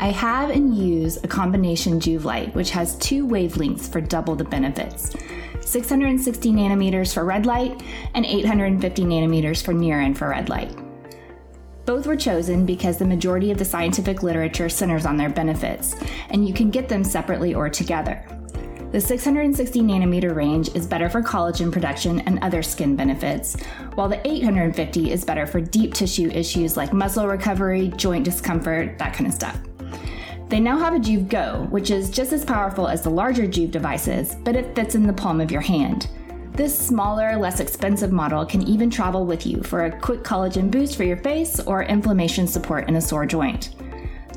I 0.00 0.06
have 0.06 0.50
and 0.50 0.76
use 0.76 1.22
a 1.22 1.28
combination 1.28 2.00
Joovv 2.00 2.24
light, 2.24 2.54
which 2.54 2.70
has 2.70 2.96
two 2.96 3.26
wavelengths 3.26 3.90
for 3.90 4.00
double 4.00 4.34
the 4.34 4.44
benefits 4.44 5.14
660 5.60 6.52
nanometers 6.52 7.14
for 7.14 7.24
red 7.24 7.46
light 7.46 7.82
and 8.14 8.26
850 8.26 9.04
nanometers 9.04 9.64
for 9.64 9.72
near 9.72 10.02
infrared 10.02 10.48
light. 10.48 10.76
Both 11.84 12.06
were 12.06 12.16
chosen 12.16 12.64
because 12.64 12.96
the 12.96 13.04
majority 13.04 13.50
of 13.50 13.58
the 13.58 13.64
scientific 13.64 14.22
literature 14.22 14.68
centers 14.68 15.06
on 15.06 15.16
their 15.16 15.30
benefits, 15.30 15.96
and 16.30 16.46
you 16.46 16.54
can 16.54 16.70
get 16.70 16.88
them 16.88 17.02
separately 17.02 17.54
or 17.54 17.68
together. 17.68 18.24
The 18.92 19.00
660 19.00 19.80
nanometer 19.80 20.34
range 20.34 20.68
is 20.74 20.86
better 20.86 21.08
for 21.08 21.22
collagen 21.22 21.72
production 21.72 22.20
and 22.20 22.38
other 22.40 22.62
skin 22.62 22.94
benefits, 22.94 23.56
while 23.94 24.06
the 24.06 24.20
850 24.28 25.10
is 25.10 25.24
better 25.24 25.46
for 25.46 25.62
deep 25.62 25.94
tissue 25.94 26.28
issues 26.28 26.76
like 26.76 26.92
muscle 26.92 27.26
recovery, 27.26 27.88
joint 27.96 28.22
discomfort, 28.22 28.98
that 28.98 29.14
kind 29.14 29.26
of 29.26 29.32
stuff. 29.32 29.58
They 30.50 30.60
now 30.60 30.76
have 30.76 30.92
a 30.92 30.98
Joovv 30.98 31.30
Go, 31.30 31.66
which 31.70 31.90
is 31.90 32.10
just 32.10 32.34
as 32.34 32.44
powerful 32.44 32.86
as 32.86 33.00
the 33.00 33.08
larger 33.08 33.44
Joovv 33.44 33.70
devices, 33.70 34.36
but 34.44 34.56
it 34.56 34.74
fits 34.76 34.94
in 34.94 35.06
the 35.06 35.12
palm 35.14 35.40
of 35.40 35.50
your 35.50 35.62
hand. 35.62 36.08
This 36.52 36.78
smaller, 36.78 37.38
less 37.38 37.60
expensive 37.60 38.12
model 38.12 38.44
can 38.44 38.60
even 38.60 38.90
travel 38.90 39.24
with 39.24 39.46
you 39.46 39.62
for 39.62 39.86
a 39.86 40.00
quick 40.00 40.22
collagen 40.22 40.70
boost 40.70 40.98
for 40.98 41.04
your 41.04 41.16
face 41.16 41.60
or 41.60 41.84
inflammation 41.84 42.46
support 42.46 42.90
in 42.90 42.96
a 42.96 43.00
sore 43.00 43.24
joint. 43.24 43.74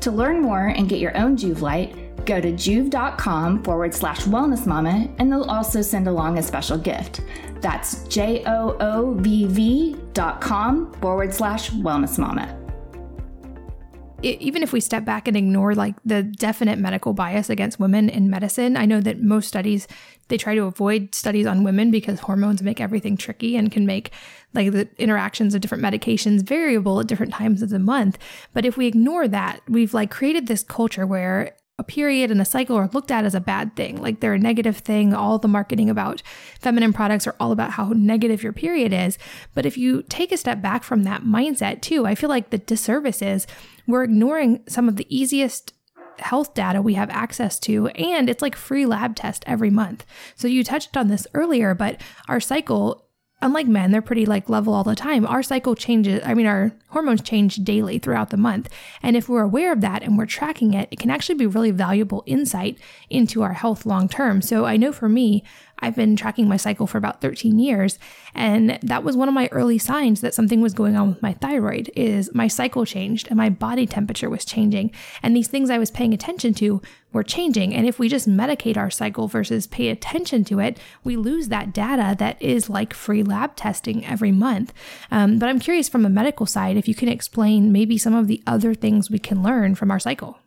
To 0.00 0.10
learn 0.10 0.40
more 0.40 0.68
and 0.68 0.88
get 0.88 0.98
your 0.98 1.14
own 1.14 1.36
Joovv 1.36 1.60
Light, 1.60 2.05
Go 2.26 2.40
to 2.40 2.52
joovv.com 2.52 3.62
forward 3.62 3.94
slash 3.94 4.22
wellness 4.22 4.66
mama, 4.66 5.08
and 5.18 5.30
they'll 5.30 5.44
also 5.44 5.80
send 5.80 6.08
along 6.08 6.38
a 6.38 6.42
special 6.42 6.76
gift. 6.76 7.20
That's 7.60 8.02
J 8.08 8.42
O 8.46 8.76
O 8.80 9.14
V 9.14 9.46
V 9.46 9.96
dot 10.12 10.40
com 10.40 10.92
forward 10.94 11.32
slash 11.32 11.70
wellness 11.70 12.18
mama. 12.18 12.52
Even 14.22 14.62
if 14.62 14.72
we 14.72 14.80
step 14.80 15.04
back 15.04 15.28
and 15.28 15.36
ignore 15.36 15.74
like 15.74 15.94
the 16.04 16.24
definite 16.24 16.78
medical 16.78 17.12
bias 17.12 17.48
against 17.48 17.78
women 17.78 18.08
in 18.08 18.28
medicine, 18.28 18.76
I 18.76 18.86
know 18.86 19.00
that 19.00 19.22
most 19.22 19.46
studies 19.46 19.86
they 20.28 20.36
try 20.36 20.56
to 20.56 20.64
avoid 20.64 21.14
studies 21.14 21.46
on 21.46 21.62
women 21.62 21.92
because 21.92 22.18
hormones 22.18 22.60
make 22.60 22.80
everything 22.80 23.16
tricky 23.16 23.56
and 23.56 23.70
can 23.70 23.86
make 23.86 24.10
like 24.52 24.72
the 24.72 24.88
interactions 24.98 25.54
of 25.54 25.60
different 25.60 25.84
medications 25.84 26.42
variable 26.42 26.98
at 26.98 27.06
different 27.06 27.34
times 27.34 27.62
of 27.62 27.68
the 27.68 27.78
month. 27.78 28.18
But 28.52 28.64
if 28.64 28.76
we 28.76 28.86
ignore 28.86 29.28
that, 29.28 29.60
we've 29.68 29.94
like 29.94 30.10
created 30.10 30.48
this 30.48 30.64
culture 30.64 31.06
where 31.06 31.54
a 31.78 31.84
period 31.84 32.30
and 32.30 32.40
a 32.40 32.44
cycle 32.44 32.76
are 32.76 32.88
looked 32.94 33.10
at 33.10 33.26
as 33.26 33.34
a 33.34 33.40
bad 33.40 33.76
thing, 33.76 34.00
like 34.00 34.20
they're 34.20 34.32
a 34.34 34.38
negative 34.38 34.78
thing. 34.78 35.12
All 35.12 35.38
the 35.38 35.46
marketing 35.46 35.90
about 35.90 36.22
feminine 36.58 36.94
products 36.94 37.26
are 37.26 37.36
all 37.38 37.52
about 37.52 37.72
how 37.72 37.92
negative 37.94 38.42
your 38.42 38.54
period 38.54 38.94
is. 38.94 39.18
But 39.54 39.66
if 39.66 39.76
you 39.76 40.02
take 40.04 40.32
a 40.32 40.38
step 40.38 40.62
back 40.62 40.84
from 40.84 41.02
that 41.02 41.22
mindset 41.22 41.82
too, 41.82 42.06
I 42.06 42.14
feel 42.14 42.30
like 42.30 42.48
the 42.48 42.58
disservice 42.58 43.20
is 43.20 43.46
we're 43.86 44.04
ignoring 44.04 44.62
some 44.66 44.88
of 44.88 44.96
the 44.96 45.06
easiest 45.14 45.74
health 46.18 46.54
data 46.54 46.80
we 46.80 46.94
have 46.94 47.10
access 47.10 47.58
to 47.60 47.88
and 47.88 48.30
it's 48.30 48.40
like 48.40 48.56
free 48.56 48.86
lab 48.86 49.14
test 49.14 49.44
every 49.46 49.68
month. 49.68 50.06
So 50.34 50.48
you 50.48 50.64
touched 50.64 50.96
on 50.96 51.08
this 51.08 51.26
earlier, 51.34 51.74
but 51.74 52.00
our 52.26 52.40
cycle 52.40 53.05
unlike 53.46 53.66
men, 53.66 53.92
they're 53.92 54.02
pretty 54.02 54.26
like 54.26 54.50
level 54.50 54.74
all 54.74 54.84
the 54.84 54.94
time. 54.94 55.24
Our 55.24 55.42
cycle 55.42 55.74
changes, 55.74 56.20
I 56.24 56.34
mean, 56.34 56.46
our 56.46 56.72
hormones 56.88 57.22
change 57.22 57.56
daily 57.56 57.98
throughout 57.98 58.30
the 58.30 58.36
month. 58.36 58.68
And 59.02 59.16
if 59.16 59.28
we're 59.28 59.42
aware 59.42 59.72
of 59.72 59.80
that 59.80 60.02
and 60.02 60.18
we're 60.18 60.26
tracking 60.26 60.74
it, 60.74 60.88
it 60.90 60.98
can 60.98 61.10
actually 61.10 61.36
be 61.36 61.46
really 61.46 61.70
valuable 61.70 62.24
insight 62.26 62.78
into 63.08 63.42
our 63.42 63.54
health 63.54 63.86
long 63.86 64.08
term. 64.08 64.42
So 64.42 64.64
I 64.66 64.76
know 64.76 64.92
for 64.92 65.08
me, 65.08 65.44
I've 65.78 65.94
been 65.94 66.16
tracking 66.16 66.48
my 66.48 66.56
cycle 66.56 66.86
for 66.86 66.98
about 66.98 67.20
13 67.20 67.58
years 67.58 67.98
and 68.34 68.78
that 68.82 69.04
was 69.04 69.16
one 69.16 69.28
of 69.28 69.34
my 69.34 69.48
early 69.52 69.78
signs 69.78 70.22
that 70.22 70.34
something 70.34 70.60
was 70.60 70.74
going 70.74 70.96
on 70.96 71.10
with 71.10 71.22
my 71.22 71.34
thyroid 71.34 71.90
is 71.94 72.34
my 72.34 72.48
cycle 72.48 72.86
changed 72.86 73.28
and 73.28 73.36
my 73.36 73.50
body 73.50 73.86
temperature 73.86 74.30
was 74.30 74.44
changing 74.44 74.90
and 75.22 75.36
these 75.36 75.48
things 75.48 75.68
I 75.68 75.78
was 75.78 75.90
paying 75.90 76.14
attention 76.14 76.54
to 76.54 76.80
were 77.16 77.24
changing. 77.24 77.74
And 77.74 77.88
if 77.88 77.98
we 77.98 78.08
just 78.08 78.28
medicate 78.28 78.76
our 78.76 78.90
cycle 78.90 79.26
versus 79.26 79.66
pay 79.66 79.88
attention 79.88 80.44
to 80.44 80.60
it 80.60 80.78
we 81.02 81.16
lose 81.16 81.48
that 81.48 81.72
data 81.72 82.14
that 82.18 82.40
is 82.40 82.70
like 82.70 82.94
free 82.94 83.22
lab 83.22 83.56
testing 83.56 84.04
every 84.06 84.32
month. 84.32 84.72
Um, 85.10 85.38
but 85.38 85.48
I'm 85.48 85.58
curious 85.58 85.88
from 85.88 86.06
a 86.06 86.10
medical 86.10 86.46
side 86.46 86.76
if 86.76 86.86
you 86.88 86.94
can 86.94 87.08
explain 87.08 87.72
maybe 87.72 87.98
some 87.98 88.14
of 88.14 88.26
the 88.26 88.42
other 88.46 88.74
things 88.74 89.10
we 89.10 89.18
can 89.18 89.42
learn 89.42 89.74
from 89.74 89.90
our 89.90 89.98
cycle 89.98 90.38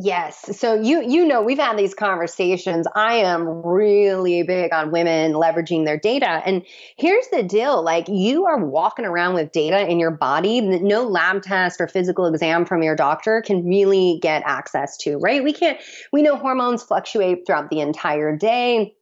Yes. 0.00 0.56
So 0.56 0.80
you 0.80 1.02
you 1.02 1.26
know 1.26 1.42
we've 1.42 1.58
had 1.58 1.76
these 1.76 1.92
conversations. 1.92 2.86
I 2.94 3.14
am 3.14 3.48
really 3.66 4.44
big 4.44 4.72
on 4.72 4.92
women 4.92 5.32
leveraging 5.32 5.86
their 5.86 5.98
data. 5.98 6.40
And 6.46 6.64
here's 6.96 7.26
the 7.32 7.42
deal, 7.42 7.82
like 7.82 8.06
you 8.08 8.46
are 8.46 8.64
walking 8.64 9.04
around 9.04 9.34
with 9.34 9.50
data 9.50 9.90
in 9.90 9.98
your 9.98 10.12
body 10.12 10.60
that 10.60 10.82
no 10.82 11.02
lab 11.02 11.42
test 11.42 11.80
or 11.80 11.88
physical 11.88 12.26
exam 12.26 12.64
from 12.64 12.84
your 12.84 12.94
doctor 12.94 13.42
can 13.44 13.66
really 13.66 14.20
get 14.22 14.44
access 14.46 14.96
to, 14.98 15.16
right? 15.16 15.42
We 15.42 15.52
can't 15.52 15.80
we 16.12 16.22
know 16.22 16.36
hormones 16.36 16.84
fluctuate 16.84 17.44
throughout 17.44 17.68
the 17.68 17.80
entire 17.80 18.36
day 18.36 18.94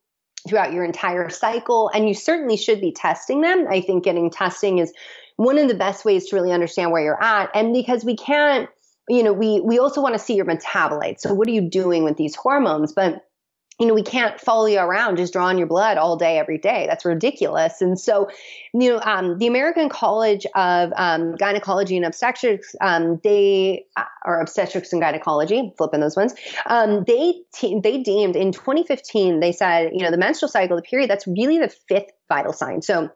throughout 0.48 0.72
your 0.72 0.84
entire 0.84 1.28
cycle 1.28 1.90
and 1.92 2.08
you 2.08 2.14
certainly 2.14 2.56
should 2.56 2.80
be 2.80 2.92
testing 2.92 3.42
them. 3.42 3.66
I 3.68 3.82
think 3.82 4.04
getting 4.04 4.30
testing 4.30 4.78
is 4.78 4.94
one 5.36 5.58
of 5.58 5.68
the 5.68 5.74
best 5.74 6.06
ways 6.06 6.28
to 6.28 6.36
really 6.36 6.52
understand 6.52 6.90
where 6.90 7.02
you're 7.02 7.22
at 7.22 7.50
and 7.54 7.74
because 7.74 8.02
we 8.02 8.16
can't 8.16 8.70
you 9.08 9.22
know, 9.22 9.32
we 9.32 9.60
we 9.60 9.78
also 9.78 10.00
want 10.00 10.14
to 10.14 10.18
see 10.18 10.34
your 10.34 10.46
metabolites. 10.46 11.20
So 11.20 11.34
what 11.34 11.48
are 11.48 11.52
you 11.52 11.68
doing 11.68 12.04
with 12.04 12.16
these 12.16 12.34
hormones? 12.34 12.92
But 12.92 13.22
you 13.78 13.86
know, 13.86 13.92
we 13.92 14.02
can't 14.02 14.40
follow 14.40 14.64
you 14.64 14.78
around 14.78 15.18
just 15.18 15.34
drawing 15.34 15.58
your 15.58 15.66
blood 15.66 15.98
all 15.98 16.16
day, 16.16 16.38
every 16.38 16.56
day. 16.56 16.86
That's 16.88 17.04
ridiculous. 17.04 17.82
And 17.82 18.00
so, 18.00 18.30
you 18.72 18.88
know, 18.90 19.00
um, 19.02 19.36
the 19.36 19.46
American 19.46 19.90
College 19.90 20.46
of 20.54 20.94
um, 20.96 21.34
Gynecology 21.36 21.94
and 21.96 22.06
Obstetrics, 22.06 22.74
um, 22.80 23.20
they 23.22 23.84
uh, 23.98 24.04
or 24.24 24.40
obstetrics 24.40 24.94
and 24.94 25.02
gynecology, 25.02 25.74
flipping 25.76 26.00
those 26.00 26.16
ones. 26.16 26.34
Um, 26.64 27.04
they 27.04 27.42
te- 27.52 27.80
they 27.80 27.98
deemed 27.98 28.34
in 28.34 28.52
2015, 28.52 29.40
they 29.40 29.52
said, 29.52 29.90
you 29.92 30.02
know, 30.02 30.10
the 30.10 30.16
menstrual 30.16 30.48
cycle, 30.48 30.76
the 30.76 30.82
period, 30.82 31.10
that's 31.10 31.26
really 31.26 31.58
the 31.58 31.68
fifth 31.68 32.12
vital 32.30 32.54
sign. 32.54 32.80
So 32.80 33.10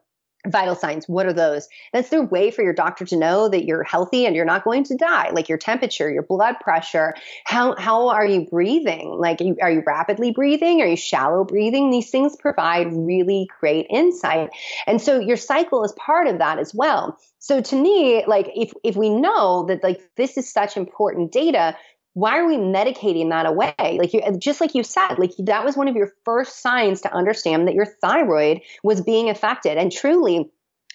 vital 0.47 0.75
signs. 0.75 1.07
What 1.07 1.25
are 1.25 1.33
those? 1.33 1.67
That's 1.93 2.09
their 2.09 2.23
way 2.23 2.51
for 2.51 2.63
your 2.63 2.73
doctor 2.73 3.05
to 3.05 3.15
know 3.15 3.49
that 3.49 3.65
you're 3.65 3.83
healthy 3.83 4.25
and 4.25 4.35
you're 4.35 4.45
not 4.45 4.63
going 4.63 4.83
to 4.85 4.95
die 4.95 5.29
like 5.31 5.49
your 5.49 5.57
temperature 5.57 6.09
your 6.09 6.23
blood 6.23 6.55
pressure. 6.61 7.13
How 7.45 7.75
how 7.75 8.09
are 8.09 8.25
you 8.25 8.47
breathing? 8.49 9.15
Like 9.19 9.41
are 9.41 9.45
you, 9.45 9.57
are 9.61 9.71
you 9.71 9.83
rapidly 9.85 10.31
breathing? 10.31 10.81
Are 10.81 10.87
you 10.87 10.97
shallow 10.97 11.43
breathing? 11.43 11.91
These 11.91 12.09
things 12.09 12.35
provide 12.35 12.87
really 12.91 13.49
great 13.59 13.87
insight. 13.89 14.49
And 14.87 15.01
so 15.01 15.19
your 15.19 15.37
cycle 15.37 15.83
is 15.83 15.91
part 15.93 16.27
of 16.27 16.39
that 16.39 16.59
as 16.59 16.73
well. 16.73 17.19
So 17.39 17.61
to 17.61 17.75
me 17.75 18.25
like 18.25 18.49
if 18.55 18.73
if 18.83 18.95
we 18.95 19.09
know 19.09 19.65
that 19.67 19.83
like 19.83 20.01
this 20.15 20.37
is 20.37 20.51
such 20.51 20.77
important 20.77 21.31
data 21.31 21.75
why 22.13 22.37
are 22.37 22.47
we 22.47 22.57
medicating 22.57 23.29
that 23.29 23.45
away? 23.45 23.73
Like 23.79 24.13
you, 24.13 24.21
just 24.37 24.59
like 24.61 24.75
you 24.75 24.83
said, 24.83 25.15
like 25.17 25.31
that 25.39 25.63
was 25.63 25.77
one 25.77 25.87
of 25.87 25.95
your 25.95 26.11
first 26.25 26.61
signs 26.61 27.01
to 27.01 27.13
understand 27.13 27.67
that 27.67 27.75
your 27.75 27.85
thyroid 27.85 28.61
was 28.83 29.01
being 29.01 29.29
affected. 29.29 29.77
And 29.77 29.91
truly, 29.91 30.49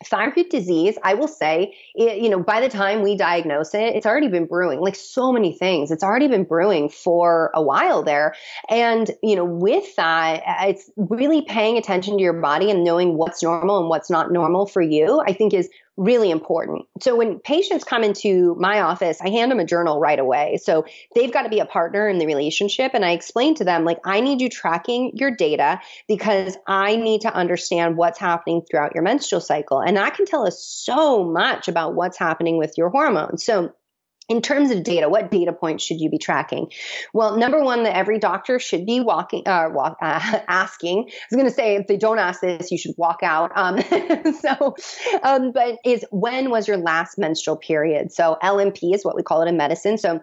thyroid 0.05 0.51
disease, 0.51 0.99
I 1.03 1.15
will 1.15 1.29
say, 1.29 1.75
it, 1.95 2.19
you 2.19 2.29
know, 2.29 2.43
by 2.43 2.61
the 2.61 2.69
time 2.69 3.03
we 3.03 3.17
diagnose 3.17 3.75
it, 3.75 3.97
it's 3.97 4.05
already 4.05 4.29
been 4.29 4.47
brewing, 4.47 4.81
like 4.81 4.95
so 4.95 5.33
many 5.33 5.57
things. 5.57 5.91
It's 5.91 6.05
already 6.05 6.29
been 6.29 6.45
brewing 6.45 6.91
for 6.91 7.51
a 7.55 7.63
while 7.63 8.03
there. 8.03 8.35
And, 8.69 9.11
you 9.23 9.37
know, 9.37 9.45
with 9.45 9.97
that, 9.97 10.43
uh, 10.47 10.69
it's 10.69 10.91
really 10.97 11.43
paying 11.43 11.79
attention 11.79 12.19
to 12.19 12.23
your 12.23 12.35
body 12.35 12.71
and 12.71 12.85
knowing 12.85 13.17
what's 13.17 13.43
normal 13.43 13.81
and 13.81 13.89
what's 13.89 14.11
not 14.11 14.31
normal 14.31 14.67
for 14.67 14.83
you, 14.83 15.23
I 15.27 15.33
think 15.33 15.55
is 15.55 15.71
really 15.97 16.31
important. 16.31 16.85
So 17.01 17.17
when 17.17 17.39
patients 17.39 17.85
come 17.85 18.05
into 18.05 18.55
my 18.59 18.81
office, 18.81 19.21
I 19.21 19.31
hand 19.31 19.51
them 19.51 19.61
a 19.61 19.65
journal 19.65 19.99
right 19.99 20.19
away. 20.19 20.59
So 20.63 20.85
they've 21.15 21.33
got 21.33 21.43
to 21.43 21.49
be 21.49 21.61
a 21.61 21.67
partner 21.67 22.09
in 22.09 22.19
the 22.19 22.27
relationship. 22.27 22.93
And 22.95 23.05
I 23.05 23.13
explain 23.13 23.55
to 23.57 23.65
them, 23.65 23.85
like, 23.85 23.99
I 24.05 24.21
need 24.21 24.41
you 24.41 24.49
tracking 24.49 25.13
your 25.15 25.31
data 25.31 25.81
because 26.07 26.57
I 26.67 26.97
need 26.97 27.23
to 27.23 27.33
understand 27.33 27.97
what's 27.97 28.19
happening 28.19 28.63
throughout 28.63 28.95
your 28.95 29.03
menstrual 29.03 29.41
cycle. 29.41 29.81
And 29.81 29.97
that 29.97 30.15
can 30.15 30.27
tell 30.27 30.47
us 30.47 30.63
so 30.63 31.25
much 31.25 31.69
about 31.69 31.95
what's 31.95 32.19
happening 32.19 32.59
with 32.59 32.75
your 32.77 32.91
hormones. 32.91 33.45
So 33.45 33.73
in 34.29 34.43
terms 34.43 34.71
of 34.71 34.83
data, 34.83 35.09
what 35.09 35.31
data 35.31 35.53
points 35.53 35.85
should 35.85 36.01
you 36.01 36.11
be 36.11 36.19
tracking? 36.19 36.71
Well, 37.13 37.37
number 37.37 37.63
one, 37.63 37.85
that 37.85 37.97
every 37.97 38.19
doctor 38.19 38.59
should 38.59 38.85
be 38.85 39.01
walking, 39.01 39.47
uh, 39.47 39.69
walk, 39.71 39.99
uh, 40.03 40.41
asking. 40.49 41.09
I 41.09 41.13
was 41.31 41.37
going 41.37 41.45
to 41.45 41.55
say, 41.55 41.77
if 41.77 41.87
they 41.87 41.97
don't 41.97 42.19
ask 42.19 42.41
this, 42.41 42.73
you 42.73 42.79
should 42.79 42.95
walk 42.97 43.21
out. 43.23 43.53
Um, 43.55 43.81
so, 44.41 44.77
um, 45.23 45.53
but 45.53 45.79
is 45.85 46.05
when 46.11 46.51
was 46.51 46.67
your 46.67 46.77
last 46.77 47.19
menstrual 47.19 47.57
period? 47.57 48.13
So 48.13 48.37
LMP 48.43 48.95
is 48.95 49.05
what 49.05 49.17
we 49.17 49.23
call 49.23 49.43
it 49.43 49.49
in 49.49 49.57
medicine. 49.57 49.97
So 49.97 50.21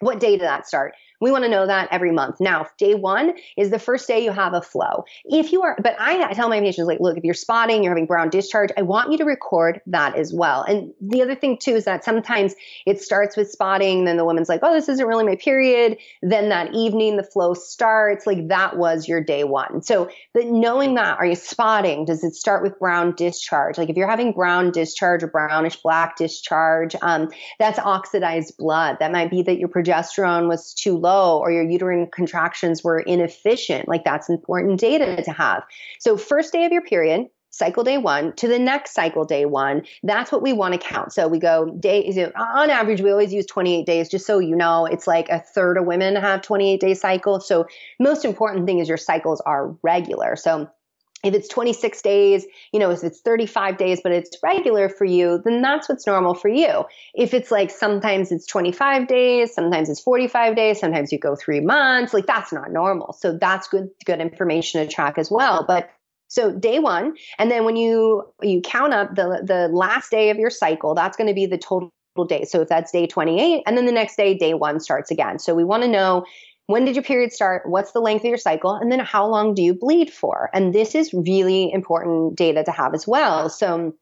what 0.00 0.18
day 0.18 0.32
did 0.32 0.42
that 0.42 0.66
start? 0.66 0.94
We 1.24 1.30
want 1.30 1.44
to 1.44 1.48
know 1.48 1.66
that 1.66 1.88
every 1.90 2.12
month. 2.12 2.38
Now, 2.38 2.66
day 2.76 2.94
one 2.94 3.32
is 3.56 3.70
the 3.70 3.78
first 3.78 4.06
day 4.06 4.22
you 4.22 4.30
have 4.30 4.52
a 4.52 4.60
flow. 4.60 5.06
If 5.24 5.52
you 5.52 5.62
are, 5.62 5.74
but 5.82 5.96
I, 5.98 6.22
I 6.22 6.34
tell 6.34 6.50
my 6.50 6.60
patients, 6.60 6.86
like, 6.86 7.00
look, 7.00 7.16
if 7.16 7.24
you're 7.24 7.32
spotting, 7.32 7.82
you're 7.82 7.92
having 7.92 8.04
brown 8.04 8.28
discharge, 8.28 8.68
I 8.76 8.82
want 8.82 9.10
you 9.10 9.16
to 9.16 9.24
record 9.24 9.80
that 9.86 10.16
as 10.16 10.34
well. 10.34 10.64
And 10.64 10.92
the 11.00 11.22
other 11.22 11.34
thing 11.34 11.56
too 11.56 11.76
is 11.76 11.86
that 11.86 12.04
sometimes 12.04 12.54
it 12.84 13.00
starts 13.00 13.38
with 13.38 13.50
spotting, 13.50 14.04
then 14.04 14.18
the 14.18 14.24
woman's 14.26 14.50
like, 14.50 14.60
oh, 14.62 14.74
this 14.74 14.86
isn't 14.90 15.06
really 15.06 15.24
my 15.24 15.36
period. 15.36 15.96
Then 16.20 16.50
that 16.50 16.74
evening 16.74 17.16
the 17.16 17.22
flow 17.22 17.54
starts. 17.54 18.26
Like 18.26 18.48
that 18.48 18.76
was 18.76 19.08
your 19.08 19.22
day 19.22 19.44
one. 19.44 19.80
So, 19.80 20.10
but 20.34 20.44
knowing 20.48 20.96
that, 20.96 21.16
are 21.16 21.24
you 21.24 21.36
spotting? 21.36 22.04
Does 22.04 22.22
it 22.22 22.34
start 22.34 22.62
with 22.62 22.78
brown 22.78 23.14
discharge? 23.14 23.78
Like 23.78 23.88
if 23.88 23.96
you're 23.96 24.10
having 24.10 24.32
brown 24.32 24.72
discharge 24.72 25.22
or 25.22 25.28
brownish 25.28 25.76
black 25.76 26.18
discharge, 26.18 26.94
um, 27.00 27.30
that's 27.58 27.78
oxidized 27.78 28.58
blood. 28.58 28.98
That 29.00 29.10
might 29.10 29.30
be 29.30 29.40
that 29.40 29.58
your 29.58 29.70
progesterone 29.70 30.48
was 30.48 30.74
too 30.74 30.98
low 30.98 31.13
or 31.14 31.50
your 31.50 31.62
uterine 31.62 32.08
contractions 32.12 32.82
were 32.82 33.00
inefficient. 33.00 33.88
Like 33.88 34.04
that's 34.04 34.28
important 34.28 34.80
data 34.80 35.22
to 35.22 35.32
have. 35.32 35.62
So, 35.98 36.16
first 36.16 36.52
day 36.52 36.64
of 36.64 36.72
your 36.72 36.82
period, 36.82 37.26
cycle 37.54 37.84
day 37.84 37.98
one 37.98 38.32
to 38.32 38.48
the 38.48 38.58
next 38.58 38.94
cycle 38.94 39.24
day 39.24 39.44
one, 39.46 39.82
that's 40.02 40.32
what 40.32 40.42
we 40.42 40.52
want 40.52 40.74
to 40.74 40.78
count. 40.78 41.12
So 41.12 41.28
we 41.28 41.38
go 41.38 41.70
days, 41.78 42.18
on 42.18 42.68
average, 42.68 43.00
we 43.00 43.12
always 43.12 43.32
use 43.32 43.46
28 43.46 43.86
days, 43.86 44.08
just 44.08 44.26
so 44.26 44.40
you 44.40 44.56
know, 44.56 44.86
it's 44.86 45.06
like 45.06 45.28
a 45.28 45.38
third 45.38 45.78
of 45.78 45.84
women 45.84 46.16
have 46.16 46.42
28 46.42 46.80
day 46.80 46.94
cycles. 46.94 47.46
So 47.46 47.66
most 48.00 48.24
important 48.24 48.66
thing 48.66 48.80
is 48.80 48.88
your 48.88 48.98
cycles 48.98 49.40
are 49.42 49.68
regular. 49.82 50.34
So 50.34 50.68
if 51.24 51.34
it's 51.34 51.48
26 51.48 52.02
days, 52.02 52.46
you 52.72 52.78
know, 52.78 52.90
if 52.90 53.02
it's 53.02 53.20
35 53.20 53.78
days, 53.78 54.00
but 54.02 54.12
it's 54.12 54.36
regular 54.42 54.88
for 54.88 55.06
you, 55.06 55.40
then 55.44 55.62
that's 55.62 55.88
what's 55.88 56.06
normal 56.06 56.34
for 56.34 56.48
you. 56.48 56.84
If 57.14 57.32
it's 57.32 57.50
like 57.50 57.70
sometimes 57.70 58.30
it's 58.30 58.46
25 58.46 59.08
days, 59.08 59.54
sometimes 59.54 59.88
it's 59.88 60.00
45 60.00 60.54
days, 60.54 60.78
sometimes 60.78 61.10
you 61.10 61.18
go 61.18 61.34
three 61.34 61.60
months, 61.60 62.12
like 62.12 62.26
that's 62.26 62.52
not 62.52 62.70
normal. 62.70 63.14
So 63.14 63.36
that's 63.36 63.68
good, 63.68 63.88
good 64.04 64.20
information 64.20 64.86
to 64.86 64.92
track 64.92 65.16
as 65.16 65.30
well. 65.30 65.64
But 65.66 65.90
so 66.28 66.52
day 66.52 66.78
one, 66.78 67.14
and 67.38 67.50
then 67.50 67.64
when 67.64 67.76
you 67.76 68.24
you 68.42 68.60
count 68.60 68.92
up 68.92 69.14
the 69.14 69.42
the 69.44 69.68
last 69.68 70.10
day 70.10 70.30
of 70.30 70.36
your 70.36 70.50
cycle, 70.50 70.94
that's 70.94 71.16
going 71.16 71.28
to 71.28 71.34
be 71.34 71.46
the 71.46 71.58
total 71.58 71.90
day. 72.26 72.44
So 72.44 72.60
if 72.60 72.68
that's 72.68 72.90
day 72.90 73.06
28, 73.06 73.62
and 73.66 73.76
then 73.76 73.86
the 73.86 73.92
next 73.92 74.16
day, 74.16 74.34
day 74.34 74.54
one 74.54 74.80
starts 74.80 75.10
again. 75.10 75.38
So 75.38 75.54
we 75.54 75.64
want 75.64 75.84
to 75.84 75.88
know 75.88 76.24
when 76.66 76.84
did 76.84 76.96
your 76.96 77.04
period 77.04 77.32
start? 77.32 77.68
What's 77.68 77.92
the 77.92 78.00
length 78.00 78.22
of 78.22 78.28
your 78.28 78.38
cycle? 78.38 78.74
And 78.74 78.90
then 78.90 79.00
how 79.00 79.26
long 79.26 79.54
do 79.54 79.62
you 79.62 79.74
bleed 79.74 80.10
for? 80.10 80.50
And 80.54 80.74
this 80.74 80.94
is 80.94 81.12
really 81.12 81.70
important 81.72 82.36
data 82.36 82.64
to 82.64 82.70
have 82.70 82.94
as 82.94 83.06
well. 83.06 83.50
So 83.50 83.94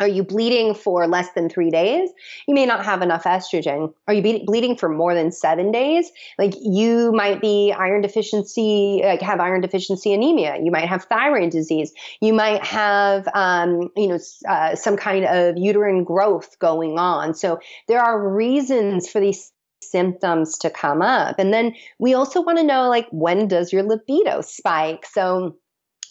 are 0.00 0.08
you 0.08 0.24
bleeding 0.24 0.74
for 0.74 1.06
less 1.06 1.30
than 1.32 1.48
three 1.48 1.70
days? 1.70 2.10
You 2.48 2.54
may 2.54 2.66
not 2.66 2.84
have 2.84 3.02
enough 3.02 3.24
estrogen. 3.24 3.94
Are 4.08 4.14
you 4.14 4.22
be- 4.22 4.42
bleeding 4.44 4.76
for 4.76 4.88
more 4.88 5.14
than 5.14 5.30
seven 5.30 5.70
days? 5.70 6.10
Like 6.38 6.54
you 6.60 7.12
might 7.12 7.40
be 7.40 7.72
iron 7.72 8.02
deficiency, 8.02 9.00
like 9.04 9.22
have 9.22 9.38
iron 9.38 9.60
deficiency 9.60 10.12
anemia. 10.12 10.58
You 10.60 10.72
might 10.72 10.88
have 10.88 11.04
thyroid 11.04 11.50
disease. 11.50 11.92
You 12.20 12.32
might 12.32 12.64
have, 12.64 13.28
um, 13.32 13.90
you 13.96 14.08
know, 14.08 14.18
uh, 14.48 14.74
some 14.74 14.96
kind 14.96 15.24
of 15.24 15.56
uterine 15.56 16.04
growth 16.04 16.58
going 16.58 16.98
on. 16.98 17.34
So 17.34 17.60
there 17.86 18.00
are 18.00 18.28
reasons 18.28 19.08
for 19.08 19.20
these 19.20 19.52
symptoms 19.82 20.56
to 20.58 20.70
come 20.70 21.02
up. 21.02 21.38
And 21.38 21.52
then 21.52 21.74
we 21.98 22.14
also 22.14 22.40
want 22.40 22.58
to 22.58 22.64
know 22.64 22.88
like 22.88 23.08
when 23.10 23.48
does 23.48 23.72
your 23.72 23.82
libido 23.82 24.40
spike? 24.40 25.06
So 25.06 25.56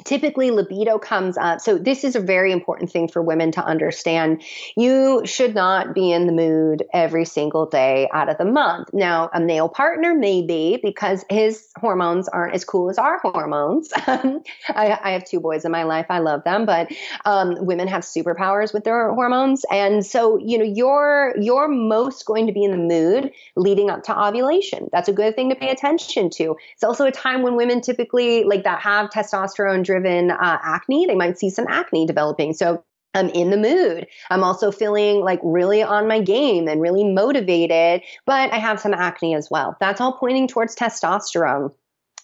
typically 0.04 0.52
libido 0.52 0.98
comes 0.98 1.38
up. 1.38 1.62
So 1.62 1.78
this 1.78 2.04
is 2.04 2.16
a 2.16 2.20
very 2.20 2.52
important 2.52 2.92
thing 2.92 3.08
for 3.08 3.22
women 3.22 3.52
to 3.54 3.64
understand. 3.64 4.44
You 4.76 5.22
should 5.26 5.56
not 5.56 5.94
be 5.94 6.12
in 6.12 6.28
the 6.28 6.34
mood 6.34 6.84
every 6.94 7.26
single 7.26 7.66
day 7.66 8.10
out 8.14 8.30
of 8.30 8.38
the 8.38 8.46
month. 8.46 8.90
Now, 8.94 9.30
a 9.34 9.40
male 9.40 9.70
partner 9.70 10.14
may 10.14 10.42
be 10.42 10.80
because 10.82 11.24
his 11.30 11.68
hormones 11.78 12.28
aren't 12.28 12.54
as 12.54 12.66
cool 12.66 12.90
as 12.90 12.98
our 12.98 13.20
hormones. 13.20 13.90
I, 13.98 14.42
I, 14.68 15.12
have 15.12 15.26
two 15.26 15.40
boys 15.40 15.66
in 15.66 15.72
my 15.72 15.84
life. 15.84 16.06
I 16.10 16.20
love 16.20 16.44
them, 16.44 16.66
but 16.66 16.92
um, 17.26 17.66
women 17.66 17.88
have 17.88 18.04
superpowers 18.04 18.74
with 18.74 18.84
their 18.84 19.14
hormones. 19.14 19.66
And 19.72 20.06
so, 20.06 20.38
you 20.38 20.58
know, 20.58 20.64
you're, 20.64 21.34
you're 21.40 21.68
most 21.68 22.26
going 22.26 22.48
to 22.48 22.54
be 22.54 22.64
in 22.64 22.72
the 22.72 22.78
mood 22.78 23.32
leading 23.56 23.90
up 23.90 24.04
to 24.04 24.20
ovulation. 24.20 24.90
That's 24.92 25.10
a 25.10 25.14
good 25.14 25.36
thing 25.36 25.50
to 25.50 25.56
pay 25.56 25.70
attention 25.70 26.30
to. 26.32 26.56
It's 26.74 26.84
also 26.84 27.06
a 27.06 27.12
time 27.12 27.42
when 27.42 27.56
women 27.56 27.82
typically 27.82 28.44
like 28.44 28.64
that 28.64 28.82
have 28.82 29.10
testosterone 29.10 29.84
driven 29.92 30.32
uh, 30.32 30.58
acne, 30.64 31.06
they 31.06 31.16
might 31.16 31.38
see 31.38 31.50
some 31.50 31.66
acne 31.68 32.06
developing. 32.06 32.54
So 32.54 32.82
I'm 33.14 33.28
in 33.30 33.50
the 33.50 33.58
mood. 33.58 34.08
I'm 34.30 34.42
also 34.42 34.72
feeling 34.72 35.20
like 35.20 35.42
really 35.44 35.84
on 35.84 36.08
my 36.08 36.22
game 36.22 36.70
and 36.70 36.80
really 36.80 37.04
motivated, 37.04 38.02
but 38.26 38.54
I 38.54 38.58
have 38.58 38.80
some 38.80 38.94
acne 38.94 39.36
as 39.36 39.50
well. 39.52 39.76
That's 39.82 40.00
all 40.00 40.14
pointing 40.14 40.48
towards 40.48 40.78
testosterone. 40.78 41.74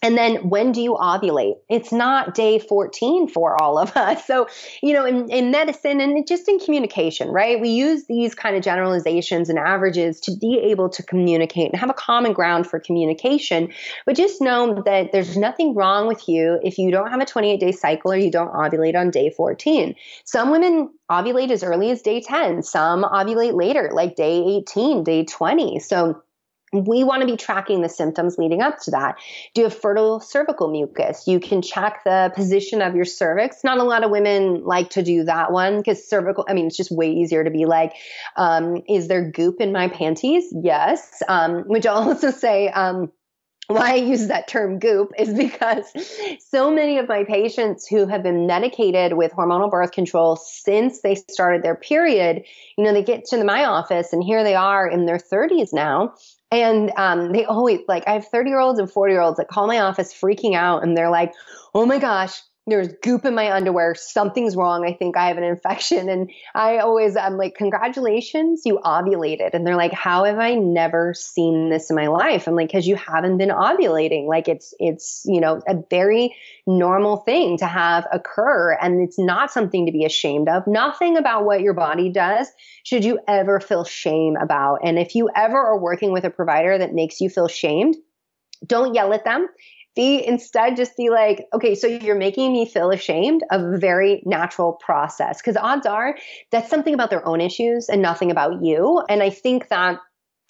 And 0.04 0.18
then 0.18 0.50
when 0.50 0.72
do 0.72 0.82
you 0.82 0.93
ovulate? 0.93 1.56
It's 1.70 1.91
not 1.91 2.36
day 2.36 2.60
14 2.60 3.28
for 3.30 3.62
all 3.62 3.78
of 3.78 3.95
us. 3.95 4.26
So, 4.28 4.48
you 4.84 4.93
know, 4.93 5.06
in, 5.06 5.32
in 5.32 5.52
medicine 5.52 6.02
and 6.02 6.28
just 6.28 6.50
in 6.50 6.60
communication, 6.60 7.30
right? 7.30 7.62
We 7.62 7.70
use 7.70 8.08
these 8.08 8.36
kind 8.36 8.58
of 8.58 8.62
generalizations 8.62 9.48
and 9.48 9.58
averages 9.58 10.20
to 10.22 10.36
be 10.36 10.60
able 10.70 10.89
to 10.89 11.04
communicate 11.04 11.72
and 11.72 11.80
have 11.80 11.89
a 11.89 11.93
common 11.93 12.34
ground 12.34 12.68
for 12.68 12.78
communication. 12.78 13.72
But 14.06 14.18
just 14.18 14.41
know 14.41 14.82
that 14.86 15.14
there's 15.14 15.38
nothing 15.38 15.76
wrong 15.76 16.08
with 16.08 16.28
you 16.28 16.60
if 16.62 16.78
you 16.78 16.91
don't 16.91 17.10
have 17.10 17.22
a 17.22 17.26
28 17.26 17.58
day 17.58 17.72
cycle 17.72 18.12
or 18.12 18.18
you 18.18 18.30
don't 18.30 18.52
ovulate 18.52 18.95
on 18.95 19.12
day 19.12 19.30
14. 19.30 19.95
Some 20.26 20.52
women 20.52 20.89
ovulate 21.10 21.52
as 21.52 21.64
early 21.64 21.89
as 21.91 22.02
day 22.02 22.20
10, 22.20 22.64
some 22.64 23.04
ovulate 23.04 23.54
later, 23.54 23.91
like 23.93 24.16
day 24.16 24.43
18, 24.43 25.04
day 25.04 25.24
20. 25.24 25.80
So, 25.80 26.22
we 26.86 27.04
want 27.04 27.22
to 27.22 27.28
be 27.28 27.38
tracking 27.38 27.82
the 27.82 27.90
symptoms 27.90 28.38
leading 28.38 28.62
up 28.62 28.80
to 28.82 28.92
that. 28.92 29.18
Do 29.54 29.64
have 29.64 29.76
fertile 29.76 30.20
cervical 30.20 30.70
mucus? 30.70 31.28
You 31.28 31.40
can 31.40 31.62
check 31.62 32.04
the 32.04 32.32
position 32.36 32.82
of 32.82 32.96
your 32.96 33.06
cervix. 33.06 33.64
Not 33.64 33.78
a 33.78 33.84
lot 33.84 34.04
of 34.04 34.12
women 34.12 34.64
like 34.64 34.90
to 34.92 35.04
do 35.04 35.24
that 35.24 35.52
one 35.52 35.78
because 35.78 36.08
cervical, 36.08 36.46
I 36.48 36.54
mean, 36.54 36.68
it's 36.68 36.78
just 36.78 36.92
way 36.92 37.12
easier 37.12 37.44
to 37.44 37.52
be 37.52 37.66
like, 37.66 37.94
um, 38.36 38.82
is 38.88 39.08
there 39.08 39.30
goop 39.30 39.62
in 39.62 39.72
my 39.72 39.88
panties? 39.88 40.46
Yes. 40.52 41.24
Um, 41.28 41.64
which 41.64 41.86
I'll 41.88 42.10
also 42.10 42.32
say, 42.32 42.70
um, 42.70 43.12
why 43.68 43.92
I 43.92 43.96
use 43.96 44.28
that 44.28 44.48
term 44.48 44.80
goop 44.80 45.12
is 45.18 45.34
because 45.34 45.86
so 46.40 46.72
many 46.72 46.98
of 47.00 47.08
my 47.08 47.26
patients 47.26 47.86
who 47.86 48.08
have 48.08 48.24
been 48.24 48.48
medicated 48.48 49.14
with 49.14 49.34
hormonal 49.34 49.70
birth 49.70 49.92
control 49.92 50.38
since 50.38 51.02
they 51.02 51.16
started 51.16 51.64
their 51.64 51.76
period, 51.76 52.44
you 52.78 52.84
know, 52.84 52.94
they 52.94 53.04
get 53.04 53.26
to 53.26 53.44
my 53.44 53.66
office 53.66 54.14
and 54.14 54.24
here 54.24 54.44
they 54.44 54.56
are 54.56 54.88
in 54.88 55.06
their 55.06 55.18
30s 55.18 55.74
now 55.74 56.14
and 56.52 56.91
um, 56.98 57.32
they 57.32 57.45
always 57.45 57.82
like, 57.88 58.08
I 58.08 58.14
have 58.14 58.28
30 58.28 58.50
year 58.50 58.60
olds 58.60 58.80
and 58.80 58.89
40 58.89 59.14
year 59.14 59.22
olds 59.22 59.38
that 59.38 59.48
call 59.48 59.68
my 59.68 59.80
office 59.80 60.14
freaking 60.14 60.56
out 60.56 60.84
and 60.84 60.95
they're 60.95 61.10
like, 61.10 61.34
oh 61.74 61.86
my 61.86 62.00
gosh, 62.00 62.41
there's 62.68 62.89
goop 63.01 63.24
in 63.24 63.34
my 63.34 63.53
underwear. 63.53 63.95
Something's 63.95 64.55
wrong. 64.55 64.86
I 64.86 64.91
think 64.91 65.15
I 65.15 65.30
have 65.30 65.38
an 65.38 65.43
infection. 65.43 66.09
And 66.09 66.30
I 66.53 66.80
always, 66.80 67.15
I'm 67.15 67.38
like, 67.38 67.55
congratulations, 67.55 68.63
you 68.65 68.80
ovulated. 68.84 69.51
And 69.53 69.65
they're 69.65 69.78
like, 69.78 69.93
how 69.93 70.26
have 70.26 70.38
I 70.38 70.55
never 70.55 71.13
seen 71.13 71.70
this 71.70 71.89
in 71.89 71.95
my 71.95 72.07
life? 72.07 72.45
I'm 72.45 72.55
like, 72.55 72.68
because 72.68 72.86
you 72.86 72.97
haven't 72.97 73.38
been 73.38 73.49
ovulating. 73.49 74.28
Like 74.28 74.49
it's, 74.49 74.74
it's, 74.80 75.24
you 75.26 75.39
know, 75.39 75.61
a 75.65 75.76
very 75.89 76.36
normal 76.68 77.18
thing 77.18 77.57
to 77.59 77.65
have 77.65 78.05
occur. 78.11 78.74
And 78.74 79.01
it's 79.01 79.18
not 79.18 79.49
something 79.49 79.86
to 79.86 79.91
be 79.93 80.03
ashamed 80.03 80.49
of. 80.49 80.68
Nothing 80.68 81.15
about 81.15 81.45
what 81.45 81.61
your 81.61 81.74
body 81.74 82.09
does 82.11 82.51
should 82.84 83.05
you 83.05 83.20
ever 83.30 83.61
feel 83.61 83.86
shame 83.86 84.36
about. 84.36 84.80
And 84.84 84.99
if 84.99 85.15
you 85.15 85.30
ever 85.34 85.57
are 85.57 85.80
working 85.80 86.11
with 86.11 86.26
a 86.26 86.30
provider 86.30 86.78
that 86.78 86.93
makes 86.93 87.22
you 87.22 87.30
feel 87.30 87.47
shamed, 87.47 87.95
don't 88.65 88.93
yell 88.93 89.13
at 89.13 89.24
them 89.24 89.47
be 89.98 90.26
instead 90.26 90.78
just 90.78 90.95
be 90.95 91.10
like, 91.10 91.45
okay, 91.54 91.76
so 91.76 91.88
you're 91.88 92.16
making 92.16 92.54
me 92.54 92.66
feel 92.66 92.91
ashamed 92.91 93.43
of 93.52 93.62
a 93.62 93.78
very 93.78 94.24
natural 94.26 94.74
process. 94.74 95.41
Because 95.41 95.58
odds 95.58 95.86
are 95.86 96.16
that's 96.52 96.70
something 96.70 96.93
about 96.93 97.10
their 97.10 97.28
own 97.28 97.41
issues 97.41 97.89
and 97.89 98.02
nothing 98.02 98.32
about 98.32 98.64
you. 98.64 99.04
And 99.10 99.22
I 99.22 99.32
think 99.32 99.68
that 99.68 100.00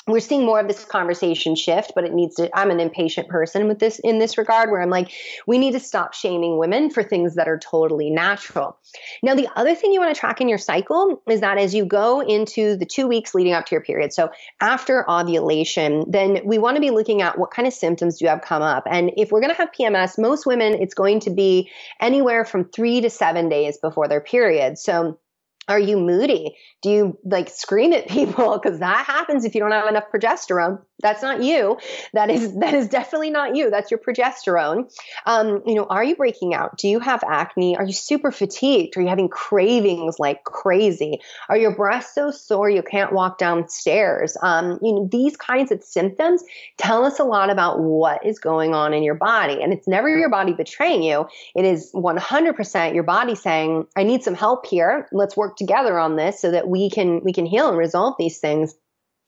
we're 0.08 0.22
seeing 0.22 0.46
more 0.46 0.60
of 0.60 0.68
this 0.68 0.86
conversation 0.86 1.56
shift, 1.56 1.92
but 1.94 2.06
it 2.06 2.14
needs 2.14 2.36
to. 2.36 2.50
I'm 2.58 2.72
an 2.72 2.80
impatient 2.80 3.28
person 3.28 3.68
with 3.68 3.80
this 3.80 4.00
in 4.00 4.20
this 4.20 4.38
regard, 4.38 4.72
where 4.72 4.82
I'm 4.82 4.90
like, 4.90 5.12
we 5.46 5.58
need 5.58 5.74
to 5.74 5.80
stop 5.80 6.14
shaming 6.14 6.58
women 6.58 6.90
for 6.90 7.04
things 7.04 7.36
that 7.36 7.48
are 7.48 7.60
totally 7.60 8.10
natural. 8.10 8.78
Now, 9.22 9.36
the 9.36 9.50
other 9.56 9.76
thing 9.76 9.92
you 9.92 10.00
want 10.00 10.16
to 10.16 10.20
track 10.20 10.40
in 10.40 10.48
your 10.48 10.58
cycle 10.58 11.22
is 11.28 11.42
that 11.42 11.58
as 11.58 11.76
you 11.76 11.86
go 11.86 12.22
into 12.22 12.78
the 12.78 12.86
two 12.86 13.08
weeks 13.08 13.36
leading 13.36 13.54
up 13.54 13.66
to 13.66 13.76
your 13.76 13.82
period, 13.82 14.14
so 14.14 14.30
after 14.62 15.10
ovulation, 15.10 16.06
then 16.10 16.40
we 16.46 16.58
want 16.58 16.76
to 16.76 16.82
be 16.82 16.90
looking 16.90 17.22
at 17.22 17.38
what 17.38 17.52
kind 17.52 17.68
of 17.68 17.74
symptoms 17.74 18.18
do 18.18 18.26
you 18.26 18.30
have 18.30 18.42
come 18.42 18.62
up. 18.62 18.84
And 18.90 19.12
if 19.18 19.32
we're 19.32 19.42
going 19.42 19.54
to 19.54 19.58
have 19.58 19.72
PMS, 19.78 20.18
most 20.18 20.46
women, 20.46 20.74
it's 20.82 20.94
going 20.94 21.20
to 21.22 21.30
be 21.30 21.70
anywhere 22.00 22.46
from 22.46 22.66
three 22.66 23.02
to 23.02 23.10
seven 23.10 23.50
days 23.50 23.78
before 23.78 24.08
their 24.08 24.22
period. 24.22 24.78
So 24.78 25.20
are 25.68 25.80
you 25.80 25.98
moody? 25.98 26.56
Do 26.82 26.90
you 26.90 27.18
like 27.24 27.50
scream 27.50 27.94
at 27.94 28.08
people? 28.08 28.60
Because 28.68 28.80
that 28.80 29.06
happens 29.06 29.46
if 29.46 29.54
you 29.56 29.62
don't 29.62 29.72
have 29.72 29.88
enough 29.88 30.06
progesterone. 30.14 30.82
That's 31.00 31.22
not 31.22 31.44
you. 31.44 31.78
That 32.14 32.32
is 32.32 32.56
that 32.58 32.74
is 32.74 32.88
definitely 32.88 33.30
not 33.30 33.56
you. 33.56 33.70
That's 33.70 33.92
your 33.92 34.00
progesterone. 34.00 34.92
Um, 35.26 35.62
you 35.66 35.76
know, 35.76 35.86
are 35.86 36.04
you 36.04 36.16
breaking 36.16 36.56
out? 36.56 36.78
Do 36.78 36.88
you 36.88 37.00
have 37.00 37.24
acne? 37.24 37.78
Are 37.78 37.84
you 37.84 37.94
super 37.94 38.32
fatigued? 38.32 38.98
Are 38.98 39.02
you 39.02 39.08
having 39.08 39.30
cravings 39.30 40.18
like 40.18 40.44
crazy? 40.44 41.20
Are 41.50 41.58
your 41.58 41.76
breasts 41.76 42.16
so 42.16 42.32
sore 42.32 42.70
you 42.70 42.82
can't 42.82 43.14
walk 43.14 43.38
downstairs? 43.38 44.38
Um, 44.42 44.80
you 44.82 44.94
know, 44.94 45.08
these 45.12 45.38
kinds 45.38 45.72
of 45.72 45.84
symptoms 45.84 46.44
tell 46.78 47.06
us 47.06 47.20
a 47.20 47.24
lot 47.24 47.52
about 47.52 47.80
what 47.80 48.26
is 48.26 48.40
going 48.40 48.74
on 48.74 48.94
in 48.94 49.04
your 49.04 49.16
body. 49.16 49.62
And 49.62 49.74
it's 49.74 49.88
never 49.88 50.10
your 50.10 50.30
body 50.30 50.54
betraying 50.54 51.04
you. 51.04 51.28
It 51.56 51.66
is 51.66 51.92
100% 51.94 52.94
your 52.96 53.04
body 53.04 53.36
saying, 53.36 53.86
"I 53.96 54.04
need 54.04 54.24
some 54.24 54.34
help 54.34 54.66
here. 54.66 55.08
Let's 55.12 55.38
work 55.38 55.57
together 55.58 55.98
on 55.98 56.16
this 56.16 56.40
so 56.40 56.52
that 56.52 56.68
we 56.68 56.90
can 56.90 57.22
we 57.24 57.34
can 57.34 57.46
heal 57.46 57.70
and 57.70 57.78
resolve 57.78 58.16
these 58.18 58.40
things. 58.40 58.76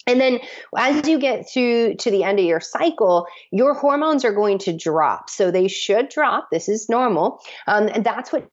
And 0.07 0.19
then 0.19 0.39
as 0.77 1.07
you 1.07 1.19
get 1.19 1.47
to 1.49 1.95
to 1.95 2.11
the 2.11 2.23
end 2.23 2.39
of 2.39 2.45
your 2.45 2.59
cycle 2.59 3.27
your 3.51 3.73
hormones 3.73 4.25
are 4.25 4.33
going 4.33 4.59
to 4.59 4.75
drop. 4.75 5.29
So 5.29 5.51
they 5.51 5.67
should 5.67 6.09
drop. 6.09 6.49
This 6.51 6.69
is 6.69 6.89
normal. 6.89 7.41
Um, 7.67 7.87
and 7.87 8.03
that's 8.03 8.31
what 8.31 8.47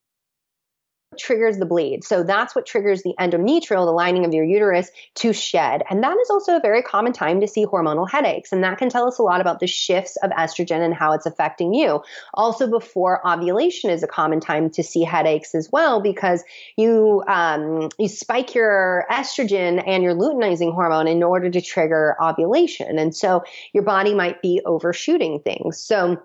triggers 1.17 1.57
the 1.57 1.65
bleed. 1.65 2.03
So 2.03 2.23
that's 2.23 2.55
what 2.55 2.65
triggers 2.65 3.03
the 3.03 3.13
endometrial, 3.19 3.85
the 3.85 3.91
lining 3.91 4.25
of 4.25 4.33
your 4.33 4.43
uterus, 4.43 4.89
to 5.15 5.33
shed. 5.33 5.83
And 5.89 6.03
that 6.03 6.17
is 6.21 6.29
also 6.29 6.55
a 6.55 6.59
very 6.59 6.81
common 6.81 7.13
time 7.13 7.41
to 7.41 7.47
see 7.47 7.65
hormonal 7.65 8.09
headaches. 8.09 8.51
And 8.51 8.63
that 8.63 8.77
can 8.77 8.89
tell 8.89 9.07
us 9.07 9.17
a 9.17 9.23
lot 9.23 9.41
about 9.41 9.59
the 9.59 9.67
shifts 9.67 10.15
of 10.17 10.31
estrogen 10.31 10.83
and 10.83 10.93
how 10.93 11.13
it's 11.13 11.25
affecting 11.25 11.73
you. 11.73 12.01
Also, 12.33 12.67
before 12.67 13.25
ovulation 13.27 13.89
is 13.89 14.03
a 14.03 14.07
common 14.07 14.39
time 14.39 14.69
to 14.71 14.83
see 14.83 15.03
headaches 15.03 15.55
as 15.55 15.69
well 15.71 16.01
because 16.01 16.43
you 16.75 17.23
um, 17.27 17.89
you 17.97 18.07
spike 18.07 18.55
your 18.55 19.05
estrogen 19.11 19.83
and 19.85 20.03
your 20.03 20.13
luteinizing 20.13 20.73
hormone 20.73 21.07
in 21.07 21.23
order 21.23 21.49
to 21.49 21.61
trigger 21.61 22.15
ovulation. 22.21 22.97
And 22.99 23.15
so 23.15 23.43
your 23.73 23.83
body 23.83 24.13
might 24.13 24.41
be 24.41 24.61
overshooting 24.65 25.39
things. 25.39 25.79
So 25.79 26.21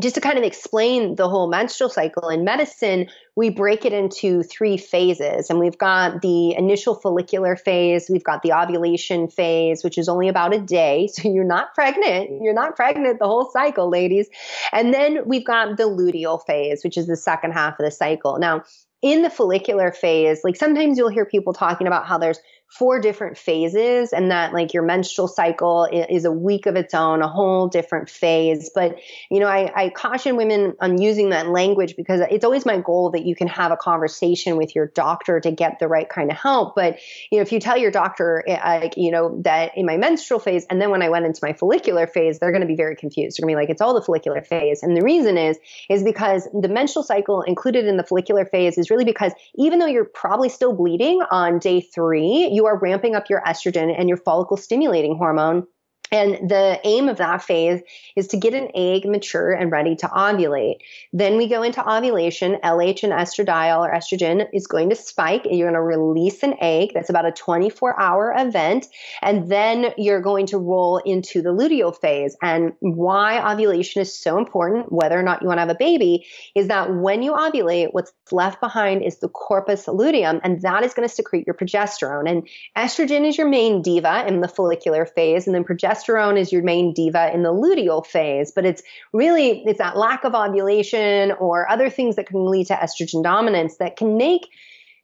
just 0.00 0.14
to 0.14 0.20
kind 0.20 0.36
of 0.36 0.44
explain 0.44 1.14
the 1.14 1.28
whole 1.28 1.48
menstrual 1.48 1.88
cycle 1.88 2.28
in 2.28 2.44
medicine, 2.44 3.08
we 3.34 3.48
break 3.48 3.86
it 3.86 3.94
into 3.94 4.42
three 4.42 4.76
phases. 4.76 5.48
And 5.48 5.58
we've 5.58 5.78
got 5.78 6.20
the 6.20 6.54
initial 6.54 6.94
follicular 6.94 7.56
phase, 7.56 8.10
we've 8.10 8.24
got 8.24 8.42
the 8.42 8.52
ovulation 8.52 9.28
phase, 9.28 9.82
which 9.82 9.96
is 9.96 10.08
only 10.08 10.28
about 10.28 10.54
a 10.54 10.60
day. 10.60 11.08
So 11.16 11.32
you're 11.32 11.44
not 11.44 11.74
pregnant. 11.74 12.42
You're 12.42 12.52
not 12.52 12.76
pregnant 12.76 13.18
the 13.18 13.26
whole 13.26 13.50
cycle, 13.50 13.88
ladies. 13.88 14.28
And 14.70 14.92
then 14.92 15.26
we've 15.26 15.46
got 15.46 15.78
the 15.78 15.84
luteal 15.84 16.44
phase, 16.44 16.84
which 16.84 16.98
is 16.98 17.06
the 17.06 17.16
second 17.16 17.52
half 17.52 17.78
of 17.80 17.84
the 17.86 17.90
cycle. 17.90 18.38
Now, 18.38 18.64
in 19.00 19.22
the 19.22 19.30
follicular 19.30 19.92
phase, 19.92 20.40
like 20.44 20.56
sometimes 20.56 20.98
you'll 20.98 21.08
hear 21.08 21.24
people 21.24 21.54
talking 21.54 21.86
about 21.86 22.06
how 22.06 22.18
there's 22.18 22.38
four 22.68 23.00
different 23.00 23.38
phases 23.38 24.12
and 24.12 24.30
that 24.30 24.52
like 24.52 24.74
your 24.74 24.82
menstrual 24.82 25.28
cycle 25.28 25.88
is 26.10 26.24
a 26.24 26.32
week 26.32 26.66
of 26.66 26.76
its 26.76 26.94
own, 26.94 27.22
a 27.22 27.28
whole 27.28 27.68
different 27.68 28.10
phase. 28.10 28.70
But, 28.74 28.96
you 29.30 29.38
know, 29.38 29.46
I, 29.46 29.72
I 29.74 29.88
caution 29.90 30.36
women 30.36 30.74
on 30.80 31.00
using 31.00 31.30
that 31.30 31.48
language 31.48 31.94
because 31.96 32.20
it's 32.30 32.44
always 32.44 32.66
my 32.66 32.78
goal 32.78 33.10
that 33.12 33.24
you 33.24 33.36
can 33.36 33.46
have 33.48 33.70
a 33.70 33.76
conversation 33.76 34.56
with 34.56 34.74
your 34.74 34.88
doctor 34.88 35.40
to 35.40 35.50
get 35.52 35.78
the 35.78 35.88
right 35.88 36.08
kind 36.08 36.30
of 36.30 36.36
help. 36.36 36.74
But, 36.74 36.98
you 37.30 37.38
know, 37.38 37.42
if 37.42 37.52
you 37.52 37.60
tell 37.60 37.78
your 37.78 37.92
doctor, 37.92 38.42
eh, 38.46 38.58
like, 38.80 38.96
you 38.96 39.10
know, 39.10 39.40
that 39.42 39.72
in 39.76 39.86
my 39.86 39.96
menstrual 39.96 40.40
phase 40.40 40.66
and 40.68 40.80
then 40.80 40.90
when 40.90 41.02
I 41.02 41.08
went 41.08 41.24
into 41.24 41.40
my 41.42 41.52
follicular 41.52 42.06
phase, 42.06 42.40
they're 42.40 42.52
going 42.52 42.62
to 42.62 42.66
be 42.66 42.76
very 42.76 42.96
confused. 42.96 43.38
They're 43.38 43.46
going 43.46 43.54
to 43.54 43.58
be 43.58 43.62
like, 43.62 43.70
it's 43.70 43.80
all 43.80 43.94
the 43.94 44.02
follicular 44.02 44.42
phase. 44.42 44.82
And 44.82 44.96
the 44.96 45.02
reason 45.02 45.38
is, 45.38 45.56
is 45.88 46.02
because 46.02 46.48
the 46.52 46.68
menstrual 46.68 47.04
cycle 47.04 47.42
included 47.42 47.86
in 47.86 47.96
the 47.96 48.04
follicular 48.04 48.44
phase 48.44 48.76
is 48.76 48.90
really 48.90 49.04
because 49.04 49.32
even 49.54 49.78
though 49.78 49.86
you're 49.86 50.04
probably 50.04 50.48
still 50.48 50.72
bleeding 50.72 51.22
on 51.30 51.58
day 51.58 51.80
three, 51.80 52.50
you 52.56 52.64
are 52.66 52.78
ramping 52.78 53.14
up 53.14 53.28
your 53.28 53.42
estrogen 53.42 53.94
and 53.96 54.08
your 54.08 54.16
follicle 54.16 54.56
stimulating 54.56 55.14
hormone 55.16 55.66
and 56.12 56.48
the 56.48 56.80
aim 56.84 57.08
of 57.08 57.16
that 57.16 57.42
phase 57.42 57.82
is 58.14 58.28
to 58.28 58.36
get 58.36 58.54
an 58.54 58.68
egg 58.74 59.06
mature 59.06 59.52
and 59.52 59.72
ready 59.72 59.96
to 59.96 60.06
ovulate. 60.06 60.76
Then 61.12 61.36
we 61.36 61.48
go 61.48 61.62
into 61.62 61.86
ovulation. 61.86 62.56
LH 62.62 63.02
and 63.02 63.12
estradiol 63.12 63.80
or 63.80 63.92
estrogen 63.92 64.46
is 64.52 64.66
going 64.66 64.90
to 64.90 64.96
spike. 64.96 65.46
and 65.46 65.56
You're 65.56 65.70
going 65.70 65.74
to 65.74 65.82
release 65.82 66.42
an 66.42 66.54
egg. 66.60 66.92
That's 66.94 67.10
about 67.10 67.26
a 67.26 67.32
24 67.32 68.00
hour 68.00 68.34
event. 68.36 68.86
And 69.22 69.50
then 69.50 69.92
you're 69.96 70.20
going 70.20 70.46
to 70.46 70.58
roll 70.58 70.98
into 70.98 71.42
the 71.42 71.50
luteal 71.50 71.98
phase. 71.98 72.36
And 72.40 72.72
why 72.80 73.52
ovulation 73.52 74.00
is 74.00 74.16
so 74.16 74.38
important, 74.38 74.92
whether 74.92 75.18
or 75.18 75.22
not 75.22 75.42
you 75.42 75.48
want 75.48 75.58
to 75.58 75.62
have 75.62 75.70
a 75.70 75.74
baby, 75.74 76.26
is 76.54 76.68
that 76.68 76.94
when 76.94 77.22
you 77.22 77.32
ovulate, 77.32 77.88
what's 77.92 78.12
left 78.30 78.60
behind 78.60 79.02
is 79.02 79.18
the 79.18 79.28
corpus 79.28 79.88
luteum, 79.88 80.40
and 80.42 80.62
that 80.62 80.84
is 80.84 80.94
going 80.94 81.08
to 81.08 81.14
secrete 81.14 81.46
your 81.46 81.54
progesterone. 81.54 82.28
And 82.28 82.48
estrogen 82.76 83.26
is 83.26 83.38
your 83.38 83.48
main 83.48 83.82
diva 83.82 84.24
in 84.26 84.40
the 84.40 84.48
follicular 84.48 85.06
phase, 85.06 85.46
and 85.46 85.54
then 85.54 85.64
progesterone 85.64 85.95
progesterone 85.96 86.38
is 86.38 86.52
your 86.52 86.62
main 86.62 86.92
diva 86.92 87.32
in 87.32 87.42
the 87.42 87.52
luteal 87.52 88.04
phase, 88.04 88.52
but 88.52 88.64
it's 88.64 88.82
really 89.12 89.62
it's 89.66 89.78
that 89.78 89.96
lack 89.96 90.24
of 90.24 90.34
ovulation 90.34 91.32
or 91.32 91.68
other 91.68 91.90
things 91.90 92.16
that 92.16 92.26
can 92.26 92.46
lead 92.46 92.66
to 92.66 92.74
estrogen 92.74 93.22
dominance 93.22 93.76
that 93.76 93.96
can 93.96 94.16
make 94.16 94.48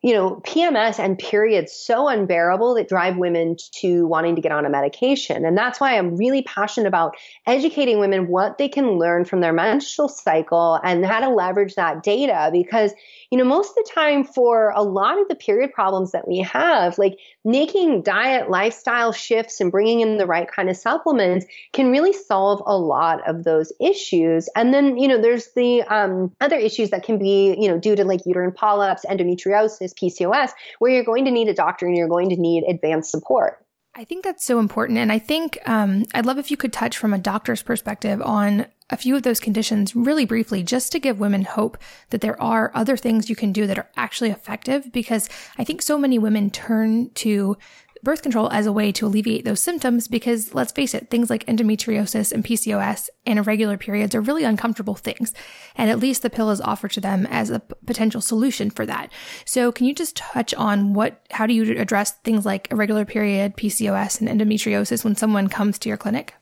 you 0.04 0.12
know, 0.12 0.42
PMS 0.44 0.98
and 0.98 1.16
periods 1.16 1.72
so 1.72 2.08
unbearable 2.08 2.74
that 2.74 2.88
drive 2.88 3.16
women 3.16 3.56
to 3.70 4.04
wanting 4.08 4.34
to 4.34 4.42
get 4.42 4.50
on 4.50 4.66
a 4.66 4.68
medication. 4.68 5.44
And 5.44 5.56
that's 5.56 5.80
why 5.80 5.96
I'm 5.96 6.16
really 6.16 6.42
passionate 6.42 6.88
about 6.88 7.16
educating 7.46 8.00
women 8.00 8.26
what 8.26 8.58
they 8.58 8.68
can 8.68 8.98
learn 8.98 9.24
from 9.24 9.40
their 9.40 9.52
menstrual 9.52 10.08
cycle 10.08 10.80
and 10.82 11.06
how 11.06 11.20
to 11.20 11.28
leverage 11.28 11.76
that 11.76 12.02
data 12.02 12.50
because, 12.52 12.92
you 13.32 13.38
know, 13.38 13.44
most 13.44 13.70
of 13.70 13.76
the 13.76 13.90
time 13.94 14.24
for 14.24 14.74
a 14.76 14.82
lot 14.82 15.18
of 15.18 15.26
the 15.26 15.34
period 15.34 15.72
problems 15.72 16.12
that 16.12 16.28
we 16.28 16.40
have, 16.40 16.98
like 16.98 17.18
making 17.46 18.02
diet 18.02 18.50
lifestyle 18.50 19.10
shifts 19.10 19.58
and 19.58 19.72
bringing 19.72 20.00
in 20.00 20.18
the 20.18 20.26
right 20.26 20.46
kind 20.52 20.68
of 20.68 20.76
supplements 20.76 21.46
can 21.72 21.90
really 21.90 22.12
solve 22.12 22.62
a 22.66 22.76
lot 22.76 23.26
of 23.26 23.42
those 23.42 23.72
issues. 23.80 24.50
And 24.54 24.74
then, 24.74 24.98
you 24.98 25.08
know, 25.08 25.18
there's 25.18 25.48
the 25.56 25.80
um, 25.80 26.36
other 26.42 26.56
issues 26.56 26.90
that 26.90 27.04
can 27.04 27.18
be, 27.18 27.56
you 27.58 27.68
know, 27.68 27.78
due 27.78 27.96
to 27.96 28.04
like 28.04 28.20
uterine 28.26 28.52
polyps, 28.52 29.06
endometriosis, 29.08 29.94
PCOS, 29.94 30.50
where 30.78 30.92
you're 30.92 31.02
going 31.02 31.24
to 31.24 31.30
need 31.30 31.48
a 31.48 31.54
doctor 31.54 31.86
and 31.86 31.96
you're 31.96 32.08
going 32.08 32.28
to 32.28 32.36
need 32.36 32.64
advanced 32.68 33.10
support. 33.10 33.64
I 33.94 34.04
think 34.04 34.24
that's 34.24 34.44
so 34.44 34.58
important. 34.58 34.98
And 34.98 35.10
I 35.10 35.18
think 35.18 35.58
um, 35.64 36.04
I'd 36.12 36.26
love 36.26 36.36
if 36.36 36.50
you 36.50 36.58
could 36.58 36.72
touch 36.72 36.98
from 36.98 37.14
a 37.14 37.18
doctor's 37.18 37.62
perspective 37.62 38.20
on 38.20 38.66
a 38.92 38.96
few 38.96 39.16
of 39.16 39.22
those 39.22 39.40
conditions 39.40 39.96
really 39.96 40.24
briefly, 40.24 40.62
just 40.62 40.92
to 40.92 41.00
give 41.00 41.18
women 41.18 41.42
hope 41.42 41.78
that 42.10 42.20
there 42.20 42.40
are 42.40 42.70
other 42.74 42.96
things 42.96 43.28
you 43.28 43.34
can 43.34 43.50
do 43.50 43.66
that 43.66 43.78
are 43.78 43.90
actually 43.96 44.30
effective. 44.30 44.92
Because 44.92 45.28
I 45.58 45.64
think 45.64 45.82
so 45.82 45.98
many 45.98 46.18
women 46.18 46.50
turn 46.50 47.10
to 47.14 47.56
birth 48.02 48.22
control 48.22 48.50
as 48.50 48.66
a 48.66 48.72
way 48.72 48.90
to 48.90 49.06
alleviate 49.06 49.44
those 49.44 49.60
symptoms 49.60 50.08
because 50.08 50.54
let's 50.54 50.72
face 50.72 50.92
it, 50.92 51.08
things 51.08 51.30
like 51.30 51.46
endometriosis 51.46 52.32
and 52.32 52.44
PCOS 52.44 53.08
and 53.26 53.38
irregular 53.38 53.78
periods 53.78 54.14
are 54.14 54.20
really 54.20 54.42
uncomfortable 54.42 54.96
things. 54.96 55.32
And 55.76 55.88
at 55.88 56.00
least 56.00 56.22
the 56.22 56.30
pill 56.30 56.50
is 56.50 56.60
offered 56.60 56.90
to 56.92 57.00
them 57.00 57.26
as 57.26 57.50
a 57.50 57.60
p- 57.60 57.74
potential 57.86 58.20
solution 58.20 58.70
for 58.70 58.84
that. 58.86 59.12
So 59.44 59.70
can 59.70 59.86
you 59.86 59.94
just 59.94 60.16
touch 60.16 60.52
on 60.54 60.94
what, 60.94 61.24
how 61.30 61.46
do 61.46 61.54
you 61.54 61.78
address 61.78 62.12
things 62.24 62.44
like 62.44 62.70
irregular 62.72 63.04
period, 63.04 63.56
PCOS 63.56 64.20
and 64.20 64.28
endometriosis 64.28 65.04
when 65.04 65.14
someone 65.14 65.48
comes 65.48 65.78
to 65.78 65.88
your 65.88 65.98
clinic? 65.98 66.34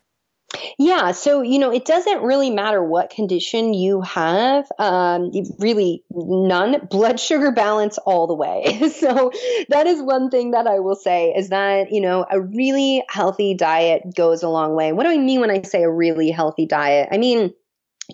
Yeah, 0.78 1.12
so 1.12 1.42
you 1.42 1.59
know, 1.59 1.72
it 1.72 1.84
doesn't 1.84 2.22
really 2.22 2.51
matter 2.51 2.82
what 2.82 3.11
condition 3.11 3.72
you 3.72 4.01
have. 4.01 4.70
Um, 4.78 5.30
really, 5.59 6.05
none. 6.11 6.86
Blood 6.90 7.20
sugar 7.28 7.53
balance 7.53 7.98
all 7.98 8.26
the 8.26 8.34
way. 8.34 8.90
so 8.94 9.30
that 9.68 9.86
is 9.86 10.03
one 10.03 10.30
thing 10.30 10.53
that 10.53 10.66
I 10.66 10.80
will 10.80 10.96
say 10.96 11.32
is 11.36 11.51
that 11.51 11.92
you 11.92 12.01
know 12.01 12.26
a 12.28 12.40
really 12.40 13.05
healthy 13.09 13.55
diet 13.55 14.14
goes 14.14 14.42
a 14.42 14.48
long 14.48 14.74
way. 14.74 14.92
What 14.92 15.05
do 15.05 15.11
I 15.11 15.18
mean 15.18 15.40
when 15.40 15.51
I 15.51 15.62
say 15.62 15.82
a 15.82 15.90
really 15.90 16.30
healthy 16.30 16.66
diet? 16.66 17.09
I 17.12 17.18
mean 17.18 17.55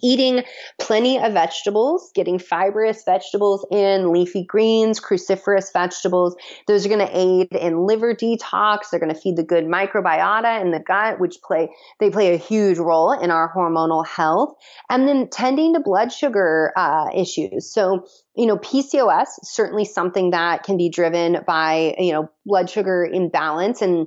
eating 0.03 0.45
plenty 0.81 1.19
of 1.19 1.33
vegetables, 1.33 2.11
getting 2.15 2.39
fibrous 2.39 3.03
vegetables 3.05 3.67
in, 3.71 4.13
leafy 4.13 4.45
greens, 4.45 5.01
cruciferous 5.01 5.73
vegetables. 5.73 6.37
Those 6.67 6.87
are 6.87 6.89
going 6.89 7.07
to 7.07 7.17
aid 7.17 7.49
in 7.53 7.87
liver 7.87 8.15
detox. 8.15 8.91
They're 8.91 9.01
going 9.01 9.15
to 9.15 9.21
feed 9.21 9.37
the 9.37 9.43
good 9.43 9.65
microbiota 9.65 10.61
in 10.61 10.71
the 10.71 10.81
gut, 10.81 11.21
which 11.21 11.37
play, 11.43 11.71
they 12.01 12.11
play 12.11 12.35
a 12.35 12.39
huge 12.39 12.79
role 12.79 13.13
in 13.13 13.31
our 13.31 13.53
hormonal 13.55 14.07
health. 14.07 14.55
And 14.91 15.09
then 15.09 15.29
tending 15.29 15.75
to 15.75 15.81
blood 15.81 16.13
sugar 16.13 16.73
uh, 16.77 17.09
issues. 17.15 17.73
So, 17.73 18.07
you 18.37 18.47
know, 18.47 18.57
PCOS, 18.57 19.27
certainly 19.43 19.85
something 19.85 20.31
that 20.31 20.63
can 20.63 20.77
be 20.77 20.89
driven 20.89 21.39
by, 21.47 21.95
you 21.99 22.13
know, 22.13 22.31
blood 22.45 22.71
sugar 22.71 23.05
imbalance 23.05 23.83
and 23.83 24.07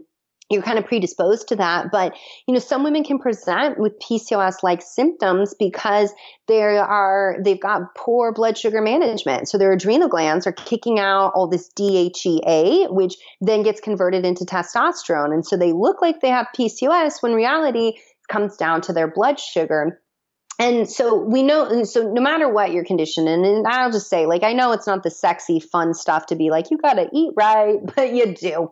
you're 0.50 0.64
kind 0.64 0.80
of 0.80 0.86
predisposed 0.86 1.48
to 1.50 1.56
that. 1.58 1.92
But, 1.92 2.16
you 2.48 2.54
know, 2.54 2.60
some 2.60 2.84
women 2.84 3.04
can 3.04 3.20
present 3.20 3.78
with 3.80 4.00
PCOS 4.00 4.64
like 4.64 4.82
symptoms 4.82 5.54
because 5.58 6.12
they 6.48 6.62
are, 6.62 7.38
they've 7.44 7.62
got 7.62 7.94
poor 7.96 8.34
blood 8.34 8.58
sugar 8.58 8.82
management. 8.82 9.48
So 9.48 9.58
their 9.58 9.72
adrenal 9.72 10.10
glands 10.10 10.48
are 10.48 10.52
kicking 10.52 11.00
out 11.00 11.32
all 11.36 11.48
this 11.48 11.70
DHEA, 11.78 12.92
which 12.92 13.16
then 13.42 13.64
gets 13.64 13.80
converted 13.80 14.26
into 14.26 14.44
testosterone. 14.44 15.34
And 15.34 15.46
so 15.46 15.56
they 15.56 15.72
look 15.72 16.02
like 16.02 16.22
they 16.22 16.30
have 16.30 16.48
PCOS 16.58 17.22
when 17.22 17.34
reality 17.34 17.94
comes 18.28 18.58
down 18.58 18.82
to 18.82 18.94
their 18.94 19.08
blood 19.08 19.40
sugar. 19.40 20.02
And 20.60 20.90
so 20.90 21.16
we 21.16 21.42
know, 21.42 21.86
so 21.86 22.12
no 22.12 22.22
matter 22.22 22.50
what 22.50 22.74
your 22.74 22.84
condition, 22.84 23.30
and, 23.30 23.46
and 23.46 23.66
I'll 23.66 23.92
just 23.92 24.10
say, 24.10 24.26
like, 24.26 24.44
I 24.44 24.52
know 24.52 24.74
it's 24.74 24.86
not 24.86 25.04
the 25.04 25.10
sexy, 25.10 25.62
fun 25.62 25.94
stuff 25.94 26.26
to 26.28 26.36
be 26.36 26.50
like, 26.50 26.70
you 26.70 26.78
got 26.78 26.96
to 26.96 27.10
eat 27.14 27.32
right, 27.38 27.78
but 27.96 28.14
you 28.14 28.36
do. 28.36 28.72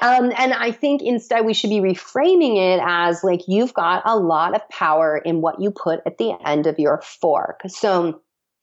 Um, 0.00 0.32
and 0.36 0.54
I 0.54 0.72
think 0.72 1.02
instead 1.02 1.44
we 1.44 1.52
should 1.52 1.70
be 1.70 1.80
reframing 1.80 2.56
it 2.56 2.80
as 2.82 3.22
like, 3.22 3.42
you've 3.46 3.74
got 3.74 4.02
a 4.06 4.16
lot 4.16 4.54
of 4.54 4.66
power 4.70 5.18
in 5.18 5.42
what 5.42 5.60
you 5.60 5.70
put 5.70 6.00
at 6.06 6.16
the 6.16 6.34
end 6.44 6.66
of 6.66 6.78
your 6.78 7.02
fork. 7.02 7.60
So, 7.68 8.22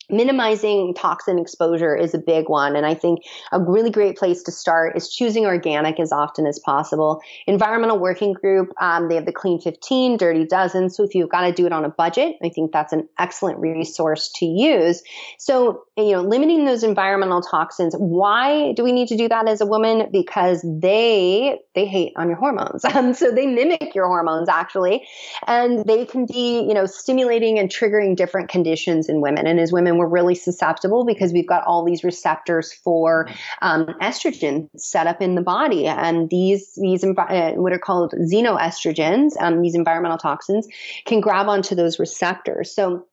minimizing 0.09 0.93
toxin 0.93 1.39
exposure 1.39 1.95
is 1.95 2.13
a 2.13 2.17
big 2.17 2.49
one. 2.49 2.75
And 2.75 2.85
I 2.85 2.93
think 2.93 3.19
a 3.51 3.59
really 3.59 3.89
great 3.89 4.17
place 4.17 4.43
to 4.43 4.51
start 4.51 4.95
is 4.95 5.09
choosing 5.09 5.45
organic 5.45 5.99
as 5.99 6.11
often 6.11 6.45
as 6.45 6.59
possible. 6.59 7.21
Environmental 7.47 7.99
Working 7.99 8.33
Group, 8.33 8.71
um, 8.79 9.07
they 9.07 9.15
have 9.15 9.25
the 9.25 9.31
Clean 9.31 9.59
15, 9.59 10.17
Dirty 10.17 10.45
Dozen. 10.45 10.89
So 10.89 11.03
if 11.03 11.15
you've 11.15 11.29
got 11.29 11.41
to 11.41 11.51
do 11.51 11.65
it 11.65 11.73
on 11.73 11.85
a 11.85 11.89
budget, 11.89 12.35
I 12.43 12.49
think 12.49 12.71
that's 12.71 12.93
an 12.93 13.07
excellent 13.17 13.59
resource 13.59 14.31
to 14.35 14.45
use. 14.45 15.01
So, 15.37 15.85
you 15.97 16.11
know, 16.11 16.21
limiting 16.21 16.65
those 16.65 16.83
environmental 16.83 17.41
toxins. 17.41 17.95
Why 17.95 18.73
do 18.73 18.83
we 18.83 18.91
need 18.91 19.07
to 19.09 19.17
do 19.17 19.29
that 19.29 19.47
as 19.47 19.61
a 19.61 19.65
woman? 19.65 20.09
Because 20.11 20.61
they, 20.63 21.59
they 21.75 21.85
hate 21.85 22.13
on 22.15 22.27
your 22.27 22.37
hormones. 22.37 22.85
Um, 22.85 23.13
so 23.23 23.31
they 23.31 23.45
mimic 23.45 23.95
your 23.95 24.07
hormones 24.07 24.49
actually, 24.49 25.07
and 25.47 25.85
they 25.85 26.05
can 26.05 26.25
be, 26.25 26.61
you 26.61 26.73
know, 26.73 26.85
stimulating 26.85 27.59
and 27.59 27.69
triggering 27.69 28.15
different 28.15 28.49
conditions 28.49 29.09
in 29.09 29.21
women. 29.21 29.47
And 29.47 29.59
as 29.59 29.71
women, 29.71 29.92
women, 29.93 29.99
we're 29.99 30.13
really 30.13 30.35
susceptible 30.35 31.05
because 31.05 31.33
we've 31.33 31.47
got 31.47 31.63
all 31.65 31.85
these 31.85 32.03
receptors 32.03 32.73
for 32.73 33.29
um, 33.61 33.85
estrogen 34.01 34.69
set 34.77 35.07
up 35.07 35.21
in 35.21 35.35
the 35.35 35.41
body. 35.41 35.85
And 35.85 36.29
these, 36.29 36.73
these, 36.75 37.03
uh, 37.03 37.51
what 37.55 37.73
are 37.73 37.79
called 37.79 38.13
xenoestrogens, 38.13 39.31
um, 39.39 39.61
these 39.61 39.75
environmental 39.75 40.17
toxins 40.17 40.67
can 41.05 41.21
grab 41.21 41.47
onto 41.47 41.75
those 41.75 41.99
receptors. 41.99 42.73
So 42.73 43.05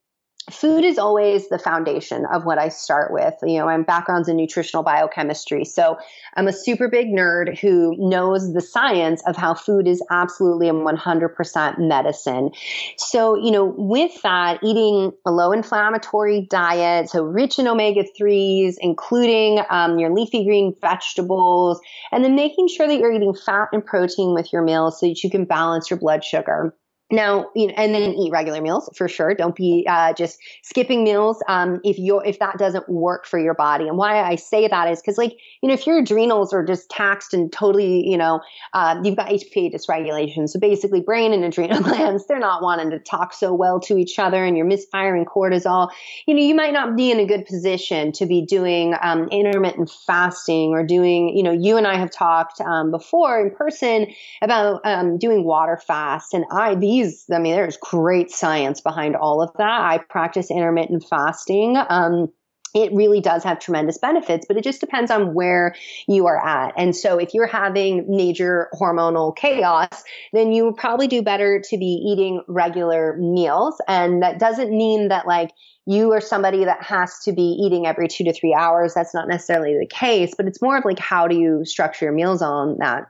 food 0.51 0.85
is 0.85 0.99
always 0.99 1.49
the 1.49 1.59
foundation 1.59 2.27
of 2.27 2.45
what 2.45 2.59
I 2.59 2.69
start 2.69 3.13
with. 3.13 3.35
You 3.43 3.59
know, 3.59 3.67
my 3.67 3.79
background's 3.83 4.29
in 4.29 4.37
nutritional 4.37 4.83
biochemistry. 4.83 5.65
So 5.65 5.99
I'm 6.35 6.49
a 6.49 6.53
super 6.53 6.89
big 6.89 7.09
nerd 7.09 7.59
who 7.59 7.97
knows 7.99 8.53
the 8.53 8.61
science 8.61 9.23
of 9.27 9.37
how 9.37 9.55
food 9.55 9.87
is 9.87 10.03
absolutely 10.11 10.69
a 10.69 10.73
100% 10.73 11.79
medicine. 11.79 12.51
So, 12.97 13.35
you 13.35 13.51
know, 13.51 13.75
with 13.77 14.21
that, 14.23 14.61
eating 14.63 15.13
a 15.27 15.31
low 15.31 15.53
inflammatory 15.53 16.47
diet, 16.51 17.11
so 17.11 17.25
rich 17.25 17.59
in 17.59 17.67
omega 17.67 18.05
3s, 18.19 18.75
including 18.81 19.61
um, 19.71 19.99
your 19.99 20.11
leafy 20.11 20.45
green 20.45 20.75
vegetables, 20.81 21.81
and 22.13 22.25
then 22.25 22.35
making 22.35 22.69
sure 22.69 22.87
that 22.87 22.99
you're 22.99 23.13
eating 23.13 23.35
fat 23.35 23.69
and 23.73 23.85
protein 23.85 24.35
with 24.35 24.53
your 24.53 24.63
meals 24.63 25.01
so 25.01 25.07
that 25.07 25.23
you 25.23 25.31
can 25.31 25.45
balance 25.45 25.91
your 25.91 25.99
blood 25.99 26.25
sugar. 26.25 26.75
Now, 27.11 27.51
you 27.57 27.67
know, 27.67 27.75
and 27.77 27.93
then 27.93 28.13
eat 28.15 28.31
regular 28.31 28.61
meals 28.61 28.89
for 28.95 29.09
sure. 29.09 29.35
Don't 29.35 29.57
be 29.57 29.85
uh, 29.89 30.13
just 30.13 30.39
skipping 30.63 31.03
meals 31.03 31.43
um, 31.49 31.81
if 31.83 31.99
you 31.99 32.21
if 32.21 32.39
that 32.39 32.57
doesn't 32.57 32.89
work 32.89 33.27
for 33.27 33.39
your 33.39 33.55
body. 33.55 33.89
And 33.89 33.97
why 33.97 34.23
I 34.23 34.37
say 34.37 34.69
that 34.69 34.89
is 34.91 35.01
because, 35.01 35.19
like, 35.19 35.37
you 35.61 35.69
know, 35.69 35.75
if 35.75 35.87
your 35.87 35.99
adrenals 35.99 36.53
are 36.53 36.65
just 36.65 36.89
taxed 36.89 37.35
and 37.35 37.53
totally, 37.53 38.09
you 38.09 38.17
know, 38.17 38.41
uh, 38.75 39.01
you've 39.03 39.17
got 39.17 39.29
HPA 39.29 39.75
dysregulation. 39.75 40.49
So 40.49 40.61
basically, 40.61 41.01
brain 41.01 41.33
and 41.33 41.45
adrenal 41.45 41.83
glands 41.83 42.27
they're 42.27 42.39
not 42.39 42.63
wanting 42.63 42.91
to 42.91 43.01
talk 43.01 43.33
so 43.33 43.53
well 43.53 43.81
to 43.81 43.97
each 43.99 44.19
other, 44.19 44.45
and 44.45 44.57
you're 44.57 44.67
misfiring 44.67 45.25
cortisol. 45.25 45.91
You 46.27 46.35
know, 46.35 46.43
you 46.43 46.55
might 46.55 46.73
not 46.73 46.97
be 46.97 47.11
in 47.11 47.19
a 47.19 47.27
good 47.27 47.45
position 47.45 48.13
to 48.13 48.27
be 48.27 48.47
doing 48.47 48.95
um, 49.03 49.29
intermittent 49.29 49.91
fasting 50.07 50.71
or 50.71 50.85
doing. 50.85 51.37
You 51.37 51.43
know, 51.43 51.53
you 51.53 51.77
and 51.77 51.89
I 51.89 51.97
have 51.97 52.13
talked 52.13 52.61
um, 52.61 52.93
before 52.93 53.41
in 53.41 53.51
person 53.51 54.07
about 54.43 54.81
um, 54.85 55.19
doing 55.19 55.43
water 55.45 55.77
fast, 55.77 56.35
and 56.35 56.45
I 56.53 56.77
these 56.77 57.00
I 57.33 57.39
mean, 57.39 57.55
there's 57.55 57.77
great 57.77 58.31
science 58.31 58.81
behind 58.81 59.17
all 59.17 59.43
of 59.43 59.51
that. 59.59 59.81
I 59.81 59.99
practice 59.99 60.51
intermittent 60.51 61.05
fasting. 61.09 61.77
Um, 61.77 62.29
it 62.75 62.93
really 62.93 63.21
does 63.21 63.43
have 63.45 63.59
tremendous 63.59 63.99
benefits, 63.99 64.47
but 64.47 64.57
it 64.57 64.65
just 64.65 64.81
depends 64.81 65.11
on 65.11 65.35
where 65.35 65.75
you 66.07 66.27
are 66.27 66.39
at. 66.45 66.75
And 66.77 66.95
so 66.95 67.19
if 67.19 67.35
you're 67.35 67.47
having 67.47 68.05
major 68.09 68.69
hormonal 68.75 69.37
chaos, 69.37 70.05
then 70.33 70.53
you 70.53 70.73
probably 70.77 71.09
do 71.09 71.23
better 71.23 71.61
to 71.69 71.77
be 71.77 72.13
eating 72.13 72.43
regular 72.47 73.17
meals. 73.17 73.81
And 73.89 74.23
that 74.23 74.39
doesn't 74.39 74.71
mean 74.71 75.09
that 75.09 75.27
like 75.27 75.51
you 75.87 76.13
are 76.13 76.21
somebody 76.21 76.65
that 76.65 76.83
has 76.85 77.19
to 77.25 77.33
be 77.33 77.43
eating 77.43 77.87
every 77.87 78.07
two 78.07 78.25
to 78.25 78.33
three 78.33 78.55
hours. 78.55 78.95
That's 78.95 79.15
not 79.15 79.27
necessarily 79.27 79.77
the 79.79 79.89
case, 79.89 80.35
but 80.37 80.47
it's 80.47 80.63
more 80.63 80.79
of 80.79 80.85
like 80.85 81.01
how 81.01 81.27
do 81.27 81.37
you 81.37 81.65
structure 81.65 82.05
your 82.05 82.15
meals 82.15 82.43
on 82.43 82.77
that. 82.79 83.07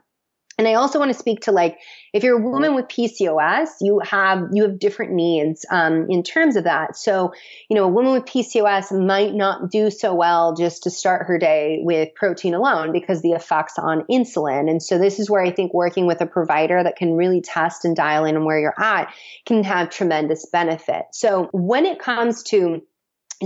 And 0.61 0.69
I 0.69 0.75
also 0.75 0.99
want 0.99 1.11
to 1.11 1.19
speak 1.19 1.41
to 1.43 1.53
like 1.53 1.79
if 2.13 2.23
you're 2.23 2.39
a 2.39 2.43
woman 2.43 2.75
with 2.75 2.87
PCOS, 2.89 3.69
you 3.81 3.99
have 4.01 4.49
you 4.53 4.65
have 4.65 4.79
different 4.79 5.13
needs 5.13 5.65
um, 5.71 6.11
in 6.11 6.23
terms 6.23 6.57
of 6.57 6.65
that. 6.65 6.99
So 6.99 7.33
you 7.71 7.77
know, 7.77 7.85
a 7.85 7.89
woman 7.89 8.13
with 8.13 8.27
PCOS 8.27 8.93
might 9.07 9.33
not 9.33 9.71
do 9.71 9.91
so 9.91 10.13
well 10.13 10.55
just 10.55 10.83
to 10.83 10.91
start 10.91 11.29
her 11.29 11.39
day 11.39 11.79
with 11.83 12.15
protein 12.15 12.53
alone 12.53 12.93
because 12.93 13.23
the 13.23 13.31
effects 13.31 13.79
on 13.79 14.05
insulin. 14.11 14.69
And 14.69 14.83
so 14.83 14.99
this 14.99 15.19
is 15.19 15.31
where 15.31 15.43
I 15.43 15.51
think 15.51 15.73
working 15.73 16.07
with 16.07 16.21
a 16.21 16.27
provider 16.27 16.83
that 16.83 16.97
can 16.97 17.15
really 17.15 17.41
test 17.41 17.87
and 17.87 17.97
dial 17.97 18.27
in 18.27 18.37
on 18.37 18.45
where 18.45 18.61
you're 18.61 18.75
at 18.79 19.15
can 19.47 19.65
have 19.65 19.89
tremendous 19.89 20.45
benefit. 20.45 21.05
So 21.13 21.49
when 21.53 21.87
it 21.87 21.99
comes 21.99 22.43
to 22.51 22.83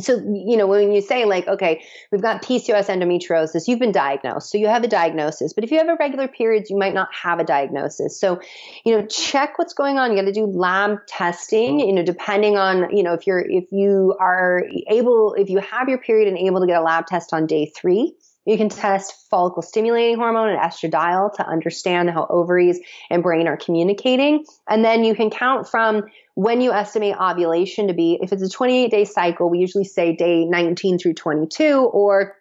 so, 0.01 0.17
you 0.17 0.57
know, 0.57 0.67
when 0.67 0.93
you 0.93 1.01
say 1.01 1.25
like, 1.25 1.47
okay, 1.47 1.85
we've 2.11 2.21
got 2.21 2.43
PCOS 2.43 2.87
endometriosis, 2.87 3.69
you've 3.69 3.79
been 3.79 3.93
diagnosed. 3.93 4.51
So 4.51 4.59
you 4.59 4.67
have 4.67 4.83
a 4.83 4.89
diagnosis. 4.89 5.53
But 5.53 5.63
if 5.63 5.71
you 5.71 5.79
have 5.79 5.89
irregular 5.89 6.27
periods, 6.27 6.69
you 6.69 6.77
might 6.77 6.95
not 6.95 7.15
have 7.15 7.39
a 7.39 7.45
diagnosis. 7.45 8.19
So, 8.19 8.41
you 8.85 8.97
know, 8.97 9.07
check 9.07 9.57
what's 9.57 9.73
going 9.73 9.99
on. 9.99 10.11
You 10.11 10.17
got 10.17 10.27
to 10.27 10.33
do 10.33 10.47
lab 10.47 11.07
testing, 11.07 11.79
you 11.79 11.93
know, 11.93 12.03
depending 12.03 12.57
on, 12.57 12.95
you 12.95 13.05
know, 13.05 13.13
if 13.13 13.27
you're, 13.27 13.41
if 13.41 13.71
you 13.71 14.17
are 14.19 14.65
able, 14.89 15.35
if 15.35 15.49
you 15.49 15.59
have 15.59 15.89
your 15.89 15.99
period 15.99 16.27
and 16.27 16.39
able 16.39 16.61
to 16.61 16.67
get 16.67 16.81
a 16.81 16.83
lab 16.83 17.07
test 17.07 17.33
on 17.33 17.47
day 17.47 17.67
three, 17.67 18.15
you 18.45 18.57
can 18.57 18.69
test 18.69 19.29
follicle 19.31 19.63
stimulating 19.63 20.17
hormone 20.17 20.51
and 20.51 20.59
estradiol 20.59 21.35
to 21.37 21.47
understand 21.47 22.11
how 22.11 22.27
ovaries 22.29 22.79
and 23.11 23.23
brain 23.23 23.49
are 23.49 23.57
communicating. 23.57 24.45
And 24.69 24.85
then 24.85 25.05
you 25.05 25.15
can 25.15 25.31
count 25.31 25.69
from 25.69 26.05
when 26.35 26.61
you 26.61 26.73
estimate 26.73 27.17
ovulation 27.17 27.89
to 27.89 27.95
be, 27.95 28.19
if 28.21 28.33
it's 28.33 28.43
a 28.43 28.49
28 28.49 28.91
day 28.91 29.05
cycle, 29.05 29.49
we 29.49 29.59
usually 29.59 29.85
say 29.85 30.15
day 30.15 30.45
19 30.45 30.99
through 30.99 31.15
22 31.15 31.91
or 31.93 32.37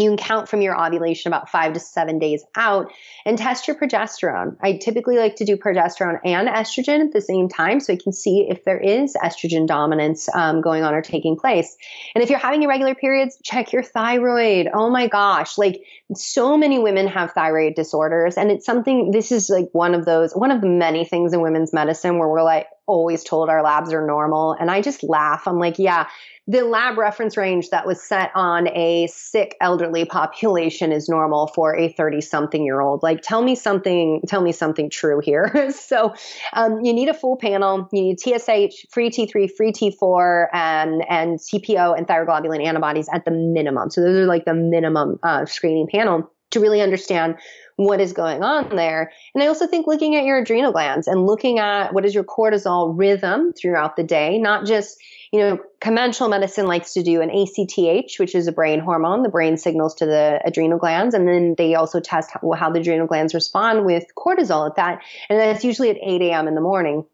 you 0.00 0.10
can 0.10 0.16
count 0.16 0.48
from 0.48 0.60
your 0.62 0.80
ovulation 0.80 1.30
about 1.30 1.48
five 1.48 1.72
to 1.72 1.80
seven 1.80 2.18
days 2.18 2.44
out 2.54 2.92
and 3.24 3.38
test 3.38 3.68
your 3.68 3.76
progesterone. 3.76 4.56
I 4.60 4.76
typically 4.76 5.16
like 5.16 5.36
to 5.36 5.44
do 5.44 5.56
progesterone 5.56 6.20
and 6.24 6.48
estrogen 6.48 7.00
at 7.00 7.12
the 7.12 7.20
same 7.20 7.48
time 7.48 7.80
so 7.80 7.92
I 7.92 7.96
can 7.96 8.12
see 8.12 8.46
if 8.48 8.64
there 8.64 8.78
is 8.78 9.14
estrogen 9.22 9.66
dominance 9.66 10.28
um, 10.34 10.60
going 10.60 10.82
on 10.82 10.94
or 10.94 11.02
taking 11.02 11.36
place. 11.36 11.76
And 12.14 12.22
if 12.22 12.30
you're 12.30 12.38
having 12.38 12.62
irregular 12.62 12.94
periods, 12.94 13.38
check 13.42 13.72
your 13.72 13.82
thyroid. 13.82 14.68
Oh 14.72 14.90
my 14.90 15.06
gosh, 15.06 15.58
like 15.58 15.82
so 16.14 16.56
many 16.56 16.78
women 16.78 17.06
have 17.06 17.32
thyroid 17.32 17.74
disorders. 17.74 18.36
And 18.36 18.50
it's 18.50 18.66
something, 18.66 19.10
this 19.10 19.32
is 19.32 19.48
like 19.48 19.68
one 19.72 19.94
of 19.94 20.04
those, 20.04 20.32
one 20.32 20.50
of 20.50 20.60
the 20.60 20.68
many 20.68 21.04
things 21.04 21.32
in 21.32 21.40
women's 21.40 21.72
medicine 21.72 22.18
where 22.18 22.28
we're 22.28 22.42
like, 22.42 22.66
always 22.86 23.22
told 23.22 23.48
our 23.48 23.62
labs 23.62 23.92
are 23.92 24.04
normal. 24.04 24.56
And 24.58 24.68
I 24.68 24.82
just 24.82 25.04
laugh. 25.04 25.46
I'm 25.46 25.60
like, 25.60 25.78
yeah, 25.78 26.08
the 26.50 26.62
lab 26.62 26.98
reference 26.98 27.36
range 27.36 27.70
that 27.70 27.86
was 27.86 28.02
set 28.02 28.32
on 28.34 28.66
a 28.76 29.06
sick 29.06 29.56
elderly 29.60 30.04
population 30.04 30.90
is 30.90 31.08
normal 31.08 31.46
for 31.46 31.76
a 31.76 31.92
30 31.92 32.20
something 32.20 32.64
year 32.64 32.80
old. 32.80 33.04
Like, 33.04 33.22
tell 33.22 33.40
me 33.42 33.54
something, 33.54 34.20
tell 34.26 34.42
me 34.42 34.50
something 34.50 34.90
true 34.90 35.20
here. 35.22 35.70
so, 35.74 36.12
um, 36.52 36.80
you 36.84 36.92
need 36.92 37.08
a 37.08 37.14
full 37.14 37.36
panel. 37.36 37.88
You 37.92 38.02
need 38.02 38.18
TSH, 38.18 38.86
free 38.90 39.10
T3, 39.10 39.48
free 39.56 39.70
T4, 39.70 40.48
and, 40.52 41.04
and 41.08 41.38
TPO 41.38 41.96
and 41.96 42.08
thyroglobulin 42.08 42.64
antibodies 42.64 43.08
at 43.12 43.24
the 43.24 43.30
minimum. 43.30 43.90
So, 43.90 44.00
those 44.00 44.16
are 44.16 44.26
like 44.26 44.44
the 44.44 44.54
minimum 44.54 45.20
uh, 45.22 45.46
screening 45.46 45.86
panel 45.86 46.32
to 46.50 46.58
really 46.58 46.80
understand 46.80 47.36
what 47.84 48.00
is 48.00 48.12
going 48.12 48.42
on 48.42 48.74
there. 48.76 49.12
And 49.34 49.42
I 49.42 49.46
also 49.46 49.66
think 49.66 49.86
looking 49.86 50.16
at 50.16 50.24
your 50.24 50.38
adrenal 50.38 50.72
glands 50.72 51.08
and 51.08 51.26
looking 51.26 51.58
at 51.58 51.92
what 51.92 52.04
is 52.04 52.14
your 52.14 52.24
cortisol 52.24 52.96
rhythm 52.96 53.52
throughout 53.52 53.96
the 53.96 54.02
day, 54.02 54.38
not 54.38 54.66
just 54.66 54.98
you 55.32 55.38
know, 55.38 55.58
conventional 55.80 56.28
medicine 56.28 56.66
likes 56.66 56.92
to 56.94 57.02
do 57.02 57.20
an 57.20 57.30
ACTH, 57.30 58.18
which 58.18 58.34
is 58.34 58.48
a 58.48 58.52
brain 58.52 58.80
hormone. 58.80 59.22
The 59.22 59.28
brain 59.28 59.56
signals 59.56 59.94
to 59.96 60.06
the 60.06 60.40
adrenal 60.44 60.78
glands, 60.78 61.14
and 61.14 61.28
then 61.28 61.54
they 61.56 61.74
also 61.74 62.00
test 62.00 62.30
how, 62.32 62.52
how 62.52 62.70
the 62.70 62.80
adrenal 62.80 63.06
glands 63.06 63.32
respond 63.32 63.84
with 63.84 64.04
cortisol 64.16 64.68
at 64.68 64.76
that. 64.76 65.02
And 65.28 65.38
that's 65.38 65.64
usually 65.64 65.90
at 65.90 65.98
8 66.02 66.22
a.m. 66.22 66.48
in 66.48 66.56
the 66.56 66.60
morning. 66.60 67.04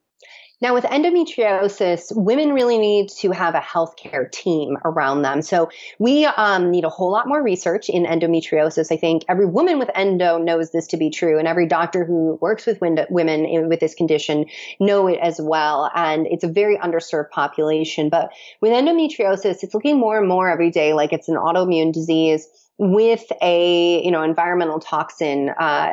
Now, 0.62 0.72
with 0.72 0.84
endometriosis, 0.84 2.16
women 2.16 2.54
really 2.54 2.78
need 2.78 3.11
to 3.20 3.30
have 3.30 3.54
a 3.54 3.61
healthcare 3.61 4.30
team 4.32 4.78
around 4.86 5.20
them. 5.20 5.42
So 5.42 5.68
we 5.98 6.24
um, 6.24 6.70
need 6.70 6.84
a 6.84 6.88
whole 6.88 7.12
lot 7.12 7.28
more 7.28 7.42
research 7.42 7.90
in 7.90 8.07
endometriosis. 8.07 8.90
I 8.90 8.96
think 8.96 9.24
every 9.28 9.44
woman 9.44 9.78
with 9.78 9.90
endo 9.94 10.38
knows 10.38 10.70
this 10.70 10.86
to 10.88 10.96
be 10.96 11.11
true, 11.11 11.38
and 11.38 11.46
every 11.46 11.66
doctor 11.66 12.07
who 12.07 12.38
works 12.40 12.64
with 12.64 12.80
women 12.80 13.44
in, 13.44 13.68
with 13.68 13.80
this 13.80 13.94
condition 13.94 14.46
know 14.80 15.09
it 15.09 15.18
as 15.20 15.38
well. 15.38 15.90
And 15.94 16.26
it's 16.26 16.44
a 16.44 16.48
very 16.48 16.78
underserved 16.78 17.28
population. 17.28 18.09
But 18.09 18.30
with 18.62 18.72
endometriosis, 18.72 19.62
it's 19.62 19.74
looking 19.74 20.00
more 20.00 20.18
and 20.18 20.26
more 20.26 20.48
every 20.48 20.70
day 20.70 20.94
like 20.94 21.12
it's 21.12 21.28
an 21.28 21.36
autoimmune 21.36 21.92
disease 21.92 22.48
with 22.78 23.24
a 23.40 24.04
you 24.04 24.10
know 24.10 24.22
environmental 24.22 24.78
toxin 24.80 25.50
uh, 25.58 25.90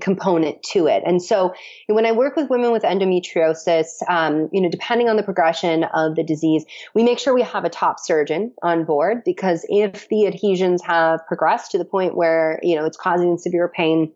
component 0.00 0.62
to 0.62 0.86
it. 0.86 1.02
And 1.04 1.22
so 1.22 1.52
when 1.88 2.06
i 2.06 2.12
work 2.12 2.36
with 2.36 2.48
women 2.50 2.72
with 2.72 2.82
endometriosis 2.82 3.86
um, 4.08 4.48
you 4.52 4.60
know 4.60 4.68
depending 4.68 5.08
on 5.08 5.16
the 5.16 5.22
progression 5.22 5.84
of 5.84 6.14
the 6.14 6.22
disease 6.22 6.64
we 6.94 7.02
make 7.02 7.18
sure 7.18 7.34
we 7.34 7.42
have 7.42 7.64
a 7.64 7.68
top 7.68 7.98
surgeon 7.98 8.52
on 8.62 8.84
board 8.84 9.22
because 9.24 9.66
if 9.68 10.08
the 10.08 10.26
adhesions 10.26 10.82
have 10.82 11.20
progressed 11.26 11.70
to 11.72 11.78
the 11.78 11.84
point 11.84 12.16
where 12.16 12.58
you 12.62 12.76
know 12.76 12.84
it's 12.84 12.96
causing 12.96 13.36
severe 13.38 13.68
pain 13.68 14.12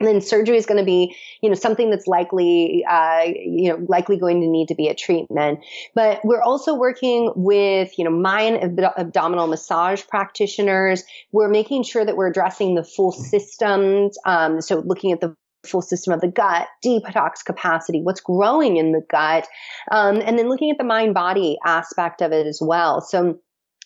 then 0.00 0.20
surgery 0.20 0.56
is 0.56 0.66
going 0.66 0.78
to 0.78 0.84
be, 0.84 1.14
you 1.42 1.48
know, 1.48 1.54
something 1.54 1.90
that's 1.90 2.06
likely, 2.06 2.84
uh, 2.88 3.22
you 3.24 3.68
know, 3.70 3.84
likely 3.88 4.16
going 4.16 4.40
to 4.40 4.46
need 4.46 4.68
to 4.68 4.74
be 4.74 4.88
a 4.88 4.94
treatment. 4.94 5.60
But 5.94 6.20
we're 6.24 6.42
also 6.42 6.74
working 6.74 7.32
with, 7.36 7.98
you 7.98 8.04
know, 8.04 8.10
Mayan 8.10 8.56
ab- 8.56 8.92
abdominal 8.96 9.46
massage 9.46 10.02
practitioners. 10.06 11.04
We're 11.32 11.48
making 11.48 11.84
sure 11.84 12.04
that 12.04 12.16
we're 12.16 12.28
addressing 12.28 12.74
the 12.74 12.84
full 12.84 13.12
systems. 13.12 14.16
Um, 14.24 14.60
so 14.60 14.80
looking 14.80 15.12
at 15.12 15.20
the 15.20 15.34
full 15.66 15.82
system 15.82 16.14
of 16.14 16.20
the 16.20 16.28
gut, 16.28 16.68
detox 16.84 17.44
capacity, 17.44 18.00
what's 18.00 18.20
growing 18.20 18.78
in 18.78 18.92
the 18.92 19.02
gut, 19.10 19.46
um, 19.90 20.20
and 20.24 20.38
then 20.38 20.48
looking 20.48 20.70
at 20.70 20.78
the 20.78 20.84
mind 20.84 21.14
body 21.14 21.58
aspect 21.64 22.22
of 22.22 22.32
it 22.32 22.46
as 22.46 22.60
well. 22.62 23.00
So 23.00 23.38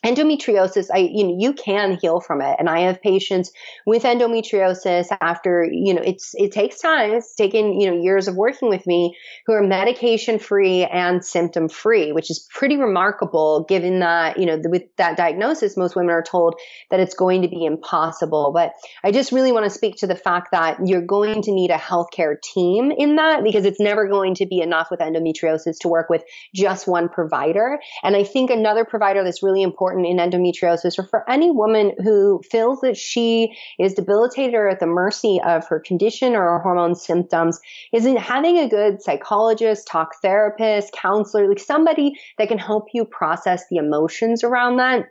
endometriosis 0.05 0.89
i 0.93 0.99
you 0.99 1.25
know 1.25 1.37
you 1.39 1.53
can 1.53 1.99
heal 2.01 2.21
from 2.21 2.41
it. 2.41 2.57
And 2.59 2.69
i 2.69 2.81
have 2.81 3.01
patients 3.01 3.51
with 3.87 4.03
endometriosis 4.03 5.07
after 5.21 5.65
you 5.71 5.95
know 5.95 6.03
it's 6.03 6.35
it 6.35 6.53
takes 6.53 6.79
time. 6.79 7.13
It's 7.13 7.35
taken 7.35 7.81
you 7.81 7.91
know 7.91 8.01
years 8.01 8.29
of 8.29 8.37
working 8.37 8.69
with 8.69 8.87
me 8.87 9.17
who 9.47 9.53
are 9.55 9.63
medication 9.63 10.39
free 10.39 10.85
and 10.85 11.25
symptom 11.25 11.69
free 11.69 12.13
which 12.13 12.31
is 12.31 12.47
pretty 12.53 12.77
remarkable 12.77 13.65
given 13.69 14.01
that 14.01 14.39
you 14.39 14.47
know 14.47 14.61
with 14.65 14.83
that 14.97 15.17
diagnosis 15.17 15.77
most 15.77 15.97
women 15.97 16.11
are 16.11 16.23
told 16.23 16.55
that 16.91 17.01
it's 17.01 17.15
going 17.15 17.43
to 17.43 17.49
be 17.49 17.65
impossible. 17.65 18.53
But 18.53 18.73
i 19.03 19.11
just 19.11 19.33
really 19.33 19.53
want 19.53 19.65
to 19.65 19.71
speak 19.71 19.97
to 19.97 20.07
the 20.07 20.17
fact 20.17 20.51
that 20.53 20.79
you're 20.85 21.07
going 21.07 21.43
to 21.43 21.53
need 21.53 21.71
a 21.71 21.79
healthcare 21.79 22.41
team 22.43 22.91
in 22.91 23.17
that 23.17 23.43
because 23.43 23.65
it's 23.65 23.81
never 23.81 24.09
going 24.09 24.35
to 24.35 24.47
be 24.47 24.61
enough 24.61 24.89
with 24.91 25.01
endometriosis 25.01 25.79
to 25.81 25.89
work 25.89 26.11
with 26.11 26.23
just 26.55 26.87
one 26.87 27.09
provider. 27.09 27.79
And 28.03 28.17
i 28.17 28.25
think 28.25 28.51
another 28.51 28.85
provider 28.85 29.25
that's 29.25 29.43
really 29.43 29.63
important 29.63 29.94
important 29.95 30.21
in 30.21 30.31
endometriosis 30.31 30.99
or 30.99 31.05
for 31.05 31.29
any 31.31 31.51
woman 31.51 31.93
who 32.03 32.41
feels 32.51 32.81
that 32.81 32.97
she 32.97 33.57
is 33.79 33.95
debilitated 33.95 34.55
or 34.55 34.69
at 34.69 34.81
the 34.81 34.87
mercy 34.87 35.41
of 35.45 35.67
her 35.67 35.81
condition 35.81 36.35
or 36.35 36.43
her 36.43 36.61
hormone 36.61 36.95
symptoms 36.95 37.61
is 37.93 38.07
in 38.07 38.17
having 38.17 38.59
a 38.59 38.69
good 38.69 39.03
psychologist, 39.03 39.87
talk 39.87 40.21
therapist, 40.21 40.93
counselor, 40.93 41.49
like 41.49 41.59
somebody 41.59 42.15
that 42.39 42.49
can 42.49 42.59
help 42.59 42.89
you 42.93 43.05
process 43.05 43.65
the 43.71 43.77
emotions 43.77 44.43
around 44.43 44.77
that. 44.77 45.07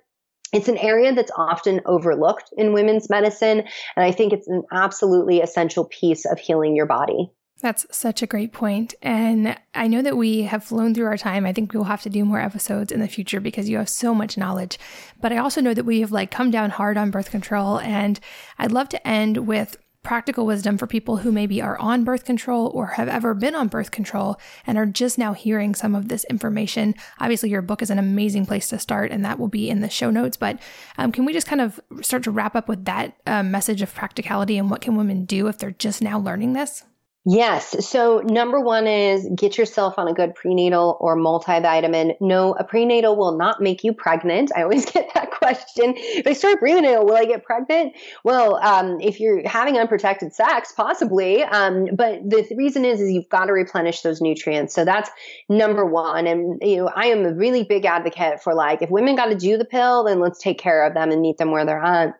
It's 0.52 0.68
an 0.68 0.78
area 0.78 1.14
that's 1.16 1.32
often 1.36 1.82
overlooked 1.86 2.54
in 2.56 2.74
women's 2.74 3.10
medicine, 3.10 3.64
and 3.96 4.06
I 4.06 4.12
think 4.12 4.34
it's 4.34 4.48
an 4.48 4.64
absolutely 4.72 5.42
essential 5.42 5.86
piece 5.86 6.26
of 6.26 6.38
healing 6.38 6.76
your 6.76 6.86
body. 6.86 7.32
That's 7.62 7.86
such 7.92 8.22
a 8.22 8.28
great 8.28 8.52
point. 8.52 8.94
And 9.02 9.58
I 9.74 9.88
know 9.88 10.02
that 10.02 10.18
we 10.18 10.42
have 10.42 10.66
flown 10.66 10.94
through 10.94 11.06
our 11.06 11.18
time. 11.18 11.46
I 11.46 11.54
think 11.54 11.74
we'll 11.74 11.86
have 11.86 12.02
to 12.02 12.10
do 12.10 12.26
more 12.26 12.42
episodes 12.42 12.92
in 12.92 13.00
the 13.00 13.08
future 13.08 13.40
because 13.40 13.70
you 13.70 13.78
have 13.78 13.88
so 13.88 14.14
much 14.14 14.38
knowledge. 14.38 14.78
But 15.22 15.32
I 15.32 15.38
also 15.38 15.62
know 15.62 15.74
that 15.74 15.86
we 15.86 16.02
have 16.02 16.12
like 16.12 16.30
come 16.30 16.52
down 16.52 16.72
hard 16.72 16.98
on 16.98 17.10
birth 17.10 17.32
control. 17.32 17.80
And 17.80 18.20
I'd 18.60 18.74
love 18.74 18.90
to 18.90 19.08
end 19.08 19.48
with 19.48 19.78
practical 20.04 20.46
wisdom 20.46 20.78
for 20.78 20.86
people 20.86 21.18
who 21.18 21.32
maybe 21.32 21.62
are 21.62 21.78
on 21.80 22.04
birth 22.04 22.26
control 22.26 22.70
or 22.74 22.88
have 22.88 23.08
ever 23.08 23.34
been 23.34 23.56
on 23.56 23.70
birth 23.70 23.90
control 23.90 24.38
and 24.68 24.78
are 24.78 24.86
just 24.86 25.18
now 25.18 25.32
hearing 25.32 25.74
some 25.74 25.96
of 25.96 26.10
this 26.10 26.26
information. 26.26 26.94
Obviously, 27.20 27.50
your 27.50 27.62
book 27.62 27.82
is 27.82 27.90
an 27.90 28.00
amazing 28.00 28.46
place 28.46 28.68
to 28.68 28.78
start, 28.78 29.12
and 29.12 29.24
that 29.24 29.40
will 29.40 29.48
be 29.48 29.70
in 29.70 29.80
the 29.80 29.90
show 29.90 30.12
notes. 30.12 30.36
But 30.36 30.60
um, 30.98 31.14
can 31.14 31.24
we 31.24 31.32
just 31.32 31.48
kind 31.48 31.62
of 31.62 31.80
start 32.02 32.24
to 32.24 32.32
wrap 32.32 32.56
up 32.56 32.68
with 32.68 32.84
that 32.86 33.16
uh, 33.26 33.44
message 33.44 33.82
of 33.82 33.96
practicality 33.96 34.58
and 34.58 34.70
what 34.70 34.82
can 34.82 34.98
women 34.98 35.24
do 35.24 35.48
if 35.48 35.58
they're 35.58 35.72
just 35.72 36.02
now 36.02 36.20
learning 36.20 36.52
this? 36.52 36.84
Yes. 37.26 37.88
So 37.88 38.20
number 38.20 38.60
one 38.60 38.86
is 38.86 39.26
get 39.34 39.58
yourself 39.58 39.98
on 39.98 40.10
a 40.10 40.14
good 40.14 40.36
prenatal 40.36 40.98
or 41.00 41.16
multivitamin. 41.16 42.16
No, 42.20 42.54
a 42.54 42.66
prenatal 42.66 43.16
will 43.16 43.38
not 43.38 43.62
make 43.62 43.86
you 43.86 43.94
pregnant. 43.94 44.52
I 44.54 44.64
always 44.64 44.86
get 44.92 45.14
that 45.14 45.32
question. 45.32 45.94
If 45.96 46.28
I 46.28 46.34
start 46.34 46.60
prenatal, 46.60 47.06
will 47.06 47.16
I 47.16 47.24
get 47.24 47.46
pregnant? 47.46 47.94
Well, 48.26 48.58
um, 48.58 49.00
if 49.00 49.22
you're 49.22 49.48
having 49.48 49.78
unprotected 49.78 50.34
sex, 50.34 50.74
possibly. 50.76 51.44
Um, 51.44 51.88
but 51.96 52.30
the 52.30 52.44
th- 52.44 52.58
reason 52.58 52.84
is, 52.84 53.00
is 53.00 53.10
you've 53.10 53.30
got 53.30 53.46
to 53.46 53.54
replenish 53.54 54.02
those 54.02 54.20
nutrients. 54.20 54.76
So 54.76 54.84
that's 54.84 55.10
number 55.48 55.86
one. 55.86 56.28
And, 56.28 56.60
you 56.62 56.78
know, 56.78 56.92
I 56.94 57.06
am 57.06 57.26
a 57.26 57.34
really 57.34 57.64
big 57.64 57.86
advocate 57.86 58.44
for 58.44 58.54
like, 58.54 58.82
if 58.82 58.90
women 58.90 59.16
got 59.16 59.28
to 59.28 59.36
do 59.36 59.58
the 59.58 59.66
pill, 59.66 60.04
then 60.04 60.20
let's 60.20 60.40
take 60.40 60.60
care 60.60 60.86
of 60.86 60.94
them 60.94 61.10
and 61.10 61.22
meet 61.22 61.38
them 61.38 61.52
where 61.52 61.66
they're 61.66 61.82
at. 61.82 62.16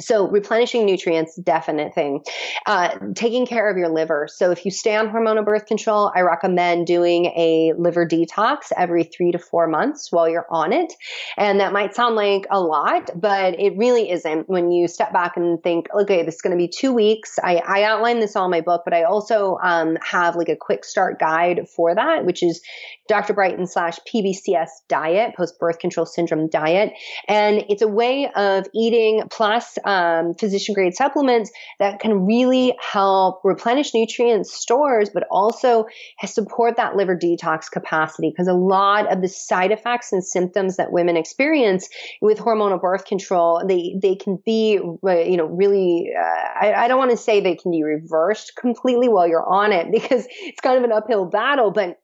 So 0.00 0.28
replenishing 0.28 0.84
nutrients, 0.84 1.36
definite 1.36 1.94
thing. 1.94 2.24
Uh, 2.66 2.98
taking 3.14 3.46
care 3.46 3.70
of 3.70 3.76
your 3.76 3.88
liver. 3.88 4.28
So 4.28 4.50
if 4.50 4.64
you 4.64 4.72
stay 4.72 4.96
on 4.96 5.08
hormonal 5.08 5.44
birth 5.44 5.66
control, 5.66 6.10
I 6.16 6.22
recommend 6.22 6.88
doing 6.88 7.26
a 7.26 7.74
liver 7.78 8.04
detox 8.04 8.72
every 8.76 9.04
three 9.04 9.30
to 9.30 9.38
four 9.38 9.68
months 9.68 10.10
while 10.10 10.28
you're 10.28 10.46
on 10.50 10.72
it. 10.72 10.92
And 11.36 11.60
that 11.60 11.72
might 11.72 11.94
sound 11.94 12.16
like 12.16 12.46
a 12.50 12.60
lot, 12.60 13.10
but 13.14 13.58
it 13.60 13.76
really 13.76 14.10
isn't 14.10 14.48
when 14.48 14.72
you 14.72 14.88
step 14.88 15.12
back 15.12 15.36
and 15.36 15.62
think, 15.62 15.86
okay, 15.94 16.24
this 16.24 16.36
is 16.36 16.42
going 16.42 16.56
to 16.56 16.56
be 16.56 16.68
two 16.68 16.92
weeks. 16.92 17.38
I, 17.42 17.62
I 17.64 17.84
outline 17.84 18.18
this 18.18 18.34
all 18.34 18.46
in 18.46 18.50
my 18.50 18.62
book, 18.62 18.82
but 18.84 18.94
I 18.94 19.04
also 19.04 19.58
um, 19.62 19.96
have 20.02 20.34
like 20.34 20.48
a 20.48 20.56
quick 20.56 20.84
start 20.84 21.20
guide 21.20 21.68
for 21.68 21.94
that, 21.94 22.24
which 22.24 22.42
is 22.42 22.60
Dr. 23.06 23.34
Brighten 23.34 23.66
slash 23.66 23.98
PBCS 24.12 24.68
diet, 24.88 25.34
post 25.36 25.58
birth 25.58 25.78
control 25.78 26.06
syndrome 26.06 26.48
diet. 26.48 26.92
And 27.28 27.64
it's 27.68 27.82
a 27.82 27.88
way 27.88 28.30
of 28.34 28.66
eating 28.74 29.22
plus 29.30 29.78
um, 29.84 30.34
physician 30.34 30.74
grade 30.74 30.94
supplements 30.94 31.50
that 31.78 32.00
can 32.00 32.24
really 32.24 32.74
help 32.80 33.40
replenish 33.44 33.92
nutrient 33.92 34.46
stores, 34.46 35.10
but 35.12 35.24
also 35.30 35.84
support 36.24 36.76
that 36.76 36.96
liver 36.96 37.16
detox 37.16 37.70
capacity. 37.70 38.30
Because 38.30 38.48
a 38.48 38.54
lot 38.54 39.12
of 39.12 39.20
the 39.20 39.28
side 39.28 39.70
effects 39.70 40.12
and 40.12 40.24
symptoms 40.24 40.76
that 40.76 40.90
women 40.90 41.16
experience 41.16 41.88
with 42.22 42.38
hormonal 42.38 42.80
birth 42.80 43.04
control, 43.04 43.62
they, 43.66 43.96
they 44.00 44.14
can 44.14 44.38
be, 44.46 44.80
uh, 45.06 45.10
you 45.10 45.36
know, 45.36 45.46
really, 45.46 46.10
uh, 46.18 46.22
I, 46.22 46.72
I 46.84 46.88
don't 46.88 46.98
want 46.98 47.10
to 47.10 47.18
say 47.18 47.40
they 47.40 47.56
can 47.56 47.70
be 47.70 47.82
reversed 47.82 48.52
completely 48.56 49.08
while 49.08 49.28
you're 49.28 49.46
on 49.46 49.72
it 49.72 49.88
because 49.92 50.26
it's 50.40 50.60
kind 50.60 50.78
of 50.78 50.84
an 50.84 50.92
uphill 50.92 51.26
battle, 51.26 51.70
but 51.70 51.98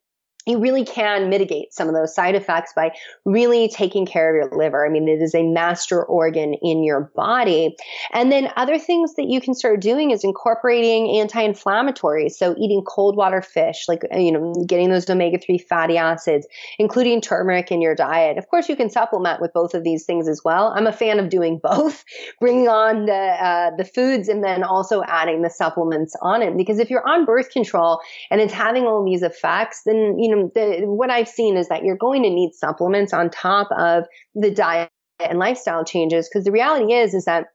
you 0.46 0.58
really 0.58 0.84
can 0.84 1.28
mitigate 1.28 1.72
some 1.72 1.88
of 1.88 1.94
those 1.94 2.14
side 2.14 2.34
effects 2.34 2.72
by 2.74 2.92
really 3.26 3.68
taking 3.68 4.06
care 4.06 4.30
of 4.30 4.50
your 4.50 4.58
liver. 4.58 4.86
I 4.86 4.88
mean, 4.88 5.06
it 5.06 5.20
is 5.20 5.34
a 5.34 5.42
master 5.42 6.02
organ 6.02 6.54
in 6.54 6.82
your 6.82 7.12
body. 7.14 7.76
And 8.12 8.32
then 8.32 8.48
other 8.56 8.78
things 8.78 9.14
that 9.16 9.26
you 9.26 9.40
can 9.40 9.54
start 9.54 9.80
doing 9.80 10.10
is 10.10 10.24
incorporating 10.24 11.10
anti-inflammatories. 11.20 12.32
So 12.32 12.54
eating 12.58 12.82
cold 12.86 13.16
water 13.16 13.42
fish, 13.42 13.84
like, 13.86 14.02
uh, 14.14 14.18
you 14.18 14.32
know, 14.32 14.54
getting 14.66 14.90
those 14.90 15.08
omega-3 15.08 15.62
fatty 15.62 15.98
acids, 15.98 16.46
including 16.78 17.20
turmeric 17.20 17.70
in 17.70 17.82
your 17.82 17.94
diet. 17.94 18.38
Of 18.38 18.48
course, 18.48 18.68
you 18.68 18.76
can 18.76 18.88
supplement 18.88 19.42
with 19.42 19.52
both 19.52 19.74
of 19.74 19.84
these 19.84 20.06
things 20.06 20.26
as 20.26 20.40
well. 20.42 20.72
I'm 20.74 20.86
a 20.86 20.92
fan 20.92 21.18
of 21.18 21.28
doing 21.28 21.58
both, 21.62 22.02
bringing 22.40 22.68
on 22.68 23.04
the, 23.04 23.12
uh, 23.12 23.76
the 23.76 23.84
foods 23.84 24.28
and 24.28 24.42
then 24.42 24.64
also 24.64 25.02
adding 25.02 25.42
the 25.42 25.50
supplements 25.50 26.16
on 26.22 26.42
it. 26.42 26.56
Because 26.56 26.78
if 26.78 26.88
you're 26.88 27.06
on 27.06 27.26
birth 27.26 27.50
control 27.50 28.00
and 28.30 28.40
it's 28.40 28.54
having 28.54 28.84
all 28.84 29.04
these 29.04 29.22
effects, 29.22 29.82
then, 29.84 30.18
you 30.18 30.29
know, 30.34 30.50
the, 30.54 30.82
what 30.86 31.10
I've 31.10 31.28
seen 31.28 31.56
is 31.56 31.68
that 31.68 31.84
you're 31.84 31.96
going 31.96 32.22
to 32.22 32.30
need 32.30 32.52
supplements 32.54 33.12
on 33.12 33.30
top 33.30 33.68
of 33.76 34.04
the 34.34 34.50
diet 34.50 34.90
and 35.18 35.38
lifestyle 35.38 35.84
changes 35.84 36.28
because 36.28 36.44
the 36.44 36.52
reality 36.52 36.92
is 36.92 37.14
is 37.14 37.24
that 37.26 37.46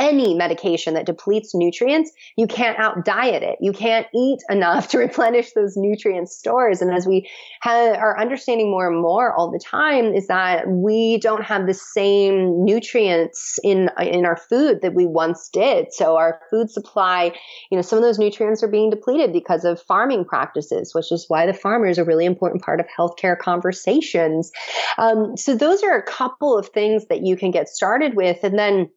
any 0.00 0.34
medication 0.34 0.94
that 0.94 1.06
depletes 1.06 1.54
nutrients, 1.54 2.10
you 2.36 2.46
can't 2.46 2.78
out 2.78 3.04
diet 3.04 3.42
it. 3.42 3.58
You 3.60 3.72
can't 3.72 4.06
eat 4.14 4.40
enough 4.48 4.88
to 4.90 4.98
replenish 4.98 5.52
those 5.52 5.76
nutrient 5.76 6.28
stores. 6.28 6.80
And 6.80 6.92
as 6.92 7.06
we 7.06 7.28
have, 7.60 7.96
are 7.96 8.18
understanding 8.18 8.70
more 8.70 8.90
and 8.90 9.00
more 9.00 9.32
all 9.32 9.50
the 9.50 9.60
time 9.62 10.14
is 10.14 10.26
that 10.28 10.66
we 10.66 11.18
don't 11.18 11.44
have 11.44 11.66
the 11.66 11.74
same 11.74 12.64
nutrients 12.64 13.58
in, 13.62 13.90
in 14.00 14.24
our 14.24 14.36
food 14.36 14.80
that 14.82 14.94
we 14.94 15.06
once 15.06 15.50
did. 15.52 15.92
So 15.92 16.16
our 16.16 16.40
food 16.50 16.70
supply, 16.70 17.32
you 17.70 17.76
know, 17.76 17.82
some 17.82 17.98
of 17.98 18.02
those 18.02 18.18
nutrients 18.18 18.62
are 18.62 18.68
being 18.68 18.90
depleted 18.90 19.32
because 19.32 19.64
of 19.64 19.82
farming 19.82 20.24
practices, 20.24 20.94
which 20.94 21.12
is 21.12 21.26
why 21.28 21.46
the 21.46 21.52
farmer 21.52 21.86
is 21.86 21.98
a 21.98 22.04
really 22.04 22.24
important 22.24 22.62
part 22.62 22.80
of 22.80 22.86
healthcare 22.98 23.38
conversations. 23.38 24.50
Um, 24.96 25.36
so 25.36 25.54
those 25.54 25.82
are 25.82 25.96
a 25.96 26.02
couple 26.02 26.56
of 26.56 26.68
things 26.68 27.06
that 27.08 27.26
you 27.26 27.36
can 27.36 27.50
get 27.50 27.68
started 27.68 28.14
with. 28.16 28.42
And 28.42 28.58
then 28.58 28.88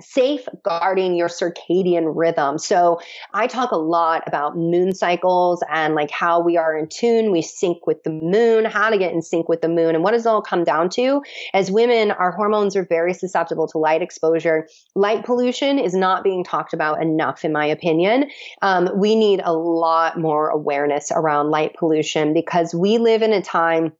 safeguarding 0.00 1.14
your 1.14 1.28
circadian 1.28 2.12
rhythm. 2.14 2.58
So 2.58 3.00
I 3.32 3.46
talk 3.46 3.70
a 3.70 3.76
lot 3.76 4.24
about 4.26 4.56
moon 4.56 4.94
cycles 4.94 5.62
and 5.70 5.94
like 5.94 6.10
how 6.10 6.40
we 6.40 6.56
are 6.56 6.76
in 6.76 6.88
tune, 6.88 7.32
we 7.32 7.42
sync 7.42 7.86
with 7.86 8.02
the 8.02 8.10
moon, 8.10 8.64
how 8.64 8.90
to 8.90 8.98
get 8.98 9.12
in 9.12 9.22
sync 9.22 9.48
with 9.48 9.62
the 9.62 9.68
moon. 9.68 9.94
And 9.94 10.04
what 10.04 10.12
does 10.12 10.26
it 10.26 10.28
all 10.28 10.42
come 10.42 10.64
down 10.64 10.90
to? 10.90 11.22
As 11.54 11.70
women, 11.70 12.10
our 12.10 12.32
hormones 12.32 12.76
are 12.76 12.84
very 12.84 13.14
susceptible 13.14 13.68
to 13.68 13.78
light 13.78 14.02
exposure. 14.02 14.68
Light 14.94 15.24
pollution 15.24 15.78
is 15.78 15.94
not 15.94 16.22
being 16.22 16.44
talked 16.44 16.74
about 16.74 17.00
enough, 17.00 17.44
in 17.44 17.52
my 17.52 17.66
opinion. 17.66 18.30
Um, 18.62 18.90
we 18.96 19.16
need 19.16 19.40
a 19.42 19.52
lot 19.52 20.18
more 20.18 20.48
awareness 20.48 21.10
around 21.10 21.50
light 21.50 21.74
pollution 21.78 22.34
because 22.34 22.74
we 22.74 22.98
live 22.98 23.22
in 23.22 23.32
a 23.32 23.42
time 23.42 23.92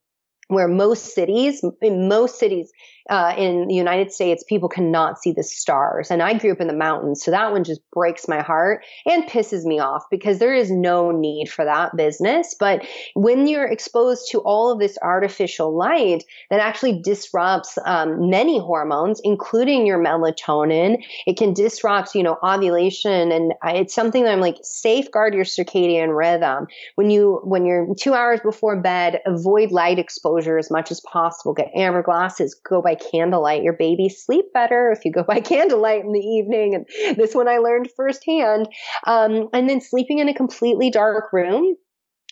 where 0.47 0.67
most 0.67 1.13
cities, 1.13 1.63
in 1.81 2.07
most 2.07 2.39
cities, 2.39 2.71
uh, 3.09 3.33
in 3.37 3.67
the 3.67 3.73
United 3.73 4.11
States, 4.11 4.43
people 4.47 4.69
cannot 4.69 5.19
see 5.19 5.31
the 5.31 5.43
stars. 5.43 6.11
And 6.11 6.21
I 6.21 6.37
grew 6.37 6.51
up 6.51 6.61
in 6.61 6.67
the 6.67 6.73
mountains, 6.73 7.23
so 7.23 7.31
that 7.31 7.51
one 7.51 7.63
just 7.63 7.81
breaks 7.91 8.27
my 8.27 8.41
heart 8.41 8.83
and 9.05 9.23
pisses 9.23 9.63
me 9.63 9.79
off 9.79 10.03
because 10.11 10.39
there 10.39 10.53
is 10.53 10.69
no 10.69 11.11
need 11.11 11.49
for 11.49 11.65
that 11.65 11.95
business. 11.95 12.55
But 12.59 12.85
when 13.13 13.47
you're 13.47 13.65
exposed 13.65 14.29
to 14.31 14.39
all 14.39 14.71
of 14.71 14.79
this 14.79 14.97
artificial 15.01 15.75
light 15.75 16.23
that 16.49 16.59
actually 16.59 17.01
disrupts 17.01 17.77
um, 17.85 18.29
many 18.29 18.59
hormones, 18.59 19.21
including 19.23 19.85
your 19.85 19.99
melatonin, 19.99 21.03
it 21.25 21.37
can 21.37 21.53
disrupt, 21.53 22.15
you 22.15 22.23
know, 22.23 22.37
ovulation. 22.43 23.31
And 23.31 23.53
it's 23.63 23.93
something 23.93 24.23
that 24.23 24.33
I'm 24.33 24.41
like, 24.41 24.57
safeguard 24.63 25.33
your 25.33 25.45
circadian 25.45 26.17
rhythm. 26.17 26.67
When 26.95 27.09
you, 27.09 27.39
when 27.43 27.65
you're 27.65 27.87
two 27.95 28.13
hours 28.13 28.39
before 28.41 28.79
bed, 28.81 29.21
avoid 29.25 29.71
light 29.71 29.99
exposure 29.99 30.57
as 30.57 30.69
much 30.69 30.91
as 30.91 30.99
possible. 31.01 31.53
Get 31.53 31.71
amber 31.75 32.03
glasses, 32.03 32.53
go 32.67 32.81
by 32.81 32.95
candlelight. 33.11 33.63
Your 33.63 33.73
babies 33.73 34.23
sleep 34.23 34.45
better 34.53 34.91
if 34.91 35.05
you 35.05 35.11
go 35.11 35.23
by 35.27 35.39
candlelight 35.39 36.03
in 36.03 36.11
the 36.11 36.19
evening. 36.19 36.75
And 36.75 37.17
this 37.17 37.33
one 37.33 37.47
I 37.47 37.57
learned 37.57 37.89
firsthand. 37.95 38.67
Um, 39.05 39.49
and 39.53 39.69
then 39.69 39.81
sleeping 39.81 40.19
in 40.19 40.29
a 40.29 40.33
completely 40.33 40.89
dark 40.89 41.31
room. 41.33 41.75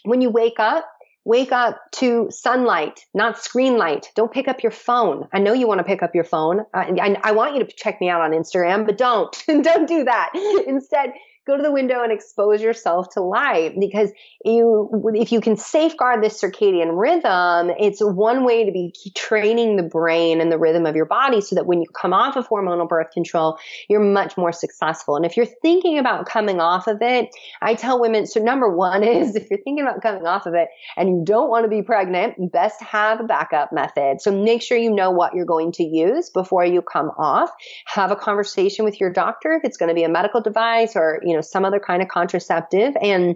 When 0.03 0.21
you 0.21 0.29
wake 0.29 0.59
up, 0.59 0.85
wake 1.25 1.51
up 1.51 1.81
to 1.91 2.27
sunlight, 2.29 2.99
not 3.13 3.41
screen 3.41 3.77
light. 3.77 4.11
Don't 4.15 4.31
pick 4.31 4.47
up 4.47 4.61
your 4.61 4.71
phone. 4.71 5.27
I 5.33 5.39
know 5.39 5.53
you 5.53 5.67
want 5.67 5.79
to 5.79 5.83
pick 5.83 6.03
up 6.03 6.13
your 6.13 6.23
phone. 6.23 6.61
I, 6.73 7.17
I, 7.23 7.31
want 7.31 7.55
you 7.55 7.65
to 7.65 7.71
check 7.75 7.99
me 7.99 8.09
out 8.09 8.21
on 8.21 8.31
Instagram, 8.31 8.85
but 8.85 8.97
don't. 8.97 9.43
don't 9.47 9.87
do 9.87 10.03
that. 10.03 10.29
Instead, 10.67 11.13
go 11.45 11.57
to 11.57 11.63
the 11.63 11.71
window 11.71 12.01
and 12.01 12.11
expose 12.11 12.61
yourself 12.61 13.09
to 13.09 13.21
light 13.21 13.79
because 13.79 14.11
you 14.43 14.89
if 15.15 15.31
you 15.31 15.41
can 15.41 15.55
safeguard 15.55 16.23
this 16.23 16.41
circadian 16.41 16.99
rhythm 16.99 17.75
it's 17.79 17.99
one 18.01 18.45
way 18.45 18.65
to 18.65 18.71
be 18.71 18.93
training 19.15 19.75
the 19.75 19.83
brain 19.83 20.41
and 20.41 20.51
the 20.51 20.57
rhythm 20.57 20.85
of 20.85 20.95
your 20.95 21.05
body 21.05 21.41
so 21.41 21.55
that 21.55 21.65
when 21.65 21.81
you 21.81 21.87
come 21.89 22.13
off 22.13 22.35
of 22.35 22.47
hormonal 22.47 22.87
birth 22.87 23.11
control 23.11 23.57
you're 23.89 23.99
much 23.99 24.37
more 24.37 24.51
successful. 24.51 25.15
And 25.15 25.25
if 25.25 25.37
you're 25.37 25.45
thinking 25.45 25.97
about 25.97 26.25
coming 26.25 26.59
off 26.59 26.87
of 26.87 27.01
it 27.01 27.29
i 27.61 27.75
tell 27.75 27.99
women 27.99 28.25
so 28.25 28.39
number 28.39 28.73
one 28.73 29.03
is 29.15 29.35
if 29.35 29.49
you're 29.49 29.59
thinking 29.63 29.81
about 29.81 30.01
coming 30.01 30.25
off 30.25 30.45
of 30.45 30.53
it 30.53 30.69
and 30.97 31.09
you 31.09 31.21
don't 31.23 31.49
want 31.49 31.65
to 31.65 31.69
be 31.69 31.81
pregnant 31.81 32.35
best 32.51 32.81
have 32.81 33.19
a 33.19 33.23
backup 33.23 33.71
method. 33.71 34.21
So 34.21 34.31
make 34.31 34.61
sure 34.61 34.77
you 34.77 34.91
know 34.91 35.11
what 35.11 35.33
you're 35.33 35.45
going 35.45 35.71
to 35.73 35.83
use 35.83 36.29
before 36.29 36.65
you 36.65 36.81
come 36.81 37.11
off. 37.17 37.49
Have 37.85 38.11
a 38.11 38.15
conversation 38.15 38.85
with 38.85 38.99
your 38.99 39.11
doctor 39.11 39.53
if 39.53 39.63
it's 39.63 39.77
going 39.77 39.89
to 39.89 39.95
be 39.95 40.03
a 40.03 40.09
medical 40.09 40.41
device 40.41 40.95
or 40.95 41.19
you 41.23 41.34
know 41.35 41.41
some 41.41 41.65
other 41.65 41.79
kind 41.79 42.01
of 42.01 42.07
contraceptive 42.07 42.95
and 43.01 43.35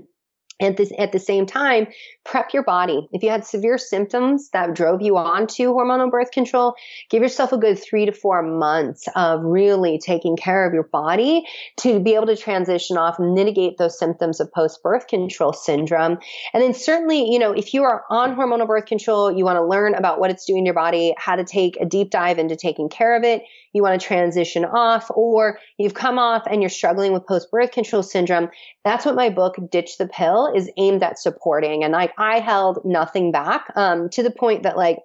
at 0.60 0.78
this 0.78 0.92
at 0.98 1.12
the 1.12 1.20
same 1.20 1.46
time 1.46 1.88
prep 2.26 2.54
your 2.54 2.64
body. 2.64 3.08
If 3.12 3.24
you 3.24 3.30
had 3.30 3.46
severe 3.46 3.78
symptoms 3.78 4.50
that 4.52 4.76
drove 4.76 5.02
you 5.02 5.18
on 5.18 5.48
to 5.48 5.74
hormonal 5.74 6.12
birth 6.12 6.32
control 6.32 6.76
give 7.10 7.22
yourself 7.24 7.52
a 7.52 7.58
good 7.58 7.82
three 7.82 8.06
to 8.06 8.12
four 8.12 8.44
months 8.44 9.08
of 9.16 9.42
really 9.44 9.98
taking 9.98 10.36
care 10.36 10.68
of 10.68 10.74
your 10.74 10.84
body 10.84 11.46
to 11.78 12.00
be 12.00 12.16
able 12.16 12.28
to 12.28 12.36
transition 12.36 12.98
off 12.98 13.20
and 13.20 13.34
mitigate 13.34 13.78
those 13.78 13.98
symptoms 13.98 14.40
of 14.40 14.52
post 14.54 14.84
birth 14.84 15.08
control 15.08 15.54
syndrome. 15.54 16.18
And 16.54 16.62
then 16.62 16.74
certainly 16.74 17.32
you 17.32 17.40
know 17.40 17.52
if 17.52 17.74
you 17.74 17.84
are 17.84 18.04
on 18.10 18.36
hormonal 18.36 18.68
birth 18.68 18.86
control 18.86 19.32
you 19.32 19.46
want 19.46 19.58
to 19.58 19.66
learn 19.66 19.96
about 19.96 20.20
what 20.20 20.30
it's 20.30 20.46
doing 20.46 20.60
in 20.60 20.66
your 20.66 20.76
body 20.76 21.14
how 21.18 21.36
to 21.36 21.44
take 21.44 21.78
a 21.80 21.86
deep 21.86 22.10
dive 22.10 22.38
into 22.38 22.56
taking 22.56 22.90
care 22.90 23.16
of 23.16 23.24
it 23.24 23.44
you 23.74 23.84
want 23.84 24.00
to 24.00 24.08
transition 24.08 24.66
off 24.66 25.10
or 25.12 25.60
you've 25.78 25.94
come 25.94 26.18
off 26.18 26.44
and 26.50 26.62
you're 26.62 26.70
struggling 26.70 27.14
with 27.14 27.28
post 27.28 27.52
birth 27.52 27.72
control 27.72 28.04
syndrome 28.04 28.50
that's 28.84 29.06
what 29.06 29.16
my 29.16 29.30
book 29.30 29.56
ditch 29.72 29.98
the 29.98 30.08
pill 30.08 30.52
is 30.56 30.70
aimed 30.78 31.04
at 31.04 31.20
supporting. 31.20 31.84
And 31.84 31.94
like 31.94 32.14
I 32.18 32.40
held 32.40 32.80
nothing 32.86 33.32
back 33.32 33.72
um, 33.76 34.10
to 34.10 34.24
the 34.24 34.32
point 34.32 34.64
that 34.64 34.78
like 34.78 35.00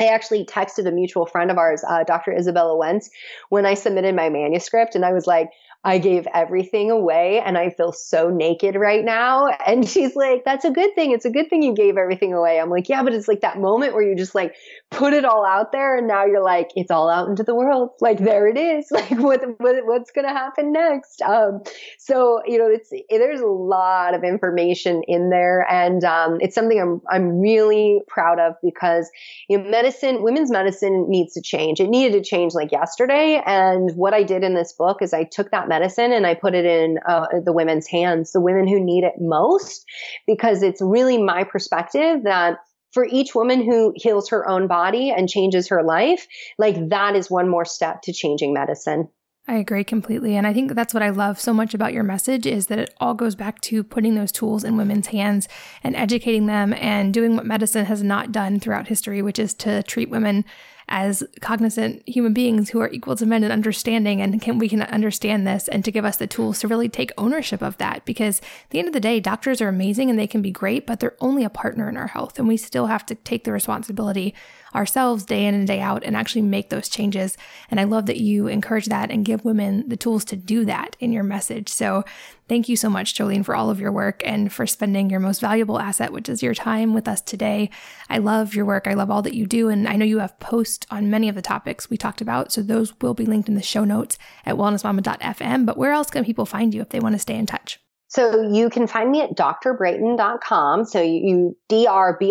I 0.00 0.06
actually 0.06 0.44
texted 0.44 0.86
a 0.86 0.90
mutual 0.90 1.26
friend 1.26 1.50
of 1.50 1.58
ours, 1.58 1.84
uh, 1.88 2.02
Dr. 2.04 2.32
Izabella 2.32 2.76
Wentz, 2.76 3.10
when 3.48 3.64
I 3.64 3.74
submitted 3.74 4.16
my 4.16 4.28
manuscript, 4.28 4.96
and 4.96 5.04
I 5.04 5.12
was 5.12 5.24
like, 5.24 5.50
I 5.84 5.98
gave 5.98 6.26
everything 6.32 6.90
away 6.90 7.42
and 7.44 7.58
I 7.58 7.68
feel 7.68 7.92
so 7.92 8.30
naked 8.30 8.74
right 8.74 9.04
now. 9.04 9.48
And 9.66 9.86
she's 9.86 10.16
like, 10.16 10.42
that's 10.44 10.64
a 10.64 10.70
good 10.70 10.94
thing. 10.94 11.12
It's 11.12 11.26
a 11.26 11.30
good 11.30 11.50
thing 11.50 11.62
you 11.62 11.74
gave 11.74 11.98
everything 11.98 12.32
away. 12.32 12.58
I'm 12.58 12.70
like, 12.70 12.88
yeah, 12.88 13.02
but 13.02 13.12
it's 13.12 13.28
like 13.28 13.42
that 13.42 13.58
moment 13.58 13.92
where 13.92 14.02
you 14.02 14.16
just 14.16 14.34
like 14.34 14.54
put 14.90 15.12
it 15.12 15.26
all 15.26 15.44
out 15.44 15.72
there 15.72 15.98
and 15.98 16.08
now 16.08 16.24
you're 16.24 16.42
like, 16.42 16.70
it's 16.74 16.90
all 16.90 17.10
out 17.10 17.28
into 17.28 17.42
the 17.42 17.54
world. 17.54 17.90
Like 18.00 18.18
there 18.18 18.48
it 18.48 18.56
is. 18.56 18.86
Like 18.94 19.18
what, 19.18 19.40
what 19.58 19.84
what's 19.84 20.12
going 20.12 20.24
to 20.26 20.32
happen 20.32 20.72
next? 20.72 21.20
Um, 21.20 21.62
so, 21.98 22.40
you 22.46 22.58
know, 22.58 22.68
it's, 22.68 22.90
there's 23.10 23.40
a 23.40 23.46
lot 23.46 24.14
of 24.14 24.22
information 24.22 25.02
in 25.08 25.30
there 25.30 25.66
and, 25.68 26.04
um, 26.04 26.38
it's 26.40 26.54
something 26.54 26.80
I'm, 26.80 27.00
I'm 27.10 27.40
really 27.40 28.00
proud 28.06 28.38
of 28.38 28.54
because, 28.62 29.10
you 29.48 29.58
know, 29.58 29.68
medicine, 29.68 30.22
women's 30.22 30.50
medicine 30.50 31.06
needs 31.08 31.34
to 31.34 31.42
change. 31.42 31.80
It 31.80 31.88
needed 31.88 32.12
to 32.12 32.22
change 32.22 32.54
like 32.54 32.70
yesterday. 32.70 33.42
And 33.44 33.90
what 33.96 34.14
I 34.14 34.22
did 34.22 34.44
in 34.44 34.54
this 34.54 34.72
book 34.72 35.02
is 35.02 35.12
I 35.12 35.24
took 35.24 35.50
that 35.50 35.68
medicine 35.74 36.12
and 36.12 36.26
I 36.26 36.34
put 36.34 36.54
it 36.54 36.64
in 36.64 36.98
uh, 37.06 37.26
the 37.44 37.52
women's 37.52 37.88
hands, 37.88 38.32
the 38.32 38.40
women 38.40 38.68
who 38.68 38.78
need 38.82 39.04
it 39.04 39.14
most, 39.18 39.84
because 40.26 40.62
it's 40.62 40.80
really 40.80 41.22
my 41.22 41.44
perspective 41.44 42.22
that 42.24 42.58
for 42.92 43.04
each 43.04 43.34
woman 43.34 43.64
who 43.64 43.92
heals 43.96 44.28
her 44.28 44.48
own 44.48 44.68
body 44.68 45.10
and 45.10 45.28
changes 45.28 45.68
her 45.68 45.82
life, 45.82 46.26
like 46.58 46.90
that 46.90 47.16
is 47.16 47.28
one 47.28 47.48
more 47.48 47.64
step 47.64 48.02
to 48.02 48.12
changing 48.12 48.54
medicine. 48.54 49.08
I 49.46 49.56
agree 49.56 49.84
completely. 49.84 50.36
And 50.36 50.46
I 50.46 50.54
think 50.54 50.72
that's 50.72 50.94
what 50.94 51.02
I 51.02 51.10
love 51.10 51.38
so 51.38 51.52
much 51.52 51.74
about 51.74 51.92
your 51.92 52.04
message 52.04 52.46
is 52.46 52.68
that 52.68 52.78
it 52.78 52.94
all 52.98 53.12
goes 53.12 53.34
back 53.34 53.60
to 53.62 53.84
putting 53.84 54.14
those 54.14 54.32
tools 54.32 54.64
in 54.64 54.78
women's 54.78 55.08
hands 55.08 55.48
and 55.82 55.94
educating 55.96 56.46
them 56.46 56.72
and 56.74 57.12
doing 57.12 57.36
what 57.36 57.44
medicine 57.44 57.84
has 57.84 58.02
not 58.02 58.32
done 58.32 58.58
throughout 58.58 58.88
history, 58.88 59.20
which 59.20 59.38
is 59.38 59.52
to 59.54 59.82
treat 59.82 60.08
women 60.08 60.46
as 60.88 61.24
cognizant 61.40 62.06
human 62.08 62.32
beings 62.32 62.70
who 62.70 62.80
are 62.80 62.90
equal 62.90 63.16
to 63.16 63.26
men 63.26 63.44
in 63.44 63.50
understanding 63.50 64.20
and 64.20 64.40
can 64.40 64.58
we 64.58 64.68
can 64.68 64.82
understand 64.82 65.46
this 65.46 65.68
and 65.68 65.84
to 65.84 65.90
give 65.90 66.04
us 66.04 66.16
the 66.16 66.26
tools 66.26 66.58
to 66.60 66.68
really 66.68 66.88
take 66.88 67.10
ownership 67.16 67.62
of 67.62 67.76
that 67.78 68.04
because 68.04 68.40
at 68.40 68.70
the 68.70 68.78
end 68.78 68.88
of 68.88 68.94
the 68.94 69.00
day 69.00 69.20
doctors 69.20 69.60
are 69.60 69.68
amazing 69.68 70.10
and 70.10 70.18
they 70.18 70.26
can 70.26 70.42
be 70.42 70.50
great 70.50 70.86
but 70.86 71.00
they're 71.00 71.16
only 71.20 71.44
a 71.44 71.50
partner 71.50 71.88
in 71.88 71.96
our 71.96 72.08
health 72.08 72.38
and 72.38 72.48
we 72.48 72.56
still 72.56 72.86
have 72.86 73.06
to 73.06 73.14
take 73.14 73.44
the 73.44 73.52
responsibility 73.52 74.34
ourselves 74.74 75.24
day 75.24 75.46
in 75.46 75.54
and 75.54 75.66
day 75.66 75.80
out 75.80 76.02
and 76.04 76.16
actually 76.16 76.42
make 76.42 76.70
those 76.70 76.88
changes. 76.88 77.36
And 77.70 77.78
I 77.78 77.84
love 77.84 78.06
that 78.06 78.18
you 78.18 78.48
encourage 78.48 78.86
that 78.86 79.10
and 79.10 79.24
give 79.24 79.44
women 79.44 79.88
the 79.88 79.96
tools 79.96 80.24
to 80.26 80.36
do 80.36 80.64
that 80.64 80.96
in 80.98 81.12
your 81.12 81.22
message. 81.22 81.68
So 81.68 82.04
thank 82.48 82.68
you 82.68 82.76
so 82.76 82.88
much, 82.88 83.14
Jolene, 83.14 83.44
for 83.44 83.54
all 83.54 83.70
of 83.70 83.80
your 83.80 83.92
work 83.92 84.22
and 84.24 84.52
for 84.52 84.66
spending 84.66 85.10
your 85.10 85.20
most 85.20 85.40
valuable 85.40 85.78
asset, 85.78 86.12
which 86.12 86.28
is 86.28 86.42
your 86.42 86.54
time 86.54 86.94
with 86.94 87.08
us 87.08 87.20
today. 87.20 87.70
I 88.08 88.18
love 88.18 88.54
your 88.54 88.64
work. 88.64 88.86
I 88.86 88.94
love 88.94 89.10
all 89.10 89.22
that 89.22 89.34
you 89.34 89.46
do. 89.46 89.68
And 89.68 89.86
I 89.88 89.96
know 89.96 90.04
you 90.04 90.18
have 90.18 90.38
posts 90.40 90.86
on 90.90 91.10
many 91.10 91.28
of 91.28 91.34
the 91.34 91.42
topics 91.42 91.90
we 91.90 91.96
talked 91.96 92.20
about. 92.20 92.52
So 92.52 92.62
those 92.62 92.92
will 93.00 93.14
be 93.14 93.26
linked 93.26 93.48
in 93.48 93.54
the 93.54 93.62
show 93.62 93.84
notes 93.84 94.18
at 94.44 94.56
wellnessmama.fm. 94.56 95.66
But 95.66 95.76
where 95.76 95.92
else 95.92 96.10
can 96.10 96.24
people 96.24 96.46
find 96.46 96.74
you 96.74 96.80
if 96.80 96.90
they 96.90 97.00
want 97.00 97.14
to 97.14 97.18
stay 97.18 97.36
in 97.36 97.46
touch? 97.46 97.83
So 98.14 98.42
you 98.42 98.70
can 98.70 98.86
find 98.86 99.10
me 99.10 99.22
at 99.22 99.36
drbrighten.com. 99.36 100.84
So 100.84 101.02
you, 101.02 101.56
D-R-B-R-I-G-H-T-E-N. 101.68 102.26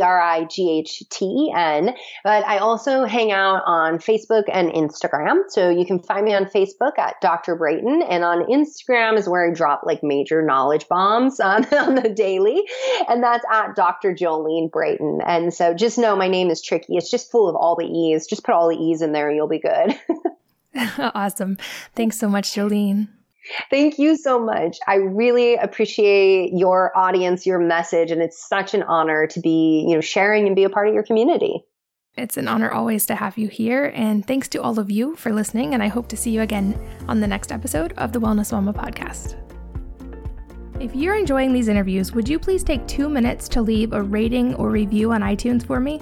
But 2.24 2.46
I 2.46 2.60
also 2.60 3.04
hang 3.04 3.34
out 3.34 3.64
on 3.66 3.98
Facebook 3.98 4.44
and 4.50 4.72
Instagram. 4.72 5.40
So 5.50 5.70
you 5.70 5.86
can 5.86 6.00
find 6.02 6.24
me 6.24 6.34
on 6.34 6.46
Facebook 6.46 6.98
at 6.98 7.20
Dr. 7.20 7.58
Brighten 7.58 8.02
and 8.02 8.24
on 8.24 8.46
Instagram 8.46 9.18
is 9.18 9.28
where 9.28 9.46
I 9.46 9.54
drop 9.54 9.82
like 9.84 10.04
major 10.04 10.42
knowledge 10.42 10.88
bombs 10.88 11.42
on, 11.42 11.66
on 11.74 11.96
the 11.96 12.08
daily. 12.08 12.64
And 13.10 13.22
that's 13.22 13.44
at 13.52 13.76
Dr. 13.76 14.16
Jolene. 14.16 14.72
And 15.28 15.54
so 15.54 15.74
just 15.74 15.98
know 15.98 16.16
my 16.16 16.30
name 16.30 16.50
is 16.50 16.62
tricky. 16.62 16.96
It's 16.96 17.12
just 17.12 17.30
full 17.30 17.50
of 17.50 17.58
all 17.58 17.76
the 17.76 17.88
E's. 17.88 18.26
Just 18.26 18.46
put 18.46 18.56
all 18.56 18.70
the 18.70 18.78
E's 18.78 19.02
in 19.02 19.12
there 19.12 19.30
you'll 19.30 19.50
be 19.50 19.60
good. 19.60 20.00
awesome. 21.14 21.58
Thanks 21.94 22.18
so 22.18 22.30
much, 22.30 22.52
Jolene. 22.52 23.10
Thank 23.70 24.00
you 24.00 24.16
so 24.16 24.40
much. 24.40 24.78
I 24.88 24.96
really 24.96 25.56
appreciate 25.56 26.52
your 26.54 26.98
audience, 26.98 27.46
your 27.46 27.60
message, 27.60 28.12
and 28.12 28.22
it's 28.22 28.48
such 28.48 28.74
an 28.74 28.84
honor 28.84 29.28
to 29.28 29.40
be, 29.40 29.86
you 29.88 29.96
know, 29.96 30.02
sharing 30.02 30.48
and 30.48 30.56
be 30.56 30.64
a 30.64 30.70
part 30.70 30.88
of 30.88 30.94
your 30.94 31.04
community. 31.04 31.64
It's 32.16 32.38
an 32.38 32.48
honor 32.48 32.72
always 32.72 33.06
to 33.08 33.16
have 33.16 33.38
you 33.38 33.48
here, 33.48 33.92
and 33.96 34.26
thanks 34.26 34.48
to 34.50 34.62
all 34.62 34.80
of 34.80 34.92
you 34.92 35.16
for 35.16 35.34
listening. 35.34 35.74
And 35.74 35.82
I 35.82 35.88
hope 35.88 36.08
to 36.10 36.18
see 36.18 36.30
you 36.32 36.42
again 36.42 36.80
on 37.08 37.20
the 37.20 37.28
next 37.28 37.52
episode 37.52 37.94
of 37.98 38.14
the 38.14 38.20
Wellness 38.20 38.52
Mama 38.52 38.72
podcast. 38.72 39.36
If 40.80 40.96
you're 40.96 41.16
enjoying 41.16 41.54
these 41.54 41.68
interviews, 41.68 42.12
would 42.14 42.30
you 42.30 42.38
please 42.38 42.64
take 42.64 42.86
two 42.88 43.10
minutes 43.10 43.48
to 43.50 43.62
leave 43.62 43.94
a 43.94 44.02
rating 44.02 44.54
or 44.56 44.70
review 44.70 45.12
on 45.12 45.22
iTunes 45.22 45.66
for 45.66 45.80
me? 45.80 46.02